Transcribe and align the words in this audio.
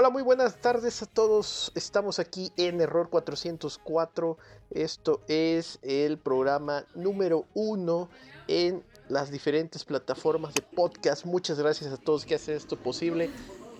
Hola, 0.00 0.10
muy 0.10 0.22
buenas 0.22 0.60
tardes 0.60 1.02
a 1.02 1.06
todos. 1.06 1.72
Estamos 1.74 2.20
aquí 2.20 2.52
en 2.56 2.80
Error 2.80 3.10
404. 3.10 4.38
Esto 4.70 5.22
es 5.26 5.80
el 5.82 6.18
programa 6.18 6.84
número 6.94 7.46
uno 7.52 8.08
en 8.46 8.84
las 9.08 9.32
diferentes 9.32 9.84
plataformas 9.84 10.54
de 10.54 10.62
podcast. 10.62 11.24
Muchas 11.24 11.58
gracias 11.58 11.92
a 11.92 11.96
todos 11.96 12.24
que 12.24 12.36
hacen 12.36 12.54
esto 12.54 12.76
posible. 12.76 13.28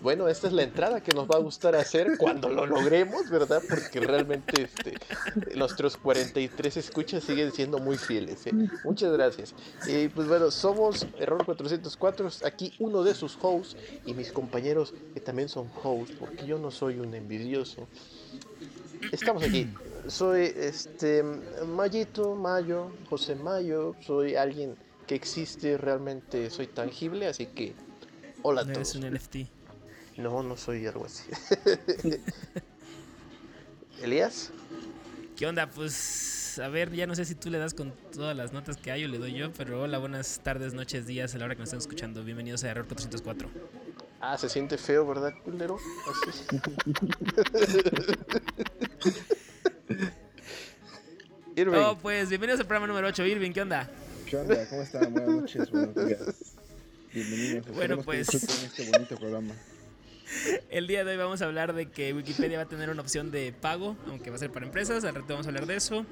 Bueno, 0.00 0.28
esta 0.28 0.46
es 0.46 0.52
la 0.52 0.62
entrada 0.62 1.02
que 1.02 1.12
nos 1.12 1.28
va 1.28 1.36
a 1.36 1.40
gustar 1.40 1.74
hacer 1.74 2.16
cuando 2.18 2.48
lo 2.48 2.66
logremos, 2.66 3.28
¿verdad? 3.30 3.60
Porque 3.68 3.98
realmente 4.00 4.62
este, 4.62 4.94
nuestros 5.56 5.96
43 5.96 6.76
escuchas 6.76 7.24
siguen 7.24 7.50
siendo 7.52 7.78
muy 7.78 7.98
fieles. 7.98 8.46
¿eh? 8.46 8.52
Muchas 8.84 9.12
gracias. 9.12 9.54
Y 9.88 10.08
pues 10.08 10.28
bueno, 10.28 10.50
somos 10.50 11.06
Error 11.18 11.44
404, 11.44 12.30
aquí 12.44 12.72
uno 12.78 13.02
de 13.02 13.14
sus 13.14 13.36
hosts 13.40 13.76
y 14.06 14.14
mis 14.14 14.30
compañeros 14.30 14.94
que 15.14 15.20
también 15.20 15.48
son 15.48 15.68
hosts, 15.82 16.14
porque 16.18 16.46
yo 16.46 16.58
no 16.58 16.70
soy 16.70 17.00
un 17.00 17.14
envidioso. 17.14 17.88
Estamos 19.12 19.42
aquí. 19.42 19.68
Soy 20.06 20.52
este 20.56 21.22
Mayito, 21.66 22.34
Mayo, 22.34 22.92
José 23.10 23.34
Mayo, 23.34 23.94
soy 24.00 24.36
alguien 24.36 24.76
que 25.06 25.14
existe 25.14 25.76
realmente, 25.76 26.50
soy 26.50 26.66
tangible, 26.66 27.26
así 27.26 27.46
que 27.46 27.74
hola 28.42 28.60
a 28.60 28.64
todos. 28.64 28.94
eres 28.94 28.94
un 28.94 29.14
NFT. 29.14 29.57
No, 30.18 30.42
no 30.42 30.56
soy 30.56 30.84
algo 30.86 31.06
así. 31.06 31.22
Elías, 34.02 34.50
¿Qué 35.36 35.46
onda? 35.46 35.70
Pues 35.70 36.58
a 36.58 36.66
ver, 36.68 36.92
ya 36.92 37.06
no 37.06 37.14
sé 37.14 37.24
si 37.24 37.36
tú 37.36 37.48
le 37.50 37.58
das 37.58 37.72
con 37.74 37.92
todas 38.12 38.36
las 38.36 38.52
notas 38.52 38.76
que 38.76 38.90
hay 38.90 39.04
o 39.04 39.08
le 39.08 39.18
doy 39.18 39.32
yo, 39.34 39.52
pero 39.52 39.82
hola, 39.82 39.98
buenas 39.98 40.40
tardes, 40.42 40.74
noches, 40.74 41.06
días 41.06 41.32
a 41.34 41.38
la 41.38 41.44
hora 41.44 41.54
que 41.54 41.60
nos 41.60 41.68
estén 41.68 41.78
escuchando. 41.78 42.24
Bienvenidos 42.24 42.64
a 42.64 42.70
Error 42.70 42.86
404. 42.86 43.48
ah, 44.20 44.36
se 44.36 44.48
siente 44.48 44.76
feo, 44.76 45.06
¿verdad, 45.06 45.32
culero? 45.44 45.78
Así. 46.10 46.44
Irving, 51.56 51.76
Oh, 51.78 51.96
pues 52.00 52.28
bienvenidos 52.28 52.58
al 52.60 52.66
programa 52.66 52.88
número 52.88 53.06
8. 53.08 53.24
Irving, 53.26 53.52
¿qué 53.52 53.62
onda? 53.62 53.88
¿Qué 54.26 54.36
onda? 54.36 54.68
¿Cómo 54.68 54.82
están? 54.82 55.12
Buenas 55.12 55.30
noches, 55.30 55.70
buenos 55.70 55.94
días. 55.94 56.20
Bienvenidos. 57.12 57.66
Bueno, 57.68 58.00
Esperemos 58.00 58.04
pues. 58.04 58.34
este 58.34 58.90
bonito 58.90 59.16
programa. 59.16 59.54
El 60.70 60.86
día 60.86 61.04
de 61.04 61.12
hoy 61.12 61.16
vamos 61.16 61.42
a 61.42 61.46
hablar 61.46 61.74
de 61.74 61.86
que 61.86 62.12
Wikipedia 62.12 62.58
va 62.58 62.64
a 62.64 62.68
tener 62.68 62.90
una 62.90 63.02
opción 63.02 63.30
de 63.30 63.52
pago, 63.52 63.96
aunque 64.06 64.30
va 64.30 64.36
a 64.36 64.38
ser 64.38 64.50
para 64.50 64.66
empresas. 64.66 65.04
Al 65.04 65.14
rato 65.14 65.28
vamos 65.30 65.46
a 65.46 65.50
hablar 65.50 65.66
de 65.66 65.76
eso. 65.76 66.04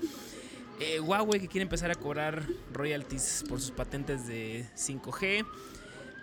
Eh, 0.81 1.00
Huawei 1.00 1.41
que 1.41 1.48
quiere 1.48 1.62
empezar 1.62 1.91
a 1.91 1.95
cobrar 1.95 2.47
royalties 2.73 3.45
por 3.48 3.61
sus 3.61 3.70
patentes 3.70 4.27
de 4.27 4.67
5G. 4.75 5.47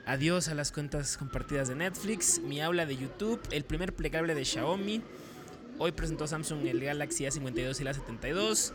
Adiós 0.05 0.47
a 0.49 0.55
las 0.55 0.71
cuentas 0.71 1.17
compartidas 1.17 1.69
de 1.69 1.75
Netflix. 1.75 2.39
Mi 2.39 2.61
aula 2.61 2.85
de 2.85 2.97
YouTube. 2.97 3.39
El 3.51 3.63
primer 3.63 3.93
plegable 3.93 4.35
de 4.35 4.43
Xiaomi. 4.43 5.01
Hoy 5.79 5.91
presentó 5.91 6.27
Samsung 6.27 6.65
el 6.67 6.79
Galaxy 6.81 7.25
A52 7.25 7.79
y 7.79 7.81
el 7.81 7.87
A72. 7.87 8.73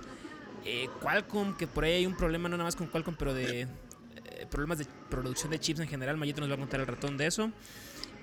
Eh, 0.65 0.89
Qualcomm, 1.01 1.57
que 1.57 1.67
por 1.67 1.85
ahí 1.85 1.93
hay 1.93 2.07
un 2.07 2.17
problema, 2.17 2.49
no 2.49 2.57
nada 2.57 2.67
más 2.67 2.77
con 2.77 2.89
Qualcomm, 2.89 3.15
pero 3.17 3.35
de 3.35 3.63
eh, 3.63 4.47
problemas 4.51 4.79
de 4.79 4.87
producción 5.09 5.51
de 5.51 5.61
chips 5.61 5.81
en 5.81 5.89
general. 5.89 6.17
Mayito 6.17 6.41
nos 6.41 6.51
va 6.51 6.55
a 6.55 6.59
contar 6.59 6.81
el 6.81 6.87
ratón 6.87 7.17
de 7.17 7.27
eso. 7.27 7.53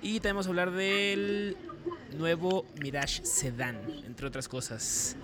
Y 0.02 0.20
también 0.20 0.36
vamos 0.36 0.46
a 0.46 0.48
hablar 0.50 0.70
del 0.72 1.56
nuevo 2.16 2.64
Mirage 2.80 3.24
Sedan, 3.24 3.78
entre 4.06 4.26
otras 4.26 4.48
cosas. 4.48 5.16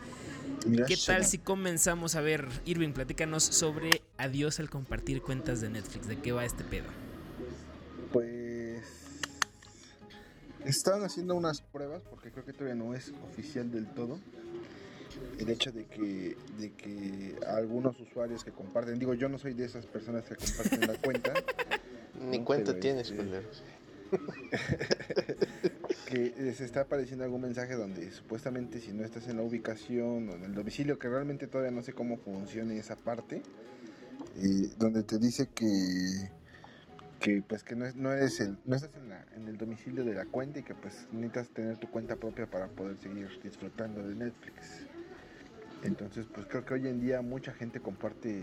Mira, 0.67 0.87
¿Qué 0.87 0.97
tal 0.97 1.25
si 1.25 1.39
comenzamos 1.39 2.14
a 2.14 2.20
ver, 2.20 2.48
Irving, 2.64 2.92
platícanos 2.92 3.42
sobre 3.42 4.03
adiós 4.17 4.61
al 4.61 4.70
compartir 4.70 5.23
cuentas 5.23 5.61
de 5.61 5.70
Netflix? 5.70 6.06
¿De 6.06 6.19
qué 6.19 6.33
va 6.33 6.45
este 6.45 6.64
pedo? 6.64 6.87
Pues. 8.12 8.83
Estaban 10.64 11.03
haciendo 11.03 11.34
unas 11.34 11.61
pruebas, 11.61 12.02
porque 12.08 12.30
creo 12.30 12.45
que 12.45 12.52
todavía 12.52 12.77
no 12.77 12.95
es 12.95 13.13
oficial 13.30 13.70
del 13.73 13.86
todo. 13.86 14.19
El 15.39 15.51
hecho 15.51 15.73
de 15.73 15.85
que, 15.86 16.36
de 16.58 16.73
que 16.73 17.36
algunos 17.46 17.98
usuarios 18.01 18.45
que 18.45 18.52
comparten, 18.52 18.98
digo, 18.98 19.14
yo 19.14 19.29
no 19.29 19.39
soy 19.39 19.55
de 19.55 19.64
esas 19.64 19.86
personas 19.86 20.25
que 20.25 20.36
comparten 20.36 20.80
la 20.80 20.95
cuenta, 20.95 21.35
ni 22.30 22.39
no, 22.39 22.45
cuenta 22.45 22.79
tienes, 22.79 23.11
este-. 23.11 23.42
que 26.08 26.34
les 26.39 26.61
está 26.61 26.83
apareciendo 26.83 27.24
algún 27.24 27.40
mensaje 27.42 27.74
donde 27.74 28.11
supuestamente 28.12 28.80
si 28.80 28.92
no 28.92 29.05
estás 29.05 29.28
en 29.28 29.36
la 29.36 29.42
ubicación 29.42 30.28
o 30.28 30.34
en 30.34 30.45
el 30.45 30.55
domicilio, 30.55 30.98
que 30.98 31.08
realmente 31.08 31.46
todavía 31.46 31.70
no 31.70 31.83
sé 31.83 31.92
cómo 31.92 32.18
funciona 32.18 32.74
esa 32.74 32.96
parte, 32.96 33.42
eh, 34.36 34.70
donde 34.78 35.02
te 35.02 35.18
dice 35.18 35.48
que 35.55 36.30
que 37.20 37.40
pues 37.46 37.62
que 37.62 37.77
no, 37.77 37.86
es- 37.86 37.95
no 37.95 38.12
eres 38.12 38.40
el, 38.40 38.58
no 38.64 38.74
estás 38.77 38.90
en, 38.96 39.08
la- 39.08 39.24
el 39.36 39.56
domicilio 39.56 40.05
de 40.05 40.14
la 40.14 40.24
cuenta 40.27 40.58
y 40.58 40.64
que 40.64 40.74
pues 40.74 41.06
necesitas 41.12 41.51
tener 41.51 41.77
tu 41.78 41.89
cuenta 41.89 42.17
propia 42.17 42.46
para 42.46 42.67
poder 42.68 42.96
seguir 42.98 43.28
disfrutando 43.42 44.06
de 44.06 44.14
Netflix. 44.17 44.86
Entonces 45.84 46.27
pues 46.33 46.46
creo 46.46 46.64
que 46.64 46.74
hoy 46.74 46.89
en 46.89 47.01
día 47.01 47.22
mucha 47.22 47.52
gente 47.52 47.80
comparte 47.80 48.42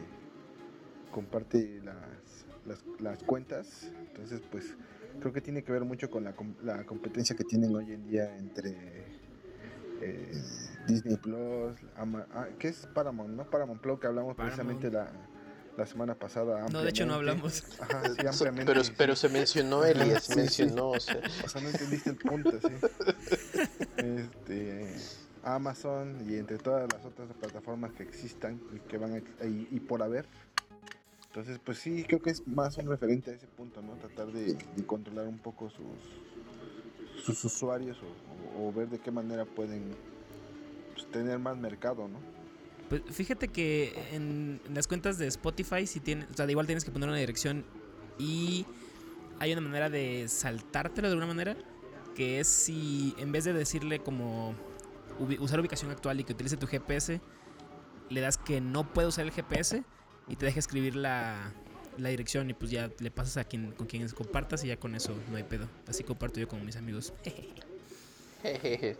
comparte 1.12 1.81
las, 1.84 2.46
las, 2.66 2.79
las 3.02 3.24
cuentas. 3.24 3.91
Entonces 4.08 4.41
pues 4.52 4.66
creo 5.20 5.34
que 5.34 5.42
tiene 5.42 5.64
que 5.64 5.72
ver 5.72 5.84
mucho 5.84 6.09
con 6.09 6.24
la, 6.24 6.34
com- 6.34 6.56
la 6.64 6.84
competencia 6.86 7.36
que 7.36 7.44
tienen 7.44 7.75
hoy 7.75 7.92
en 7.94 8.08
día 8.08 8.36
entre 8.38 9.06
eh, 10.02 10.42
Disney 10.88 11.18
Plus, 11.18 11.78
Ama- 11.97 12.28
ah, 12.31 12.47
¿qué 12.58 12.70
es 12.70 12.88
Paramount? 12.94 13.36
¿No? 13.36 13.50
Paramount 13.50 13.81
Plus 13.81 14.00
que 14.00 14.08
hablamos 14.08 14.36
precisamente 14.36 14.90
la, 14.90 15.12
la 15.78 15.86
semana 15.86 16.16
pasada. 16.16 16.68
No, 16.70 16.81
de 16.81 16.90
hecho 16.90 17.06
no 17.06 17.16
hablamos. 17.16 17.64
Ajá, 17.80 18.03
sí, 18.16 18.25
ampliamente. 18.25 18.66
pero, 18.66 18.81
pero 18.97 19.16
se 19.16 19.30
mencionó, 19.30 19.84
Elías, 19.86 20.24
Sí, 20.24 20.34
sí. 20.34 20.40
mencionó, 20.40 20.90
o 20.92 21.00
sea, 21.00 21.20
O 21.46 21.50
sea, 21.50 21.62
no 21.62 21.70
entendiste 21.70 22.09
el 22.12 22.18
punto, 22.18 22.52
sí. 22.62 22.74
Este, 23.97 24.96
Amazon 25.44 26.18
y 26.30 26.36
entre 26.38 26.58
todas 26.58 26.88
las 26.94 27.06
otras 27.06 27.30
plataformas 27.40 27.91
que 27.94 28.03
existan 28.03 28.59
y 28.76 28.80
que 28.90 28.97
van 28.97 29.14
a- 29.16 29.46
y, 29.46 29.68
y 29.72 29.80
por 29.80 30.02
haber. 30.03 30.26
Entonces, 31.29 31.59
pues 31.63 31.78
sí, 31.78 32.03
creo 32.07 32.22
que 32.22 32.31
es 32.31 32.47
más 32.47 32.78
un 32.79 32.88
referente 32.88 33.29
a 33.29 33.35
ese 33.35 33.45
punto, 33.45 33.84
¿no? 33.84 33.94
Tratar 33.94 34.31
de, 34.31 34.57
controlar 34.88 35.28
un 35.28 35.38
poco 35.38 35.69
sus, 35.69 37.23
sus 37.23 37.45
usuarios 37.45 37.97
o, 38.57 38.73
ver 38.73 38.90
de 38.90 38.97
qué 38.97 39.12
manera 39.12 39.45
pueden 39.45 39.91
pues, 40.95 41.06
tener 41.12 41.38
más 41.38 41.56
mercado, 41.56 42.07
¿no? 42.07 42.19
Pues 42.90 43.03
fíjate 43.12 43.50
que 43.50 43.94
en, 44.12 44.59
las 44.73 44.88
cuentas 44.88 45.19
de 45.19 45.28
Spotify 45.28 45.85
si 45.85 46.00
tiene, 46.00 46.25
o 46.31 46.34
sea, 46.35 46.50
igual 46.50 46.66
tienes 46.66 46.84
que 46.84 46.90
poner 46.90 47.07
una 47.07 47.19
dirección 47.19 47.63
y 48.17 48.66
hay 49.38 49.53
una 49.53 49.61
manera 49.61 49.91
de 49.91 50.28
saltártelo 50.28 51.09
de 51.09 51.11
alguna 51.11 51.28
manera, 51.28 51.56
que 52.16 52.40
es 52.40 52.47
si 52.47 53.13
en 53.19 53.31
vez 53.31 53.44
de 53.44 53.53
decirle 53.53 54.00
como 54.00 54.56
usar 55.40 55.59
ubicación 55.59 55.91
actual 55.91 56.19
y 56.19 56.23
que 56.23 56.34
utilice 56.34 56.57
tu 56.57 56.66
GPS, 56.66 57.22
le 58.09 58.22
das 58.22 58.40
que 58.40 58.61
no 58.61 58.91
puede 58.91 59.07
usar 59.07 59.25
el 59.25 59.31
GPS 59.31 59.84
y 60.29 60.35
te 60.35 60.45
deja 60.45 60.59
escribir 60.59 60.95
la, 60.95 61.51
la 61.97 62.09
dirección 62.09 62.50
y 62.50 62.53
pues 62.53 62.72
ya 62.72 62.90
le 63.00 63.12
pasas 63.12 63.38
a 63.38 63.44
quien 63.44 63.72
con 63.72 63.88
quien 63.88 64.07
compartas 64.09 64.63
y 64.63 64.67
ya 64.67 64.78
con 64.78 64.95
eso 64.95 65.16
no 65.29 65.38
hay 65.38 65.44
pedo. 65.44 65.67
Así 65.88 66.03
comparto 66.03 66.40
yo 66.40 66.47
con 66.47 66.66
mis 66.66 66.75
amigos. 66.75 67.13
jejeje. 68.44 68.97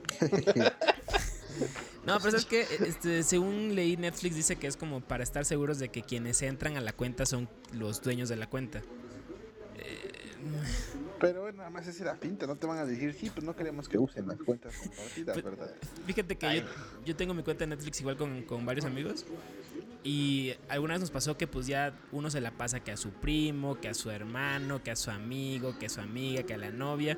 No, 2.06 2.18
pero 2.20 2.32
sabes 2.32 2.46
que 2.46 2.62
este, 2.62 3.24
según 3.24 3.76
leí 3.76 3.98
Netflix 3.98 4.36
dice 4.36 4.56
que 4.56 4.68
es 4.68 4.78
como 4.78 5.02
para 5.02 5.24
estar 5.24 5.46
seguros 5.46 5.80
de 5.80 5.90
que 5.90 6.02
quienes 6.02 6.42
entran 6.42 6.78
a 6.78 6.82
la 6.82 6.94
cuenta 6.94 7.26
son 7.26 7.50
los 7.74 8.02
dueños 8.02 8.30
de 8.30 8.36
la 8.38 8.48
cuenta. 8.48 8.80
Eh, 9.78 10.12
Pero 11.20 11.42
bueno, 11.42 11.58
nada 11.58 11.70
más 11.70 11.88
es 11.88 12.00
la 12.00 12.16
pinta, 12.16 12.48
no 12.48 12.56
te 12.56 12.66
van 12.66 12.78
a 12.78 12.86
decir, 12.86 13.14
sí, 13.14 13.30
pues 13.30 13.44
no 13.46 13.56
queremos 13.56 13.90
que 13.90 13.98
usen 13.98 14.28
las 14.28 14.38
cuentas 14.38 14.74
compartidas, 14.78 15.44
¿verdad? 15.44 15.76
fíjate 16.06 16.38
que 16.38 16.62
yo, 16.62 16.64
yo 17.06 17.16
tengo 17.16 17.34
mi 17.34 17.44
cuenta 17.44 17.66
de 17.66 17.76
Netflix 17.76 18.00
igual 18.00 18.16
con, 18.18 18.44
con 18.44 18.66
varios 18.66 18.86
amigos 18.86 19.26
y 20.04 20.54
alguna 20.70 20.94
vez 20.94 21.02
nos 21.02 21.12
pasó 21.12 21.38
que 21.38 21.46
pues 21.48 21.68
ya 21.68 21.94
uno 22.12 22.30
se 22.30 22.40
la 22.42 22.52
pasa 22.52 22.80
que 22.82 22.92
a 22.92 22.98
su 22.98 23.10
primo, 23.12 23.80
que 23.80 23.90
a 23.90 23.94
su 23.94 24.10
hermano, 24.10 24.82
que 24.84 24.92
a 24.92 24.96
su 24.96 25.12
amigo, 25.12 25.78
que 25.78 25.88
a 25.88 25.90
su 25.90 26.00
amiga, 26.02 26.44
que 26.44 26.54
a 26.54 26.58
la 26.58 26.70
novia. 26.72 27.18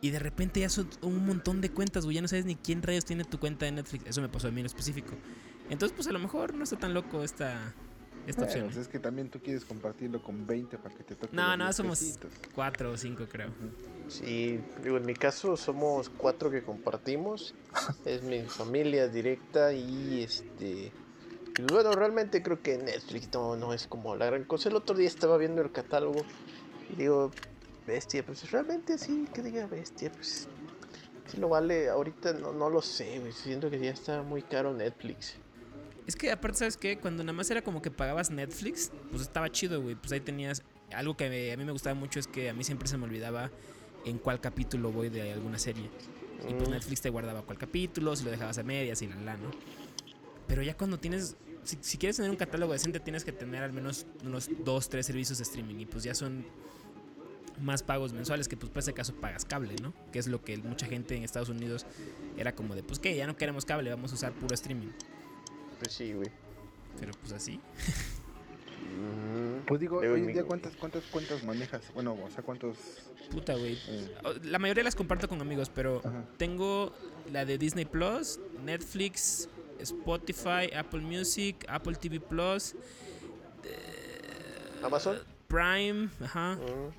Y 0.00 0.10
de 0.10 0.18
repente 0.18 0.60
ya 0.60 0.68
son 0.68 0.88
un 1.02 1.24
montón 1.26 1.60
de 1.60 1.70
cuentas, 1.70 2.04
güey. 2.04 2.16
Ya 2.16 2.22
no 2.22 2.28
sabes 2.28 2.44
ni 2.44 2.56
quién 2.56 2.82
rayos 2.82 3.04
tiene 3.04 3.24
tu 3.24 3.38
cuenta 3.38 3.64
de 3.66 3.72
Netflix. 3.72 4.06
Eso 4.06 4.20
me 4.20 4.28
pasó 4.28 4.48
a 4.48 4.50
mí 4.50 4.60
en 4.60 4.66
específico. 4.66 5.14
Entonces, 5.70 5.94
pues 5.96 6.06
a 6.08 6.12
lo 6.12 6.18
mejor 6.18 6.54
no 6.54 6.64
está 6.64 6.76
tan 6.78 6.92
loco 6.92 7.24
esta, 7.24 7.72
esta 8.26 8.42
Bueno, 8.42 8.44
opción. 8.44 8.64
pues 8.66 8.76
es 8.76 8.88
que 8.88 8.98
también 8.98 9.30
tú 9.30 9.40
quieres 9.40 9.64
compartirlo 9.64 10.22
con 10.22 10.46
20 10.46 10.76
para 10.76 10.94
que 10.94 11.04
te 11.04 11.14
toque. 11.14 11.34
No, 11.34 11.56
no, 11.56 11.72
somos 11.72 12.00
pesitos. 12.00 12.32
cuatro 12.54 12.92
o 12.92 12.96
cinco, 12.98 13.24
creo. 13.30 13.48
Sí, 14.08 14.60
digo, 14.82 14.98
en 14.98 15.06
mi 15.06 15.14
caso 15.14 15.56
somos 15.56 16.10
cuatro 16.10 16.50
que 16.50 16.62
compartimos. 16.62 17.54
Es 18.04 18.22
mi 18.22 18.42
familia 18.42 19.08
directa 19.08 19.72
y 19.72 20.22
este. 20.22 20.92
Y 21.58 21.62
bueno, 21.62 21.92
realmente 21.92 22.42
creo 22.42 22.60
que 22.60 22.76
Netflix 22.78 23.28
no, 23.32 23.56
no 23.56 23.72
es 23.72 23.86
como 23.86 24.16
la 24.16 24.26
gran 24.26 24.44
cosa. 24.44 24.68
El 24.68 24.76
otro 24.76 24.96
día 24.96 25.06
estaba 25.08 25.36
viendo 25.36 25.62
el 25.62 25.70
catálogo 25.72 26.24
y 26.90 26.96
digo, 26.96 27.30
bestia, 27.86 28.24
pues 28.24 28.50
realmente 28.50 28.98
sí, 28.98 29.24
que 29.32 29.42
diga 29.42 29.66
bestia, 29.66 30.10
pues. 30.12 30.48
Si 31.26 31.38
lo 31.38 31.48
vale, 31.48 31.88
ahorita 31.88 32.34
no, 32.34 32.52
no 32.52 32.68
lo 32.68 32.82
sé, 32.82 33.18
güey. 33.18 33.32
Siento 33.32 33.70
que 33.70 33.78
ya 33.78 33.90
está 33.90 34.22
muy 34.22 34.42
caro 34.42 34.74
Netflix. 34.74 35.34
Es 36.06 36.16
que 36.16 36.30
aparte, 36.30 36.58
¿sabes 36.58 36.76
qué? 36.76 36.98
Cuando 36.98 37.22
nada 37.24 37.32
más 37.32 37.50
era 37.50 37.62
como 37.62 37.80
que 37.80 37.90
pagabas 37.90 38.30
Netflix, 38.30 38.92
pues 39.10 39.22
estaba 39.22 39.50
chido, 39.50 39.80
güey. 39.80 39.94
Pues 39.94 40.12
ahí 40.12 40.20
tenías... 40.20 40.62
Algo 40.92 41.16
que 41.16 41.30
me- 41.30 41.50
a 41.52 41.56
mí 41.56 41.64
me 41.64 41.72
gustaba 41.72 41.94
mucho 41.94 42.20
es 42.20 42.26
que 42.26 42.50
a 42.50 42.52
mí 42.54 42.62
siempre 42.62 42.88
se 42.88 42.98
me 42.98 43.04
olvidaba 43.04 43.50
en 44.04 44.18
cuál 44.18 44.38
capítulo 44.38 44.92
voy 44.92 45.08
de 45.08 45.32
alguna 45.32 45.58
serie. 45.58 45.88
Y 46.46 46.52
pues 46.52 46.68
Mm. 46.68 46.72
Netflix 46.72 47.00
te 47.00 47.08
guardaba 47.08 47.40
cuál 47.42 47.56
capítulo, 47.56 48.14
si 48.14 48.22
lo 48.24 48.30
dejabas 48.30 48.58
a 48.58 48.62
medias 48.62 49.00
y 49.00 49.06
la 49.08 49.16
la, 49.16 49.36
¿no? 49.38 49.50
Pero 50.46 50.62
ya 50.62 50.76
cuando 50.76 50.98
tienes. 50.98 51.36
Si, 51.64 51.78
si 51.80 51.96
quieres 51.96 52.16
tener 52.16 52.30
un 52.30 52.36
catálogo 52.36 52.72
decente, 52.74 53.00
tienes 53.00 53.24
que 53.24 53.32
tener 53.32 53.62
al 53.62 53.72
menos 53.72 54.06
unos 54.24 54.50
dos, 54.64 54.88
tres 54.90 55.06
servicios 55.06 55.38
de 55.38 55.44
streaming. 55.44 55.76
Y 55.80 55.86
pues 55.86 56.04
ya 56.04 56.14
son 56.14 56.44
más 57.60 57.82
pagos 57.82 58.12
mensuales 58.12 58.48
que 58.48 58.56
pues 58.56 58.70
por 58.70 58.80
ese 58.80 58.92
caso 58.92 59.14
pagas 59.14 59.44
cable, 59.44 59.76
¿no? 59.80 59.94
Que 60.12 60.18
es 60.18 60.26
lo 60.26 60.42
que 60.44 60.56
mucha 60.58 60.86
gente 60.86 61.16
en 61.16 61.22
Estados 61.22 61.48
Unidos 61.48 61.86
era 62.36 62.54
como 62.54 62.74
de, 62.74 62.82
pues 62.82 62.98
que 62.98 63.14
ya 63.16 63.26
no 63.26 63.36
queremos 63.36 63.64
cable, 63.64 63.88
vamos 63.90 64.10
a 64.12 64.14
usar 64.16 64.32
puro 64.32 64.54
streaming. 64.54 64.88
Pues 65.78 65.92
sí, 65.92 66.12
güey. 66.12 66.28
Pero 67.00 67.12
pues 67.20 67.32
así. 67.32 67.60
Pues 69.66 69.80
digo, 69.80 69.98
hoy 69.98 70.20
en 70.20 70.26
día, 70.28 70.44
¿cuántas, 70.44 70.74
¿cuántas 70.76 71.02
cuentas 71.04 71.42
manejas? 71.42 71.82
Bueno, 71.94 72.16
o 72.22 72.30
sea, 72.30 72.42
¿cuántos...? 72.44 72.76
Puta, 73.30 73.54
güey. 73.54 73.78
eh, 73.88 74.14
La 74.42 74.58
mayoría 74.58 74.84
las 74.84 74.94
comparto 74.94 75.28
con 75.28 75.40
amigos, 75.40 75.70
pero 75.74 76.00
Ajá. 76.04 76.24
tengo 76.36 76.92
la 77.32 77.44
de 77.44 77.56
Disney 77.56 77.86
Plus, 77.86 78.38
Netflix, 78.64 79.48
Spotify, 79.80 80.72
Apple 80.74 81.00
Music, 81.00 81.64
Apple 81.68 81.94
TV 81.96 82.20
Plus, 82.20 82.74
Amazon. 84.82 85.18
Prime, 85.48 86.08
ajá. 86.22 86.56
Mm. 86.56 86.92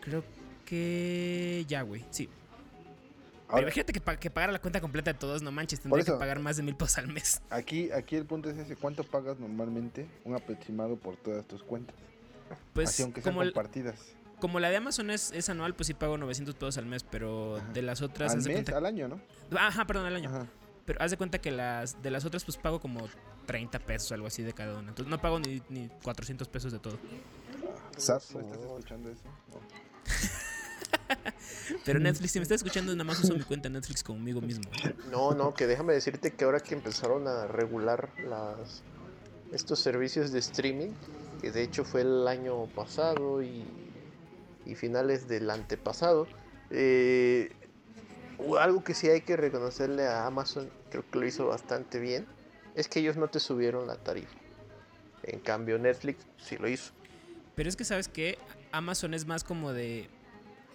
Creo 0.00 0.24
que 0.64 1.64
ya, 1.68 1.82
güey. 1.82 2.04
Sí. 2.10 2.28
Pero 3.48 3.62
imagínate 3.62 3.92
que, 3.94 4.00
pa- 4.00 4.16
que 4.18 4.30
pagara 4.30 4.52
la 4.52 4.58
cuenta 4.60 4.80
completa 4.80 5.12
de 5.12 5.18
todos, 5.18 5.40
no 5.42 5.50
manches, 5.50 5.80
tendría 5.80 6.04
que 6.04 6.12
pagar 6.12 6.38
más 6.38 6.56
de 6.58 6.62
mil 6.62 6.74
pesos 6.76 6.98
al 6.98 7.08
mes. 7.08 7.40
aquí, 7.48 7.90
aquí 7.92 8.16
el 8.16 8.26
punto 8.26 8.50
es 8.50 8.58
ese, 8.58 8.76
¿cuánto 8.76 9.04
pagas 9.04 9.38
normalmente 9.38 10.06
un 10.24 10.34
aproximado 10.34 10.96
por 10.96 11.16
todas 11.16 11.46
tus 11.46 11.62
cuentas? 11.62 11.96
Pues 12.74 12.90
Así, 12.90 13.02
aunque 13.02 13.22
sean 13.22 13.32
como, 13.32 13.42
el- 13.42 13.52
compartidas. 13.54 14.14
como 14.38 14.60
la 14.60 14.68
de 14.68 14.76
Amazon 14.76 15.10
es, 15.10 15.32
es 15.32 15.48
anual, 15.48 15.74
pues 15.74 15.86
sí 15.86 15.94
pago 15.94 16.18
900 16.18 16.56
pesos 16.56 16.76
al 16.76 16.84
mes, 16.86 17.04
pero 17.04 17.56
Ajá. 17.56 17.72
de 17.72 17.82
las 17.82 18.02
otras... 18.02 18.32
Al 18.32 18.38
mes, 18.42 18.52
cuenta- 18.52 18.76
al 18.76 18.84
año, 18.86 19.08
¿no? 19.08 19.20
Ajá, 19.58 19.86
perdón, 19.86 20.04
al 20.06 20.16
año. 20.16 20.28
Ajá. 20.28 20.46
Pero 20.88 21.02
haz 21.02 21.10
de 21.10 21.18
cuenta 21.18 21.38
que 21.38 21.50
las 21.50 22.00
de 22.00 22.10
las 22.10 22.24
otras 22.24 22.44
pues 22.44 22.56
pago 22.56 22.80
como 22.80 23.06
30 23.44 23.78
pesos, 23.80 24.10
algo 24.12 24.26
así 24.26 24.42
de 24.42 24.54
cada 24.54 24.78
una. 24.78 24.88
Entonces 24.88 25.10
no 25.10 25.20
pago 25.20 25.38
ni, 25.38 25.60
ni 25.68 25.90
400 26.02 26.48
pesos 26.48 26.72
de 26.72 26.78
todo. 26.78 26.98
Zap, 27.98 28.22
¿no 28.32 28.40
estás 28.40 28.58
escuchando 28.62 29.10
eso? 29.10 29.24
No. 29.52 29.60
Pero 31.84 32.00
Netflix, 32.00 32.32
si 32.32 32.38
me 32.38 32.44
estás 32.44 32.62
escuchando, 32.62 32.92
nada 32.92 33.04
más 33.04 33.20
uso 33.22 33.34
mi 33.34 33.42
cuenta 33.42 33.68
Netflix 33.68 34.02
conmigo 34.02 34.40
mismo. 34.40 34.64
No, 35.10 35.34
no, 35.34 35.52
que 35.52 35.66
déjame 35.66 35.92
decirte 35.92 36.32
que 36.32 36.46
ahora 36.46 36.60
que 36.60 36.74
empezaron 36.74 37.28
a 37.28 37.46
regular 37.46 38.08
las 38.26 38.82
estos 39.52 39.80
servicios 39.80 40.32
de 40.32 40.38
streaming, 40.38 40.92
que 41.42 41.50
de 41.52 41.64
hecho 41.64 41.84
fue 41.84 42.00
el 42.00 42.26
año 42.26 42.64
pasado 42.68 43.42
y, 43.42 43.62
y 44.64 44.74
finales 44.74 45.28
del 45.28 45.50
antepasado, 45.50 46.26
eh, 46.70 47.50
algo 48.58 48.84
que 48.84 48.94
sí 48.94 49.08
hay 49.08 49.20
que 49.22 49.36
reconocerle 49.36 50.06
a 50.06 50.26
Amazon, 50.26 50.70
creo 50.90 51.04
que 51.10 51.18
lo 51.18 51.26
hizo 51.26 51.46
bastante 51.48 51.98
bien, 51.98 52.26
es 52.74 52.88
que 52.88 53.00
ellos 53.00 53.16
no 53.16 53.28
te 53.28 53.40
subieron 53.40 53.86
la 53.86 53.96
tarifa. 53.96 54.34
En 55.24 55.40
cambio 55.40 55.78
Netflix 55.78 56.26
sí 56.38 56.56
lo 56.58 56.68
hizo. 56.68 56.92
Pero 57.54 57.68
es 57.68 57.76
que 57.76 57.84
sabes 57.84 58.08
que 58.08 58.38
Amazon 58.72 59.14
es 59.14 59.26
más 59.26 59.42
como 59.44 59.72
de 59.72 60.08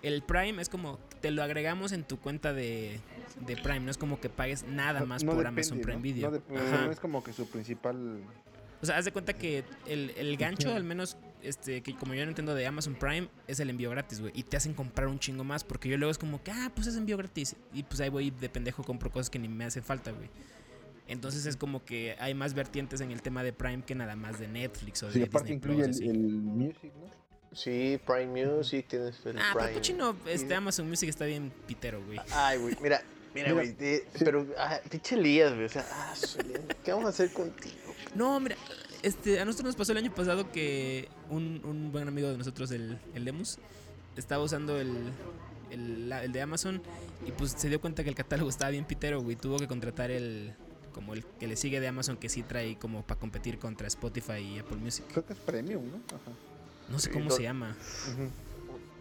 el 0.01 0.21
Prime 0.21 0.61
es 0.61 0.67
como 0.67 0.99
te 1.21 1.31
lo 1.31 1.41
agregamos 1.41 1.93
en 1.93 2.03
tu 2.03 2.19
cuenta 2.19 2.51
de, 2.51 2.99
de 3.45 3.55
Prime, 3.55 3.79
no 3.79 3.91
es 3.91 3.97
como 3.97 4.19
que 4.19 4.27
pagues 4.29 4.63
nada 4.63 5.05
más 5.05 5.23
no 5.23 5.31
por 5.31 5.43
depende, 5.43 5.61
Amazon 5.61 5.77
¿no? 5.77 5.83
Prime 5.83 6.01
Video. 6.01 6.29
No, 6.31 6.37
dep- 6.37 6.43
o 6.51 6.57
sea, 6.57 6.75
Ajá. 6.75 6.85
no 6.87 6.91
es 6.91 6.99
como 6.99 7.23
que 7.23 7.31
su 7.31 7.47
principal... 7.49 8.19
O 8.81 8.85
sea, 8.85 8.97
haz 8.97 9.05
de 9.05 9.13
cuenta 9.13 9.31
que 9.31 9.63
el, 9.87 10.09
el 10.17 10.35
gancho, 10.35 10.73
al 10.75 10.83
menos, 10.83 11.15
este, 11.43 11.81
que 11.81 11.95
como 11.95 12.13
yo 12.13 12.23
no 12.25 12.29
entiendo 12.29 12.55
de 12.55 12.65
Amazon 12.65 12.95
Prime, 12.95 13.27
es 13.47 13.59
el 13.59 13.69
envío 13.69 13.89
gratis, 13.91 14.19
güey. 14.21 14.31
Y 14.35 14.43
te 14.43 14.57
hacen 14.57 14.73
comprar 14.73 15.07
un 15.07 15.19
chingo 15.19 15.43
más. 15.43 15.63
Porque 15.63 15.89
yo 15.89 15.97
luego 15.97 16.11
es 16.11 16.17
como 16.17 16.41
que, 16.43 16.51
ah, 16.51 16.71
pues 16.73 16.87
es 16.87 16.95
envío 16.95 17.17
gratis. 17.17 17.55
Y 17.73 17.83
pues 17.83 17.99
ahí 18.01 18.09
voy 18.09 18.31
de 18.31 18.49
pendejo, 18.49 18.83
compro 18.83 19.11
cosas 19.11 19.29
que 19.29 19.39
ni 19.39 19.47
me 19.47 19.65
hace 19.65 19.81
falta, 19.81 20.11
güey. 20.11 20.29
Entonces 21.07 21.45
es 21.45 21.57
como 21.57 21.83
que 21.83 22.15
hay 22.19 22.33
más 22.33 22.53
vertientes 22.53 23.01
en 23.01 23.11
el 23.11 23.21
tema 23.21 23.43
de 23.43 23.51
Prime 23.51 23.83
que 23.85 23.93
nada 23.93 24.15
más 24.15 24.39
de 24.39 24.47
Netflix 24.47 25.03
o 25.03 25.07
de 25.07 25.13
Sí, 25.13 25.21
aparte 25.23 25.49
Disney 25.53 25.57
incluye 25.57 25.83
Plus, 25.83 25.99
el, 25.99 26.09
el 26.09 26.17
music, 26.41 26.91
¿no? 26.95 27.23
Sí, 27.55 27.99
Prime 28.07 28.45
Music, 28.45 28.87
tienes 28.87 29.23
el 29.25 29.37
Ah, 29.37 29.51
pero 29.53 29.65
Prime. 29.65 29.73
cochino, 29.73 30.15
este. 30.25 30.55
Amazon 30.55 30.89
Music 30.89 31.09
está 31.09 31.25
bien 31.25 31.51
pitero, 31.67 32.03
güey. 32.05 32.19
Ay, 32.31 32.57
güey, 32.57 32.75
mira, 32.81 33.03
mira, 33.35 33.51
güey, 33.51 33.75
pero, 34.17 34.47
ah, 34.57 34.79
pinche 34.89 35.15
Elías, 35.15 35.53
güey, 35.53 35.65
o 35.65 35.69
sea, 35.69 35.85
ah, 35.91 36.13
¿qué 36.83 36.91
vamos 36.91 37.05
a 37.05 37.09
hacer 37.09 37.31
contigo? 37.31 37.75
No, 38.15 38.39
mira, 38.39 38.55
este, 39.03 39.39
a 39.39 39.45
nosotros 39.45 39.67
nos 39.67 39.75
pasó 39.75 39.91
el 39.91 39.99
año 39.99 40.13
pasado 40.13 40.51
que 40.51 41.07
un, 41.29 41.61
un 41.63 41.91
buen 41.91 42.07
amigo 42.07 42.29
de 42.29 42.37
nosotros, 42.37 42.71
el, 42.71 42.97
el 43.13 43.25
Lemus, 43.25 43.59
estaba 44.17 44.43
usando 44.43 44.79
el, 44.79 45.11
el, 45.71 46.31
de 46.31 46.41
Amazon 46.41 46.81
y 47.27 47.31
pues 47.31 47.51
se 47.51 47.69
dio 47.69 47.79
cuenta 47.81 48.03
que 48.03 48.09
el 48.09 48.15
catálogo 48.15 48.49
estaba 48.49 48.71
bien 48.71 48.85
pitero, 48.85 49.21
güey. 49.21 49.35
Tuvo 49.35 49.57
que 49.59 49.67
contratar 49.67 50.09
el 50.11 50.53
como 50.93 51.13
el 51.15 51.25
que 51.25 51.47
le 51.47 51.55
sigue 51.55 51.79
de 51.79 51.87
Amazon 51.87 52.17
que 52.17 52.29
sí 52.29 52.43
trae 52.43 52.77
como 52.77 53.01
para 53.03 53.19
competir 53.19 53.57
contra 53.57 53.87
Spotify 53.87 54.33
y 54.37 54.59
Apple 54.59 54.77
Music. 54.77 55.03
Creo 55.11 55.25
que 55.25 55.33
es 55.33 55.39
premium, 55.39 55.83
¿no? 55.89 55.97
Ajá. 56.07 56.31
No 56.89 56.99
sé 56.99 57.09
cómo 57.09 57.31
se 57.31 57.41
llama. 57.43 57.75
Ujú. 58.13 58.29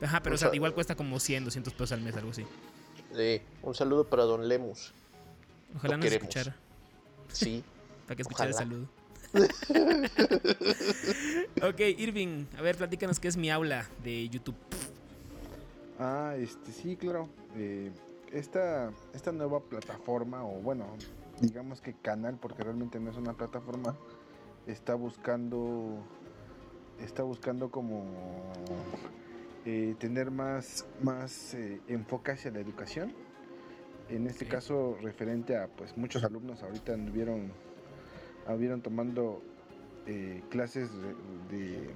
Ajá, 0.07 0.23
pero 0.23 0.35
O 0.35 0.37
o 0.37 0.39
sea, 0.39 0.49
sea, 0.49 0.57
igual 0.57 0.73
cuesta 0.75 0.95
como 0.97 1.21
100, 1.21 1.45
200 1.45 1.73
pesos 1.75 1.93
al 1.93 2.01
mes, 2.01 2.17
algo 2.17 2.31
así. 2.31 2.45
Sí, 3.15 3.43
un 3.63 3.75
saludo 3.75 4.05
para 4.09 4.23
Don 4.25 4.49
Lemus. 4.49 4.93
Ojalá 5.77 5.93
Lo 5.93 5.99
nos 5.99 6.05
queremos. 6.05 6.29
escuchara, 6.35 6.57
Sí, 7.31 7.63
para 8.07 8.17
que 8.17 8.23
escuchara 8.23 8.49
el 8.49 8.55
saludo. 8.55 8.89
ok, 11.63 11.81
Irving, 11.99 12.47
a 12.59 12.63
ver, 12.63 12.77
platícanos 12.77 13.19
qué 13.19 13.29
es 13.29 13.37
mi 13.37 13.51
aula 13.51 13.87
de 14.03 14.29
YouTube. 14.29 14.57
Ah, 15.99 16.35
este, 16.37 16.73
sí, 16.73 16.97
claro. 16.97 17.29
Eh, 17.57 17.91
esta, 18.33 18.93
esta 19.15 19.33
nueva 19.33 19.61
plataforma, 19.61 20.45
o 20.45 20.61
bueno, 20.61 20.87
digamos 21.41 21.81
que 21.81 21.95
canal, 21.95 22.39
porque 22.41 22.63
realmente 22.63 23.01
no 23.01 23.11
es 23.11 23.17
una 23.17 23.35
plataforma, 23.35 23.97
está 24.67 24.95
buscando, 24.95 25.99
está 27.01 27.23
buscando 27.23 27.71
como 27.71 28.05
eh, 29.65 29.95
tener 29.99 30.31
más, 30.31 30.87
más 31.03 31.55
eh, 31.55 31.81
enfoque 31.89 32.33
hacia 32.33 32.51
la 32.51 32.61
educación. 32.61 33.13
En 34.09 34.27
este 34.27 34.47
caso, 34.47 34.97
referente 35.01 35.57
a, 35.57 35.69
pues, 35.69 35.97
muchos 35.97 36.25
alumnos 36.25 36.63
ahorita 36.63 36.95
anduvieron, 36.95 37.53
anduvieron 38.47 38.83
tomando 38.83 39.43
eh, 40.07 40.43
clases 40.51 40.91
de, 41.51 41.89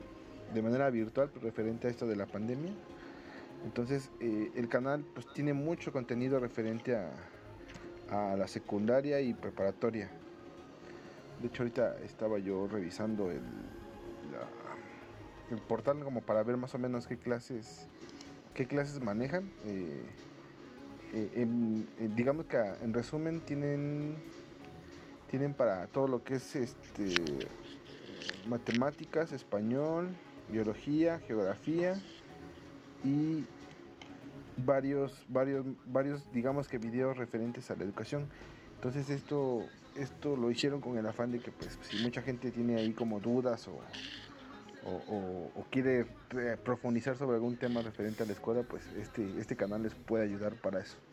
de- 0.53 0.63
manera 0.63 0.89
virtual, 0.91 1.31
referente 1.43 1.87
a 1.87 1.91
esto 1.91 2.07
de 2.07 2.17
la 2.17 2.27
pandemia. 2.27 2.73
Entonces, 3.65 4.11
eh, 4.21 4.53
el 4.55 4.69
canal 4.69 5.05
pues 5.15 5.27
tiene 5.35 5.53
mucho 5.53 5.93
contenido 5.93 6.39
referente 6.41 6.97
a, 6.97 7.11
a 8.11 8.37
la 8.37 8.49
secundaria 8.49 9.21
y 9.21 9.35
preparatoria. 9.35 10.09
De 11.41 11.49
hecho, 11.49 11.63
ahorita 11.63 11.99
estaba 12.05 12.39
yo 12.39 12.67
revisando 12.69 13.31
el, 13.31 13.43
el 15.51 15.59
portal 15.59 16.03
como 16.03 16.23
para 16.23 16.43
ver 16.43 16.57
más 16.57 16.75
o 16.75 16.79
menos 16.79 17.07
qué 17.07 17.17
clases, 17.19 17.87
qué 18.55 18.67
clases 18.67 19.03
manejan. 19.03 19.51
Eh, 19.67 20.03
eh, 21.13 22.09
digamos 22.15 22.47
que 22.47 22.59
en 22.83 22.93
resumen 22.93 23.41
tienen, 23.41 24.17
tienen 25.27 25.55
para 25.55 25.89
todo 25.89 26.09
lo 26.09 26.25
que 26.25 26.35
es 26.37 26.57
este, 26.57 27.57
matemáticas, 28.45 29.33
español, 29.33 30.21
biología, 30.47 31.21
geografía 31.21 32.07
y 33.03 33.47
varios, 34.57 35.25
varios, 35.29 35.65
varios, 35.85 36.31
digamos 36.33 36.69
que 36.69 36.79
videos 36.79 37.17
referentes 37.19 37.71
a 37.71 37.77
la 37.77 37.85
educación. 37.85 38.31
Entonces 38.75 39.11
esto, 39.11 39.73
esto 39.95 40.37
lo 40.37 40.51
hicieron 40.51 40.81
con 40.81 40.99
el 40.99 41.07
afán 41.07 41.31
de 41.31 41.43
que 41.43 41.53
pues 41.53 41.79
si 41.83 41.99
mucha 41.99 42.23
gente 42.23 42.53
tiene 42.53 42.77
ahí 42.77 42.95
como 42.95 43.21
dudas 43.21 43.69
o, 43.69 43.79
o, 44.81 45.53
o- 45.55 45.69
quiere 45.71 46.07
eh, 46.31 46.59
profundizar 46.65 47.17
sobre 47.17 47.37
algún 47.37 47.59
tema 47.59 47.83
referente 47.83 48.23
a 48.23 48.27
la 48.27 48.33
escuela, 48.33 48.65
pues 48.65 48.93
este, 48.93 49.39
este 49.41 49.57
canal 49.57 49.83
les 49.83 49.95
puede 49.97 50.25
ayudar 50.25 50.59
para 50.61 50.81
eso. 50.81 51.06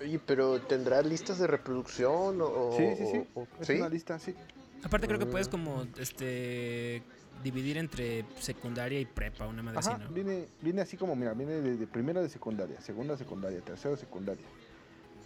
Oye, 0.00 0.18
pero 0.24 0.60
¿tendrá 0.60 1.02
listas 1.02 1.38
de 1.38 1.46
reproducción 1.46 2.38
o...? 2.40 2.74
Sí, 2.76 2.84
sí, 2.96 3.04
sí. 3.10 3.22
o- 3.34 3.40
o- 3.42 3.48
Es 3.60 3.66
¿sí? 3.66 3.74
una 3.74 3.88
lista, 3.88 4.18
sí. 4.18 4.34
Aparte 4.82 5.06
creo 5.06 5.18
que 5.18 5.26
puedes 5.26 5.48
Ah. 5.48 5.50
como 5.50 5.86
este 5.98 7.02
dividir 7.42 7.76
entre 7.78 8.24
secundaria 8.40 9.00
y 9.00 9.06
prepa, 9.06 9.46
una 9.46 9.62
madre 9.62 9.78
así, 9.78 9.90
Ajá, 9.90 9.98
¿no? 9.98 10.10
viene, 10.10 10.46
viene 10.62 10.80
así 10.82 10.96
como, 10.96 11.14
mira, 11.16 11.34
viene 11.34 11.52
de, 11.60 11.76
de 11.76 11.86
primero 11.86 12.22
de 12.22 12.28
secundaria, 12.28 12.80
segunda 12.80 13.16
secundaria, 13.16 13.60
tercero 13.60 13.96
secundaria, 13.96 14.44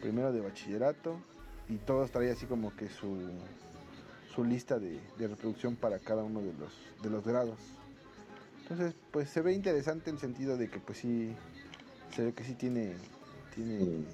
primero 0.01 0.33
de 0.33 0.41
bachillerato 0.41 1.17
y 1.69 1.77
todos 1.77 2.11
trae 2.11 2.31
así 2.31 2.47
como 2.47 2.75
que 2.75 2.89
su, 2.89 3.19
su 4.35 4.43
lista 4.45 4.79
de, 4.79 4.99
de 5.19 5.29
reproducción 5.29 5.77
para 5.77 5.99
cada 5.99 6.23
uno 6.25 6.41
de 6.41 6.53
los, 6.55 6.73
de 7.03 7.11
los 7.11 7.25
grados. 7.25 7.59
Entonces, 8.63 8.95
pues 9.13 9.29
se 9.31 9.41
ve 9.41 9.53
interesante 9.53 10.11
en 10.11 10.17
el 10.17 10.21
sentido 10.21 10.57
de 10.57 10.69
que 10.69 10.79
pues 10.81 10.99
sí, 10.99 11.35
se 12.15 12.25
ve 12.25 12.33
que 12.33 12.43
sí 12.45 12.55
tiene, 12.55 12.95
tiene 13.55 14.05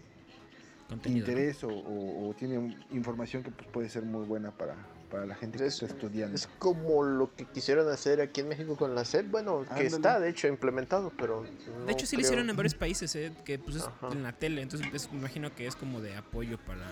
Interés 1.07 1.64
o, 1.64 1.69
o- 1.69 2.29
o 2.29 2.35
tiene 2.35 2.76
información 2.93 3.43
que 3.43 3.50
pues, 3.50 3.69
puede 3.71 3.88
ser 3.88 4.03
muy 4.05 4.25
buena 4.26 4.50
para, 4.53 4.76
para 5.11 5.26
la 5.26 5.35
gente 5.35 5.59
que 5.59 5.67
está 5.67 5.87
estudiando. 5.87 6.35
Es 6.35 6.47
como 6.59 7.03
lo 7.03 7.35
que 7.35 7.47
quisieron 7.47 7.88
hacer 7.88 8.21
aquí 8.21 8.43
en 8.43 8.49
México 8.49 8.76
con 8.76 8.95
la 8.95 9.05
SED, 9.05 9.26
bueno, 9.31 9.62
que 9.64 9.71
Ándale. 9.71 9.87
está 9.88 10.21
de 10.21 10.29
hecho 10.29 10.47
implementado, 10.49 11.12
pero... 11.19 11.45
De 11.87 11.93
hecho, 11.93 12.07
sí 12.07 12.17
lo 12.17 12.23
hicieron 12.23 12.49
en 12.50 12.57
varios 12.57 12.75
países, 12.75 13.14
¿eh? 13.17 13.33
Que 13.45 13.59
pues 13.59 13.76
es 13.76 13.83
Ajá. 13.85 14.09
en 14.12 14.23
la 14.23 14.33
tele. 14.33 14.62
Entonces, 14.62 14.87
es- 14.93 15.11
me 15.12 15.19
imagino 15.19 15.55
que 15.55 15.67
es 15.67 15.75
como 15.75 16.00
de 16.00 16.17
apoyo 16.17 16.59
para. 16.59 16.87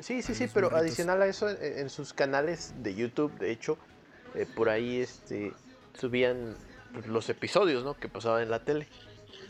Sí, 0.00 0.20
sí, 0.22 0.34
sí, 0.34 0.46
pero 0.52 0.68
morritos. 0.70 0.88
adicional 0.90 1.22
a 1.22 1.26
eso, 1.26 1.48
en, 1.48 1.56
en 1.78 1.90
sus 1.90 2.12
canales 2.12 2.74
de 2.82 2.94
YouTube, 2.94 3.32
de 3.38 3.52
hecho, 3.52 3.78
eh, 4.34 4.46
por 4.56 4.68
ahí 4.68 4.98
este, 5.00 5.52
subían 5.94 6.56
pues, 6.92 7.06
los 7.06 7.28
episodios, 7.28 7.84
¿no? 7.84 7.94
Que 7.94 8.08
pasaban 8.08 8.42
en 8.42 8.50
la 8.50 8.64
tele. 8.64 8.88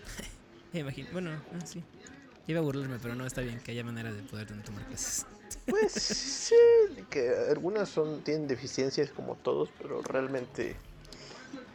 Me 0.72 0.80
imagino. 0.80 1.08
Bueno, 1.12 1.30
ah, 1.54 1.64
sí. 1.66 1.82
Iba 2.52 2.60
a 2.60 2.64
burlarme, 2.64 2.98
pero 3.00 3.14
no, 3.14 3.24
está 3.24 3.40
bien 3.40 3.60
que 3.60 3.70
haya 3.70 3.82
manera 3.82 4.12
de 4.12 4.22
poder 4.24 4.46
tomar 4.62 4.84
clases. 4.86 5.24
Pues 5.66 5.92
sí, 5.92 6.54
que 7.08 7.30
algunas 7.48 7.88
son 7.88 8.22
tienen 8.24 8.46
deficiencias 8.46 9.10
como 9.10 9.36
todos, 9.36 9.70
pero 9.80 10.02
realmente, 10.02 10.76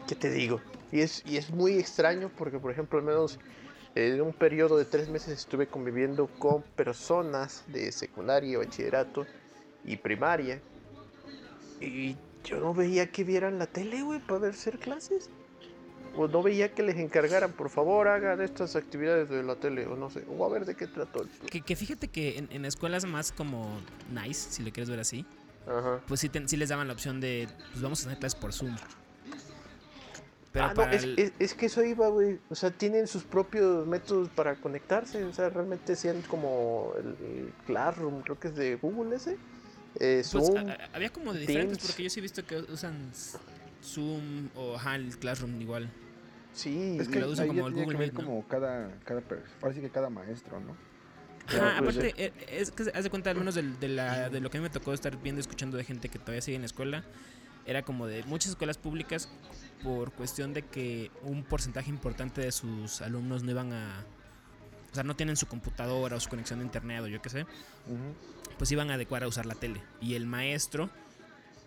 ¿qué 0.07 0.13
te 0.13 0.29
digo? 0.29 0.61
Y 0.91 0.99
es, 0.99 1.23
y 1.25 1.37
es 1.37 1.49
muy 1.49 1.79
extraño 1.79 2.29
porque, 2.37 2.59
por 2.59 2.71
ejemplo, 2.71 2.99
al 2.99 3.05
menos 3.05 3.39
en 3.95 4.21
un 4.21 4.33
periodo 4.33 4.77
de 4.77 4.85
tres 4.85 5.09
meses 5.09 5.29
estuve 5.29 5.65
conviviendo 5.65 6.27
con 6.37 6.61
personas 6.61 7.63
de 7.67 7.91
secundaria, 7.91 8.59
bachillerato 8.59 9.25
y 9.83 9.97
primaria. 9.97 10.61
Y 11.81 12.15
yo 12.43 12.59
no 12.59 12.75
veía 12.75 13.11
que 13.11 13.23
vieran 13.23 13.57
la 13.57 13.65
tele, 13.65 14.03
güey, 14.03 14.19
para 14.19 14.41
ver 14.41 14.51
hacer 14.51 14.77
clases. 14.77 15.31
O 16.17 16.27
no 16.27 16.41
veía 16.41 16.73
que 16.73 16.81
les 16.83 16.97
encargaran, 16.97 17.51
por 17.51 17.69
favor, 17.69 18.07
hagan 18.07 18.41
estas 18.41 18.75
actividades 18.75 19.29
de 19.29 19.43
la 19.43 19.55
tele, 19.55 19.85
o 19.85 19.95
no 19.95 20.09
sé, 20.09 20.23
o 20.27 20.45
a 20.45 20.49
ver 20.49 20.65
de 20.65 20.75
qué 20.75 20.87
trató. 20.87 21.25
Que, 21.49 21.61
que 21.61 21.75
fíjate 21.75 22.07
que 22.07 22.37
en, 22.39 22.47
en 22.51 22.65
escuelas 22.65 23.05
más 23.05 23.31
como 23.31 23.79
nice, 24.11 24.51
si 24.51 24.63
lo 24.63 24.71
quieres 24.71 24.89
ver 24.89 24.99
así, 24.99 25.25
Ajá. 25.67 26.01
pues 26.07 26.19
sí, 26.21 26.29
les 26.57 26.69
daban 26.69 26.87
la 26.87 26.93
opción 26.93 27.21
de, 27.21 27.47
pues 27.71 27.81
vamos 27.81 28.03
a 28.03 28.07
hacer 28.07 28.19
clases 28.19 28.39
por 28.39 28.51
Zoom. 28.51 28.75
Pero 30.51 30.65
Ah, 30.65 30.69
no, 30.69 30.75
para 30.75 30.93
es, 30.95 31.03
el- 31.03 31.19
es- 31.19 31.33
es 31.37 31.53
que 31.53 31.67
eso 31.67 31.83
iba, 31.83 32.07
güey. 32.07 32.39
O 32.49 32.55
sea, 32.55 32.71
tienen 32.71 33.05
sus 33.05 33.23
propios 33.23 33.85
métodos 33.85 34.29
para 34.29 34.55
conectarse. 34.55 35.23
O 35.25 35.33
sea, 35.33 35.49
realmente 35.49 35.95
sean 35.95 36.21
como 36.23 36.93
el, 36.97 37.53
Classroom, 37.67 38.21
creo 38.21 38.39
que 38.39 38.47
es 38.47 38.55
de 38.55 38.75
Google 38.77 39.15
ese. 39.17 39.33
Eh, 39.99 40.23
pues, 40.31 40.47
Zoom. 40.47 40.57
a- 40.69 40.77
había 40.93 41.09
como 41.11 41.33
de 41.33 41.41
diferentes, 41.41 41.77
Teams. 41.77 41.87
porque 41.91 42.03
yo 42.03 42.09
sí 42.09 42.19
he 42.19 42.23
visto 42.23 42.43
que 42.45 42.57
usan 42.71 43.11
Zoom 43.83 44.49
o 44.55 44.75
ajá, 44.75 44.95
el 44.95 45.15
Classroom 45.19 45.61
igual. 45.61 45.89
Sí, 46.57 46.97
Es 46.99 47.07
que 47.07 47.19
lo 47.19 47.29
usan 47.29 47.49
ahí 47.49 47.55
como 47.55 47.67
el 47.67 47.73
Google 47.73 47.91
que 47.91 47.97
ver 47.97 48.13
Meet, 48.13 48.13
¿no? 48.13 48.25
como 48.25 48.47
cada, 48.47 48.91
cada, 49.05 49.21
sí 49.73 49.81
que 49.81 49.89
cada 49.89 50.09
maestro, 50.09 50.59
¿no? 50.59 50.75
Ajá, 51.47 51.79
pues, 51.79 51.97
aparte, 51.97 52.13
eh, 52.17 52.33
es 52.49 52.71
que 52.71 52.91
haz 52.93 53.03
de 53.03 53.09
cuenta, 53.09 53.29
al 53.29 53.37
menos 53.37 53.55
de, 53.55 53.87
la, 53.87 54.29
de 54.29 54.41
lo 54.41 54.49
que 54.49 54.57
a 54.57 54.61
mí 54.61 54.63
me 54.63 54.69
tocó 54.69 54.93
estar 54.93 55.21
viendo, 55.21 55.39
escuchando 55.39 55.77
de 55.77 55.83
gente 55.83 56.09
que 56.09 56.19
todavía 56.19 56.41
sigue 56.41 56.55
en 56.55 56.61
la 56.63 56.65
escuela, 56.65 57.03
era 57.65 57.83
como 57.83 58.07
de 58.07 58.23
muchas 58.23 58.51
escuelas 58.51 58.77
públicas 58.77 59.29
por 59.83 60.11
cuestión 60.11 60.53
de 60.53 60.63
que 60.63 61.11
un 61.23 61.43
porcentaje 61.43 61.89
importante 61.89 62.41
de 62.41 62.51
sus 62.51 63.01
alumnos 63.01 63.43
no 63.43 63.51
iban 63.51 63.73
a... 63.73 64.05
O 64.91 64.95
sea, 64.95 65.03
no 65.03 65.15
tienen 65.15 65.35
su 65.35 65.47
computadora 65.47 66.15
o 66.15 66.19
su 66.19 66.29
conexión 66.29 66.59
de 66.59 66.65
internet 66.65 67.01
o 67.03 67.07
yo 67.07 67.21
qué 67.21 67.29
sé, 67.29 67.45
pues 68.57 68.71
iban 68.71 68.89
a 68.89 68.95
adecuar 68.95 69.23
a 69.23 69.27
usar 69.27 69.45
la 69.45 69.53
tele. 69.53 69.81
Y 70.01 70.15
el 70.15 70.25
maestro, 70.25 70.89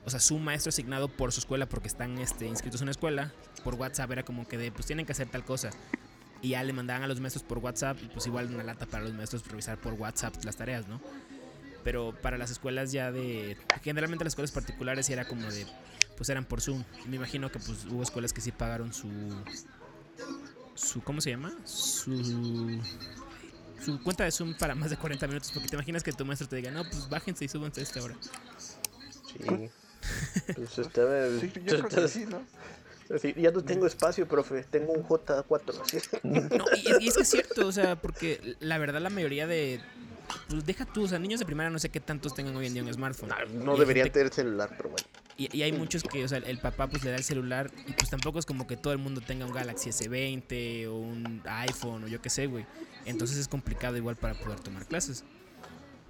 o 0.04 0.10
sea, 0.10 0.20
su 0.20 0.38
maestro 0.38 0.70
asignado 0.70 1.08
por 1.08 1.32
su 1.32 1.40
escuela 1.40 1.68
porque 1.68 1.88
están 1.88 2.18
este, 2.18 2.46
inscritos 2.46 2.80
en 2.80 2.86
una 2.86 2.92
escuela, 2.92 3.32
por 3.62 3.74
WhatsApp 3.74 4.10
era 4.10 4.22
como 4.24 4.48
que 4.48 4.56
de, 4.56 4.72
pues 4.72 4.86
tienen 4.86 5.06
que 5.06 5.12
hacer 5.12 5.28
tal 5.28 5.44
cosa. 5.44 5.70
Y 6.42 6.50
ya 6.50 6.64
le 6.64 6.72
mandaban 6.72 7.02
a 7.02 7.06
los 7.06 7.20
maestros 7.20 7.44
por 7.44 7.58
WhatsApp, 7.58 7.98
y 8.02 8.06
pues 8.06 8.26
igual 8.26 8.46
una 8.46 8.64
lata 8.64 8.86
para 8.86 9.04
los 9.04 9.12
maestros 9.12 9.46
revisar 9.46 9.78
por 9.78 9.92
WhatsApp 9.94 10.34
las 10.44 10.56
tareas, 10.56 10.88
¿no? 10.88 11.00
Pero 11.84 12.14
para 12.22 12.38
las 12.38 12.50
escuelas 12.50 12.92
ya 12.92 13.12
de... 13.12 13.58
Generalmente 13.82 14.24
las 14.24 14.32
escuelas 14.32 14.50
particulares 14.50 15.08
era 15.10 15.26
como 15.26 15.50
de... 15.50 15.66
Pues 16.16 16.28
eran 16.28 16.44
por 16.44 16.60
Zoom. 16.60 16.82
Me 17.06 17.16
imagino 17.16 17.50
que 17.50 17.58
pues 17.58 17.84
hubo 17.86 18.02
escuelas 18.02 18.32
que 18.32 18.40
sí 18.40 18.52
pagaron 18.52 18.92
su... 18.92 19.08
su 20.74 21.02
¿Cómo 21.02 21.20
se 21.20 21.30
llama? 21.30 21.52
Su... 21.64 22.80
Su 23.82 24.02
cuenta 24.02 24.24
de 24.24 24.30
Zoom 24.30 24.54
para 24.58 24.74
más 24.74 24.90
de 24.90 24.98
40 24.98 25.26
minutos. 25.26 25.50
Porque 25.52 25.68
te 25.68 25.76
imaginas 25.76 26.02
que 26.02 26.12
tu 26.12 26.26
maestro 26.26 26.48
te 26.48 26.56
diga, 26.56 26.70
no, 26.70 26.84
pues 26.84 27.08
bájense 27.08 27.46
y 27.46 27.48
súbanse 27.48 27.80
a 27.80 27.84
esta 27.84 28.02
hora. 28.02 28.16
sí. 28.58 29.70
Pues 30.54 30.78
estaba. 30.78 31.28
Sí, 31.40 31.52
yo 31.64 31.78
creo 31.82 31.88
que 31.88 32.08
sí, 32.08 32.26
¿no? 32.26 32.42
así, 33.14 33.34
ya 33.36 33.50
no 33.50 33.62
tengo 33.64 33.86
espacio, 33.86 34.26
profe. 34.26 34.62
Tengo 34.64 34.92
un 34.92 35.02
J4. 35.04 35.80
así. 35.82 35.98
No, 36.22 36.64
y, 36.76 36.90
es- 36.90 37.00
y 37.00 37.08
es 37.08 37.16
que 37.16 37.22
es 37.22 37.28
cierto, 37.30 37.66
o 37.66 37.72
sea, 37.72 37.96
porque 37.96 38.56
la 38.60 38.78
verdad 38.78 39.00
la 39.00 39.10
mayoría 39.10 39.46
de... 39.46 39.80
Pues 40.48 40.64
deja 40.64 40.84
tú, 40.84 41.04
o 41.04 41.08
sea, 41.08 41.18
niños 41.18 41.40
de 41.40 41.46
primaria 41.46 41.70
no 41.70 41.80
sé 41.80 41.88
qué 41.88 41.98
tantos 41.98 42.34
tengan 42.34 42.54
hoy 42.54 42.66
en 42.66 42.74
día 42.74 42.84
un 42.84 42.92
smartphone. 42.94 43.30
No, 43.52 43.64
no 43.64 43.72
hay 43.72 43.80
deberían 43.80 44.04
gente- 44.06 44.20
tener 44.20 44.32
celular, 44.32 44.72
pero 44.76 44.90
bueno. 44.90 45.04
Y, 45.36 45.56
y 45.56 45.62
hay 45.62 45.72
muchos 45.72 46.04
que, 46.04 46.22
o 46.24 46.28
sea, 46.28 46.38
el 46.38 46.58
papá 46.58 46.86
pues 46.86 47.02
le 47.02 47.10
da 47.10 47.16
el 47.16 47.24
celular 47.24 47.68
y 47.88 47.92
pues 47.94 48.10
tampoco 48.10 48.38
es 48.38 48.46
como 48.46 48.66
que 48.68 48.76
todo 48.76 48.92
el 48.92 49.00
mundo 49.00 49.20
tenga 49.22 49.44
un 49.46 49.52
Galaxy 49.52 49.90
S20 49.90 50.86
o 50.86 50.94
un 50.94 51.42
iPhone 51.46 52.04
o 52.04 52.06
yo 52.08 52.20
qué 52.22 52.30
sé, 52.30 52.46
güey. 52.46 52.64
Entonces 53.06 53.38
es 53.38 53.48
complicado 53.48 53.96
igual 53.96 54.14
para 54.16 54.34
poder 54.34 54.60
tomar 54.60 54.86
clases. 54.86 55.24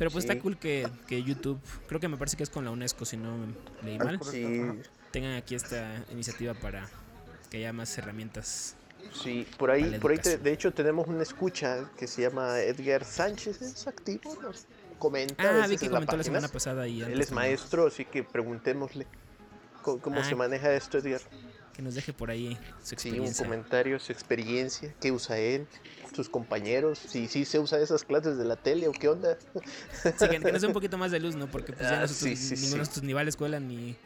Pero 0.01 0.11
pues 0.11 0.25
Sí. 0.25 0.31
está 0.31 0.43
cool 0.43 0.57
que, 0.57 0.89
que 1.07 1.23
YouTube, 1.23 1.61
creo 1.87 2.01
que 2.01 2.09
me 2.09 2.17
parece 2.17 2.35
que 2.39 2.43
es 2.43 2.49
con 2.49 2.65
la 2.65 2.71
UNESCO, 2.71 3.05
si 3.05 3.19
no 3.19 3.37
me 3.37 3.91
leí 3.91 3.99
Ah, 4.01 4.05
mal, 4.05 4.19
Sí, 4.25 4.63
tengan 5.11 5.35
aquí 5.37 5.55
esta 5.55 6.03
iniciativa 6.11 6.55
para 6.55 6.89
que 7.51 7.59
haya 7.59 7.75
más 7.75 7.99
herramientas. 7.99 8.77
sí. 9.23 9.47
Por 9.59 9.71
ahí, 9.71 9.83
la 9.85 9.99
por 10.01 10.13
ahí 10.13 10.17
te- 10.17 10.39
de 10.39 10.53
hecho, 10.55 10.73
tenemos 10.73 11.07
una 11.07 11.23
escucha 11.23 11.85
que 11.99 12.07
se 12.07 12.23
llama 12.23 12.61
Edgar 12.61 13.05
Sánchez. 13.05 13.61
Es 13.61 13.87
activo, 13.87 14.39
nos 14.41 14.65
comenta. 14.99 15.35
Ah, 15.65 15.67
vi 15.67 15.77
que 15.77 15.85
en 15.85 15.93
la 15.93 15.97
comentó 15.99 16.17
la 16.17 16.23
página. 16.23 16.25
semana 16.25 16.49
pasada 16.49 16.89
y 16.89 17.03
Él 17.03 17.21
es 17.21 17.31
maestro, 17.31 17.87
así 17.87 18.07
que 18.07 18.25
preguntémosle 18.25 19.07
cómo, 19.83 20.01
cómo 20.01 20.21
Ah. 20.21 20.25
se 20.25 20.35
maneja 20.35 20.73
esto, 20.73 20.97
Edgar. 20.97 21.21
Que 21.75 21.83
nos 21.83 21.95
deje 21.95 22.15
por 22.15 22.31
ahí 22.31 22.55
su 22.83 22.97
Sí, 22.97 23.11
un 23.11 23.17
experiencia. 23.17 23.45
comentario, 23.45 24.01
su 24.01 24.13
experiencia, 24.13 24.95
qué 24.99 25.13
usa 25.13 25.37
él, 25.39 25.67
sus 26.15 26.29
compañeros, 26.29 26.99
si 26.99 27.27
sí 27.29 27.45
se 27.45 27.59
usa 27.59 27.79
esas 27.81 28.05
clases 28.05 28.37
de 28.39 28.45
la 28.45 28.57
tele 28.57 28.89
o 28.89 28.93
qué 28.93 29.09
onda. 29.09 29.37
Sí, 30.03 30.29
que, 30.29 30.41
que 30.41 30.53
nos 30.53 30.61
dé 30.63 30.67
un 30.67 30.73
poquito 30.73 30.99
más 30.99 31.11
de 31.11 31.21
luz, 31.21 31.37
¿no? 31.37 31.47
Porque 31.51 31.73
pues 31.73 31.89
ya 31.89 31.99
Ah, 31.99 32.01
nosotros, 32.03 32.17
sí, 32.19 32.37
sí, 32.37 32.55
ninguno 32.55 32.67
sí. 32.67 32.73
de 32.73 32.79
nosotros 32.79 33.03
ni 33.05 33.13
va 33.13 33.21
a 33.21 33.25
la 33.25 33.31
escuela 33.31 33.61
ni... 33.61 33.97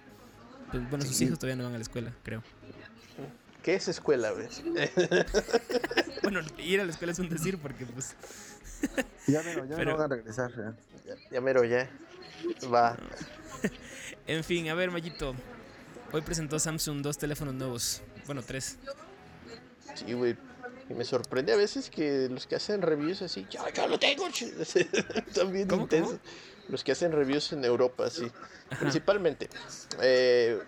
pues, 0.70 0.88
bueno, 0.90 1.04
sus 1.04 1.20
hijos 1.20 1.38
todavía 1.38 1.56
no 1.56 1.64
van 1.64 1.74
a 1.74 1.78
la 1.78 1.82
escuela, 1.82 2.12
creo. 2.22 2.42
¿Qué 3.62 3.74
es 3.74 3.88
escuela, 3.88 4.30
güey? 4.32 4.48
Bueno, 6.22 6.40
ir 6.58 6.80
a 6.80 6.84
la 6.84 6.90
escuela 6.90 7.12
es 7.12 7.18
un 7.18 7.28
decir 7.28 7.58
porque 7.58 7.84
pues... 7.86 8.14
Ya 9.26 9.42
me, 9.42 9.54
ya 9.54 9.62
me 9.62 9.76
Pero- 9.76 9.96
van 9.96 10.12
a 10.12 10.14
regresar. 10.16 10.50
ya. 10.54 10.74
Ya, 11.06 11.14
ya 11.32 11.40
mero, 11.40 11.64
ya. 11.64 11.88
Va. 12.72 12.96
En 14.26 14.42
fin, 14.44 14.68
a 14.70 14.74
ver, 14.74 14.90
Mayito. 14.90 15.34
Hoy 16.12 16.22
presentó 16.22 16.58
Samsung 16.58 17.02
dos 17.02 17.18
teléfonos 17.18 17.52
nuevos. 17.54 18.00
Bueno, 18.26 18.42
tres. 18.42 18.78
Sí, 19.94 20.12
güey. 20.14 20.36
Y 20.88 20.94
me 20.94 21.04
sorprende 21.04 21.52
a 21.52 21.56
veces 21.56 21.88
que 21.88 22.28
los 22.28 22.46
que 22.46 22.56
hacen 22.56 22.82
reviews 22.82 23.22
así, 23.22 23.46
ya, 23.50 23.72
ya 23.72 23.86
lo 23.86 23.98
tengo, 23.98 24.26
ch-". 24.28 24.52
Están 25.26 25.52
bien 25.52 25.68
¿Cómo, 25.68 25.82
intensos. 25.82 26.18
Los 26.68 26.84
que 26.84 26.92
hacen 26.92 27.12
reviews 27.12 27.52
en 27.52 27.64
Europa, 27.64 28.10
sí. 28.10 28.30
Ajá. 28.70 28.80
Principalmente. 28.80 29.48
Eh, 30.00 30.60